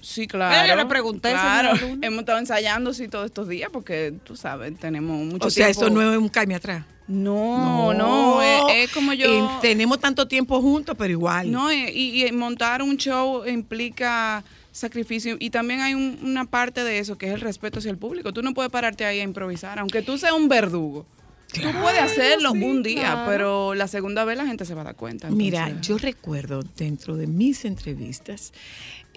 Sí, 0.06 0.26
claro. 0.28 0.68
yo 0.68 0.76
le 0.76 0.86
pregunté, 0.86 1.30
Claro, 1.30 1.70
hemos 2.00 2.20
estado 2.20 2.38
ensayando 2.38 2.94
sí 2.94 3.08
todos 3.08 3.26
estos 3.26 3.48
días 3.48 3.70
porque 3.72 4.14
tú 4.24 4.36
sabes, 4.36 4.78
tenemos 4.78 5.18
mucho 5.26 5.48
O 5.48 5.50
sea, 5.50 5.66
tiempo. 5.66 5.82
eso 5.86 5.90
no 5.92 6.12
es 6.12 6.16
un 6.18 6.28
caime 6.28 6.54
atrás. 6.54 6.84
No, 7.08 7.92
no, 7.92 8.40
es, 8.40 8.62
es 8.88 8.92
como 8.92 9.12
yo. 9.12 9.26
Eh, 9.26 9.48
tenemos 9.60 9.98
tanto 9.98 10.28
tiempo 10.28 10.60
juntos, 10.62 10.94
pero 10.96 11.10
igual. 11.10 11.50
No, 11.50 11.72
y, 11.72 12.24
y 12.24 12.30
montar 12.32 12.82
un 12.82 12.96
show 12.96 13.44
implica 13.46 14.44
sacrificio 14.70 15.36
y 15.40 15.50
también 15.50 15.80
hay 15.80 15.94
un- 15.94 16.18
una 16.22 16.44
parte 16.44 16.84
de 16.84 16.98
eso 17.00 17.16
que 17.18 17.26
es 17.28 17.34
el 17.34 17.40
respeto 17.40 17.78
hacia 17.80 17.90
el 17.90 17.98
público. 17.98 18.32
Tú 18.32 18.42
no 18.42 18.54
puedes 18.54 18.70
pararte 18.70 19.04
ahí 19.06 19.18
a 19.20 19.22
improvisar, 19.24 19.78
aunque 19.80 20.02
tú 20.02 20.18
seas 20.18 20.32
un 20.34 20.48
verdugo. 20.48 21.04
Tú 21.52 21.68
puedes 21.80 22.02
hacerlo 22.02 22.52
un 22.52 22.82
día, 22.82 23.22
pero 23.26 23.74
la 23.74 23.86
segunda 23.88 24.24
vez 24.24 24.36
la 24.36 24.44
gente 24.46 24.64
se 24.64 24.74
va 24.74 24.80
a 24.82 24.84
dar 24.84 24.96
cuenta. 24.96 25.30
Mira, 25.30 25.80
yo 25.80 25.96
recuerdo 25.96 26.60
dentro 26.76 27.16
de 27.16 27.26
mis 27.28 27.64
entrevistas 27.64 28.52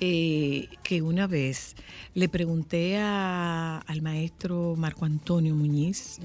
eh, 0.02 0.70
que 0.84 1.02
una 1.02 1.28
vez 1.28 1.76
le 2.14 2.30
pregunté 2.30 2.98
a- 2.98 3.80
al 3.80 4.02
maestro 4.02 4.76
Marco 4.78 5.06
Antonio 5.06 5.56
Muñiz 5.56 6.20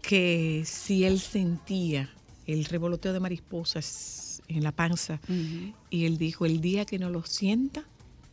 que 0.00 0.62
si 0.66 1.04
él 1.04 1.20
sentía 1.20 2.10
el 2.46 2.64
revoloteo 2.64 3.12
de 3.12 3.20
mariposas 3.20 4.42
en 4.48 4.62
la 4.64 4.72
panza 4.72 5.20
y 5.90 6.04
él 6.06 6.18
dijo, 6.18 6.44
el 6.46 6.60
día 6.60 6.84
que 6.84 6.98
no 6.98 7.08
lo 7.10 7.22
sienta, 7.24 7.84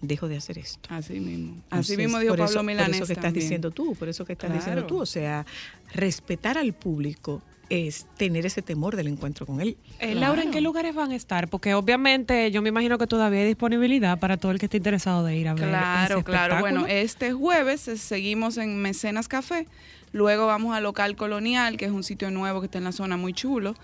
dejo 0.01 0.27
de 0.27 0.37
hacer 0.37 0.57
esto. 0.57 0.89
Así 0.91 1.19
mismo. 1.19 1.53
Entonces, 1.55 1.91
Así 1.91 1.97
mismo 1.97 2.17
dijo 2.19 2.31
por 2.31 2.39
Pablo 2.39 2.51
eso, 2.51 2.63
Milanés 2.63 2.87
Por 2.87 2.95
eso 2.95 3.05
que 3.07 3.13
estás 3.13 3.23
también. 3.25 3.43
diciendo 3.43 3.71
tú, 3.71 3.95
por 3.95 4.09
eso 4.09 4.25
que 4.25 4.33
estás 4.33 4.53
diciendo 4.53 4.85
tú. 4.85 4.99
O 5.01 5.05
sea, 5.05 5.45
respetar 5.93 6.57
al 6.57 6.73
público 6.73 7.41
es 7.69 8.07
tener 8.17 8.45
ese 8.45 8.61
temor 8.61 8.95
del 8.95 9.07
encuentro 9.07 9.45
con 9.45 9.61
él. 9.61 9.77
Eh, 9.99 10.15
Laura, 10.15 10.41
¿en 10.41 10.51
qué 10.51 10.61
lugares 10.61 10.95
van 10.95 11.11
a 11.11 11.15
estar? 11.15 11.47
Porque 11.47 11.73
obviamente 11.73 12.51
yo 12.51 12.61
me 12.61 12.69
imagino 12.69 12.97
que 12.97 13.07
todavía 13.07 13.41
hay 13.41 13.47
disponibilidad 13.47 14.19
para 14.19 14.37
todo 14.37 14.51
el 14.51 14.59
que 14.59 14.65
esté 14.65 14.77
interesado 14.77 15.23
de 15.23 15.37
ir 15.37 15.47
a 15.47 15.53
ver. 15.53 15.69
Claro, 15.69 16.15
ese 16.15 16.23
claro. 16.23 16.59
Bueno, 16.59 16.85
este 16.87 17.33
jueves 17.33 17.87
eh, 17.87 17.97
seguimos 17.97 18.57
en 18.57 18.81
Mecenas 18.81 19.27
Café. 19.27 19.67
Luego 20.11 20.47
vamos 20.47 20.75
a 20.75 20.81
Local 20.81 21.15
Colonial, 21.15 21.77
que 21.77 21.85
es 21.85 21.91
un 21.91 22.03
sitio 22.03 22.31
nuevo 22.31 22.61
que 22.61 22.65
está 22.65 22.77
en 22.79 22.83
la 22.85 22.91
zona 22.91 23.15
muy 23.17 23.33
chulo. 23.33 23.75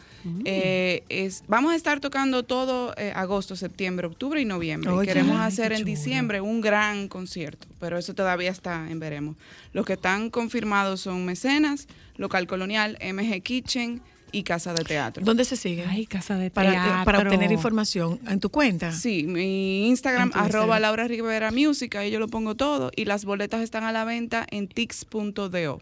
Eh, 0.44 1.04
es, 1.10 1.44
vamos 1.48 1.74
a 1.74 1.76
estar 1.76 2.00
tocando 2.00 2.44
todo 2.44 2.94
eh, 2.98 3.12
agosto, 3.16 3.56
septiembre, 3.56 4.08
octubre 4.08 4.42
y 4.42 4.46
noviembre. 4.46 4.92
Y 4.92 4.94
Oye, 4.96 5.08
queremos 5.08 5.40
hacer 5.40 5.72
en 5.72 5.80
chulo. 5.80 5.90
diciembre 5.92 6.42
un 6.42 6.62
gran 6.62 7.08
concierto, 7.08 7.68
pero 7.80 7.98
eso 7.98 8.14
todavía 8.16 8.50
está 8.50 8.90
en 8.90 9.00
veremos. 9.00 9.36
Los 9.74 9.86
que 9.86 9.94
están 9.94 10.30
confirmados 10.32 11.02
son 11.02 11.26
Mecenas, 11.26 11.88
Local 12.18 12.48
Colonial, 12.48 12.98
MG 13.02 13.44
Kitchen 13.44 14.02
y 14.32 14.44
Casa 14.44 14.74
de 14.74 14.84
Teatro. 14.84 15.24
¿Dónde 15.24 15.46
se 15.46 15.56
sigue? 15.56 15.86
Ay, 15.88 16.08
casa 16.08 16.38
de 16.38 16.50
para, 16.50 16.72
teatro. 16.72 17.02
eh, 17.02 17.06
para 17.06 17.20
obtener 17.20 17.52
información 17.52 18.20
en 18.28 18.40
tu 18.40 18.50
cuenta. 18.50 18.92
Sí, 18.92 19.24
mi 19.24 19.88
Instagram, 19.88 20.32
arroba. 20.34 20.80
Laura 20.80 21.08
Rivera 21.08 21.52
Music, 21.52 21.96
ahí 21.96 22.10
yo 22.12 22.20
lo 22.20 22.28
pongo 22.28 22.56
todo. 22.56 22.92
Y 22.96 23.06
las 23.06 23.24
boletas 23.26 23.62
están 23.62 23.84
a 23.84 23.92
la 23.92 24.04
venta 24.06 24.46
en 24.50 24.68
tix.do. 24.68 25.82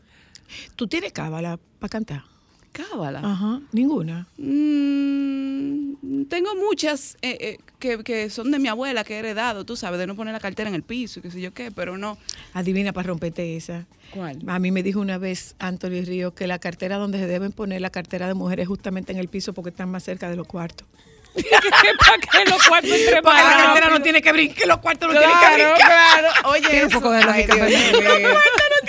¿Tú 0.75 0.87
tienes 0.87 1.11
cábala 1.13 1.59
para 1.79 1.89
cantar? 1.89 2.23
Cábala. 2.71 3.19
Ajá, 3.23 3.61
ninguna. 3.71 4.25
Mm, 4.37 6.23
tengo 6.25 6.55
muchas 6.55 7.17
eh, 7.21 7.37
eh, 7.39 7.57
que, 7.79 8.03
que 8.03 8.29
son 8.31 8.49
de 8.51 8.57
mi 8.59 8.67
abuela 8.67 9.03
que 9.03 9.15
he 9.15 9.19
heredado, 9.19 9.63
tú 9.65 9.75
sabes, 9.75 9.99
de 9.99 10.07
no 10.07 10.15
poner 10.15 10.33
la 10.33 10.39
cartera 10.39 10.69
en 10.69 10.75
el 10.75 10.81
piso 10.83 11.21
qué 11.21 11.29
sé 11.29 11.39
yo 11.39 11.53
qué, 11.53 11.69
pero 11.71 11.97
no. 11.97 12.17
Adivina 12.53 12.91
para 12.93 13.07
romperte 13.09 13.55
esa. 13.55 13.85
¿Cuál? 14.11 14.39
A 14.47 14.57
mí 14.59 14.71
me 14.71 14.81
dijo 14.83 14.99
una 14.99 15.17
vez 15.19 15.55
Anthony 15.59 16.01
Río 16.05 16.33
que 16.33 16.47
la 16.47 16.57
cartera 16.59 16.97
donde 16.97 17.19
se 17.19 17.27
deben 17.27 17.51
poner 17.51 17.81
la 17.81 17.89
cartera 17.91 18.27
de 18.27 18.33
mujeres 18.33 18.63
es 18.63 18.67
justamente 18.69 19.11
en 19.11 19.19
el 19.19 19.27
piso 19.27 19.53
porque 19.53 19.69
están 19.69 19.89
más 19.91 20.03
cerca 20.03 20.29
de 20.29 20.35
los 20.35 20.47
cuartos. 20.47 20.87
para 21.33 22.17
que 22.43 22.49
los 22.49 22.67
cuartos 22.67 22.91
entre 22.91 23.21
Porque 23.23 23.41
la 23.41 23.57
cartera 23.57 23.89
no 23.89 24.01
tiene 24.03 24.21
que 24.21 24.31
brincar, 24.31 24.67
los 24.67 24.77
cuartos 24.77 25.11
no 25.11 25.19
tienen 25.19 25.35
que 25.35 25.45
Claro, 25.45 25.73
brincar. 25.73 26.19
claro. 26.21 26.49
Oye, 26.49 26.69
Tiene 26.69 26.85
un 26.85 26.91
poco 26.91 27.11
de 27.11 27.23
lógica, 27.23 27.55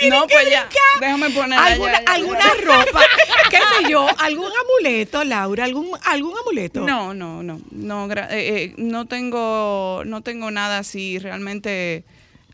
No, 0.09 0.27
pues 0.27 0.49
ya. 0.49 0.67
Déjame 0.99 1.29
poner 1.29 1.57
¿Alguna, 1.59 1.97
alguna 2.07 2.45
ropa, 2.63 3.01
qué 3.49 3.57
sé 3.57 3.89
yo, 3.89 4.07
algún 4.19 4.49
amuleto, 4.63 5.23
Laura, 5.23 5.63
algún, 5.65 5.89
algún 6.05 6.33
amuleto. 6.39 6.81
No, 6.81 7.13
no, 7.13 7.43
no, 7.43 7.59
no, 7.71 8.07
gra- 8.07 8.27
eh, 8.31 8.63
eh, 8.63 8.73
no 8.77 9.05
tengo, 9.05 10.03
no 10.05 10.21
tengo 10.21 10.51
nada 10.51 10.79
así 10.79 11.19
realmente. 11.19 12.03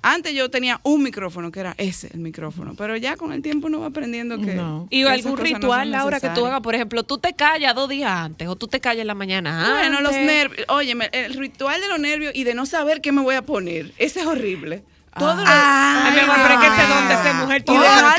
Antes 0.04 0.34
yo 0.34 0.50
tenía 0.50 0.80
un 0.82 1.04
micrófono 1.04 1.52
que 1.52 1.60
era 1.60 1.76
ese 1.78 2.08
el 2.12 2.22
micrófono, 2.22 2.74
pero 2.76 2.98
ya 2.98 3.18
con 3.18 3.32
el 3.34 3.44
tiempo 3.44 3.68
uno 3.68 3.82
va 3.82 3.88
aprendiendo 3.88 4.40
que 4.42 4.56
No. 4.56 4.88
Y 4.90 5.04
algún 5.04 5.36
no 5.36 5.44
ritual, 5.44 5.92
Laura, 5.92 6.20
que 6.20 6.30
tú 6.30 6.44
hagas, 6.48 6.62
por 6.62 6.74
ejemplo, 6.74 7.04
tú 7.04 7.20
te 7.20 7.34
callas 7.34 7.76
dos 7.76 7.88
días 7.88 8.10
antes 8.12 8.48
o 8.48 8.56
tú 8.56 8.68
te 8.68 8.80
callas 8.80 9.02
en 9.02 9.08
la 9.08 9.14
mañana 9.14 9.76
Bueno, 9.78 10.02
los 10.02 10.12
antes. 10.14 10.26
nervios. 10.26 10.66
Oye, 10.70 10.96
el 11.12 11.34
ritual 11.36 11.80
de 11.80 11.88
los 11.88 12.00
nervios 12.00 12.32
y 12.34 12.44
de 12.46 12.56
no 12.56 12.66
saber 12.66 13.02
qué 13.02 13.12
me 13.12 13.22
voy 13.22 13.36
a 13.36 13.44
poner, 13.44 13.92
ese 14.00 14.22
es 14.22 14.26
horrible. 14.26 14.84
Todo 15.20 15.36
lo- 15.36 15.44
Ay, 15.46 16.14
mi 16.14 16.20
amor, 16.22 16.38
pero 16.42 16.54
es 16.54 16.60
que 16.62 16.68
ese 16.68 16.88
don 16.88 17.08
de 17.10 17.16
ser 17.18 17.34
mujer 17.36 17.66
para 17.66 18.16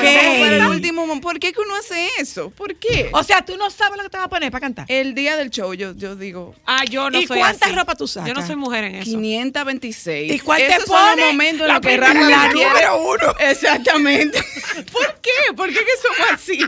el 0.56 0.66
último. 0.66 1.20
¿Por 1.22 1.38
qué 1.38 1.52
que 1.52 1.60
uno 1.60 1.74
hace 1.76 2.08
eso? 2.18 2.50
¿Por 2.50 2.74
qué? 2.76 3.08
O 3.12 3.22
sea, 3.22 3.42
tú 3.42 3.56
no 3.56 3.70
sabes 3.70 3.96
lo 3.96 4.02
que 4.04 4.10
te 4.10 4.16
vas 4.18 4.26
a 4.26 4.28
poner 4.28 4.50
para 4.50 4.60
cantar. 4.60 4.84
el 4.88 5.14
día 5.14 5.36
del 5.36 5.50
show, 5.50 5.72
yo, 5.74 5.94
yo 5.96 6.16
digo, 6.16 6.54
Ah, 6.66 6.84
yo 6.84 7.08
no 7.10 7.18
¿Y 7.18 7.26
soy 7.26 7.38
cuánta 7.38 7.66
así. 7.66 7.74
ropa 7.74 7.94
tú 7.94 8.06
sacas? 8.06 8.28
Yo 8.28 8.34
no 8.34 8.46
soy 8.46 8.56
mujer 8.56 8.84
en 8.84 8.94
eso. 8.96 9.10
526. 9.10 10.32
¿Y 10.32 10.38
cuál 10.40 10.60
te 10.60 10.66
Esos 10.74 10.84
son 10.86 11.16
los 11.16 11.26
momentos 11.26 11.62
en 11.62 11.68
La 11.68 11.74
los 11.74 11.80
que 11.82 11.96
Rafa 11.96 12.14
la 12.14 12.48
número 12.48 13.02
uno. 13.02 13.34
Exactamente. 13.38 14.42
¿Por 14.92 15.20
qué? 15.22 15.52
¿Por 15.56 15.68
qué 15.68 15.74
que 15.74 15.90
somos 16.02 16.32
así? 16.32 16.58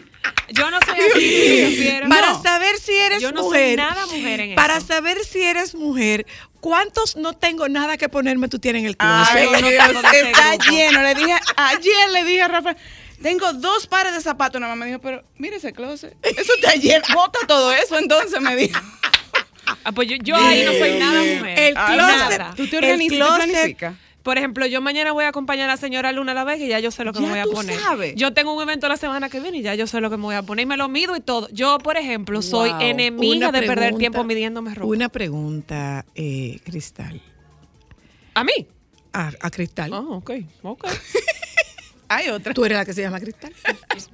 Yo 0.50 0.70
no 0.70 0.78
soy 0.86 0.98
así, 1.00 2.00
tú. 2.02 2.08
Para 2.08 2.30
No. 2.32 2.42
saber 2.42 2.76
si 2.78 2.92
eres 2.92 3.20
Yo 3.22 3.32
no 3.32 3.42
soy 3.42 3.48
mujer. 3.50 3.76
nada 3.78 4.06
mujer 4.06 4.40
en 4.40 4.54
Para 4.54 4.76
eso. 4.78 4.86
saber 4.86 5.18
si 5.24 5.42
eres 5.42 5.74
mujer, 5.74 6.26
¿cuántos 6.64 7.14
no 7.16 7.34
tengo 7.34 7.68
nada 7.68 7.98
que 7.98 8.08
ponerme 8.08 8.48
tú 8.48 8.58
tienes 8.58 8.80
en 8.80 8.86
el 8.86 8.96
Ay, 8.98 9.46
closet? 9.48 9.60
no 9.60 9.68
Dios, 9.68 9.82
está 10.14 10.56
lleno. 10.70 11.02
Le 11.02 11.14
dije, 11.14 11.34
ayer 11.58 12.10
le 12.10 12.24
dije 12.24 12.40
a 12.40 12.48
Rafa, 12.48 12.74
tengo 13.22 13.52
dos 13.52 13.86
pares 13.86 14.14
de 14.14 14.22
zapatos. 14.22 14.58
Nada 14.62 14.74
más 14.74 14.80
me 14.80 14.86
dijo, 14.86 14.98
pero 14.98 15.22
mire 15.36 15.56
ese 15.56 15.74
closet. 15.74 16.16
Eso 16.22 16.54
está 16.54 16.74
lleno. 16.76 17.04
Bota 17.12 17.38
todo 17.46 17.70
eso 17.70 17.98
entonces, 17.98 18.40
me 18.40 18.56
dijo. 18.56 18.80
Ah, 19.84 19.92
pues 19.92 20.08
yo, 20.08 20.16
yo 20.22 20.36
ahí 20.36 20.64
no 20.64 20.72
soy 20.72 20.98
nada 20.98 21.20
mujer. 21.20 21.58
El 21.58 21.74
Ah, 21.76 21.92
closet. 21.92 22.38
Nada. 22.38 22.54
Tú 22.56 22.66
te 22.66 22.78
el 22.78 22.84
organizas, 22.84 23.18
tú 23.18 23.24
closet-. 23.34 23.94
Por 24.24 24.38
ejemplo, 24.38 24.64
yo 24.66 24.80
mañana 24.80 25.12
voy 25.12 25.26
a 25.26 25.28
acompañar 25.28 25.68
a 25.68 25.74
la 25.74 25.76
señora 25.76 26.10
Luna 26.10 26.32
a 26.32 26.34
la 26.34 26.44
vez 26.44 26.58
y 26.58 26.66
ya 26.66 26.80
yo 26.80 26.90
sé 26.90 27.04
lo 27.04 27.12
que 27.12 27.20
Ya 27.20 27.26
me 27.26 27.30
voy 27.32 27.38
a 27.40 27.44
tú 27.44 27.52
poner. 27.52 27.78
sabes. 27.78 28.14
Yo 28.16 28.32
tengo 28.32 28.54
un 28.54 28.62
evento 28.62 28.88
la 28.88 28.96
semana 28.96 29.28
que 29.28 29.38
viene 29.38 29.58
y 29.58 29.62
ya 29.62 29.74
yo 29.74 29.86
sé 29.86 30.00
lo 30.00 30.08
que 30.08 30.16
me 30.16 30.22
voy 30.22 30.34
a 30.34 30.42
poner 30.42 30.62
y 30.62 30.66
me 30.66 30.78
lo 30.78 30.88
mido 30.88 31.14
y 31.14 31.20
todo. 31.20 31.46
Yo, 31.52 31.76
por 31.78 31.98
ejemplo, 31.98 32.40
soy 32.40 32.70
enemiga 32.80 33.48
Una 33.50 33.60
de 33.60 33.66
perder 33.66 33.96
tiempo 33.96 34.24
midiéndome 34.24 34.74
ropa. 34.74 34.86
Una 34.88 35.10
pregunta, 35.10 36.06
eh, 36.14 36.58
Cristal. 36.64 37.20
¿A 38.32 38.44
mí? 38.44 38.66
A, 39.12 39.30
a 39.40 39.50
Cristal. 39.50 39.92
Ah, 39.92 40.00
ok, 40.00 40.30
ok. 40.62 40.86
Hay 42.08 42.30
otra. 42.30 42.54
Tú 42.54 42.64
eres 42.64 42.78
la 42.78 42.86
que 42.86 42.94
se 42.94 43.02
llama 43.02 43.20
Cristal. 43.20 43.52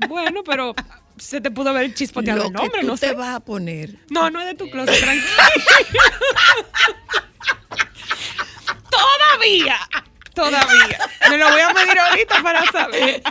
bueno, 0.09 0.43
pero 0.45 0.74
se 1.19 1.41
te 1.41 1.53
pudo 1.53 1.70
haber 1.70 1.95
chispoteado 1.95 2.47
el 2.49 2.53
nombre, 2.53 2.73
que 2.73 2.81
tú 2.81 2.87
no 2.89 2.97
te 2.99 3.11
sé. 3.11 3.15
vas 3.15 3.37
a 3.37 3.41
poner. 3.41 3.97
No, 4.11 4.28
no 4.28 4.41
es 4.41 4.47
de 4.47 4.55
tu 4.55 4.69
closet, 4.70 4.99
tranquilo. 5.01 5.28
Todavía. 9.01 9.78
Todavía. 10.35 10.98
Me 11.28 11.36
lo 11.39 11.51
voy 11.51 11.60
a 11.60 11.72
medir 11.72 11.98
ahorita 11.98 12.43
para 12.43 12.64
saber. 12.70 13.22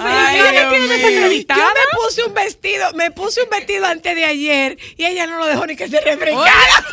Ay, 0.00 0.40
me. 0.42 1.44
Yo 1.44 1.54
me 1.56 1.96
puse 1.96 2.24
un 2.24 2.34
vestido, 2.34 2.92
me 2.94 3.10
puse 3.10 3.42
un 3.42 3.50
vestido 3.50 3.86
antes 3.86 4.14
de 4.14 4.24
ayer 4.24 4.78
y 4.96 5.04
ella 5.04 5.26
no 5.26 5.38
lo 5.38 5.46
dejó 5.46 5.66
ni 5.66 5.76
que 5.76 5.88
se 5.88 6.00
refrescara. 6.00 6.84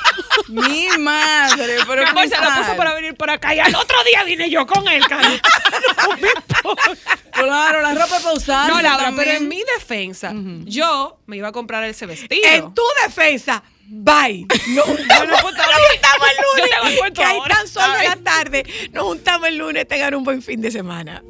Mi 0.48 0.88
madre, 0.98 1.78
pero 1.88 2.02
Mi 2.04 2.10
amor, 2.10 2.24
se 2.24 2.30
la 2.30 2.38
Cristal. 2.38 2.64
puso 2.64 2.78
para 2.78 2.94
venir 2.96 3.16
por 3.16 3.30
acá 3.30 3.54
y 3.54 3.60
al 3.60 3.76
otro 3.76 4.04
día 4.06 4.24
vine 4.24 4.50
yo 4.50 4.66
con 4.66 4.88
él, 4.88 5.04
importa. 5.04 6.92
Claro, 7.32 7.82
la 7.82 7.94
ropa 7.94 8.20
para 8.20 8.34
usar. 8.34 8.70
No, 8.70 8.82
Laura, 8.82 9.14
pero 9.16 9.32
en 9.32 9.48
mi 9.48 9.62
defensa, 9.78 10.32
yo 10.66 11.20
me 11.28 11.38
iba 11.38 11.50
a 11.50 11.52
comprar 11.52 11.84
ese 11.84 12.06
vestido. 12.06 12.48
En 12.50 12.74
tu 12.74 12.84
defensa, 13.06 13.62
bye. 13.88 14.46
Nos 14.74 14.86
juntamos, 14.86 15.30
nos 15.30 15.42
juntamos 15.42 16.28
el 16.30 16.38
Yo 16.38 16.90
lunes. 16.90 17.12
que 17.14 17.24
hay 17.24 17.40
tan 17.48 17.68
solo 17.68 17.94
de 17.94 18.04
la 18.04 18.16
tarde. 18.18 18.66
Nos 18.92 19.04
juntamos 19.04 19.48
el 19.48 19.58
lunes. 19.58 19.88
Tengan 19.88 20.16
un 20.16 20.24
buen 20.24 20.42
fin 20.42 20.62
de 20.62 20.72
semana. 20.72 21.22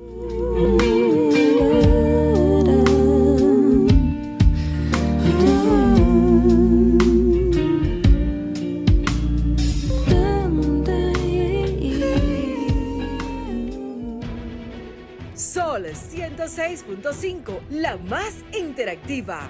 Sol 15.35 15.85
106.5, 15.85 17.59
la 17.69 17.97
más 17.97 18.35
interactiva. 18.57 19.49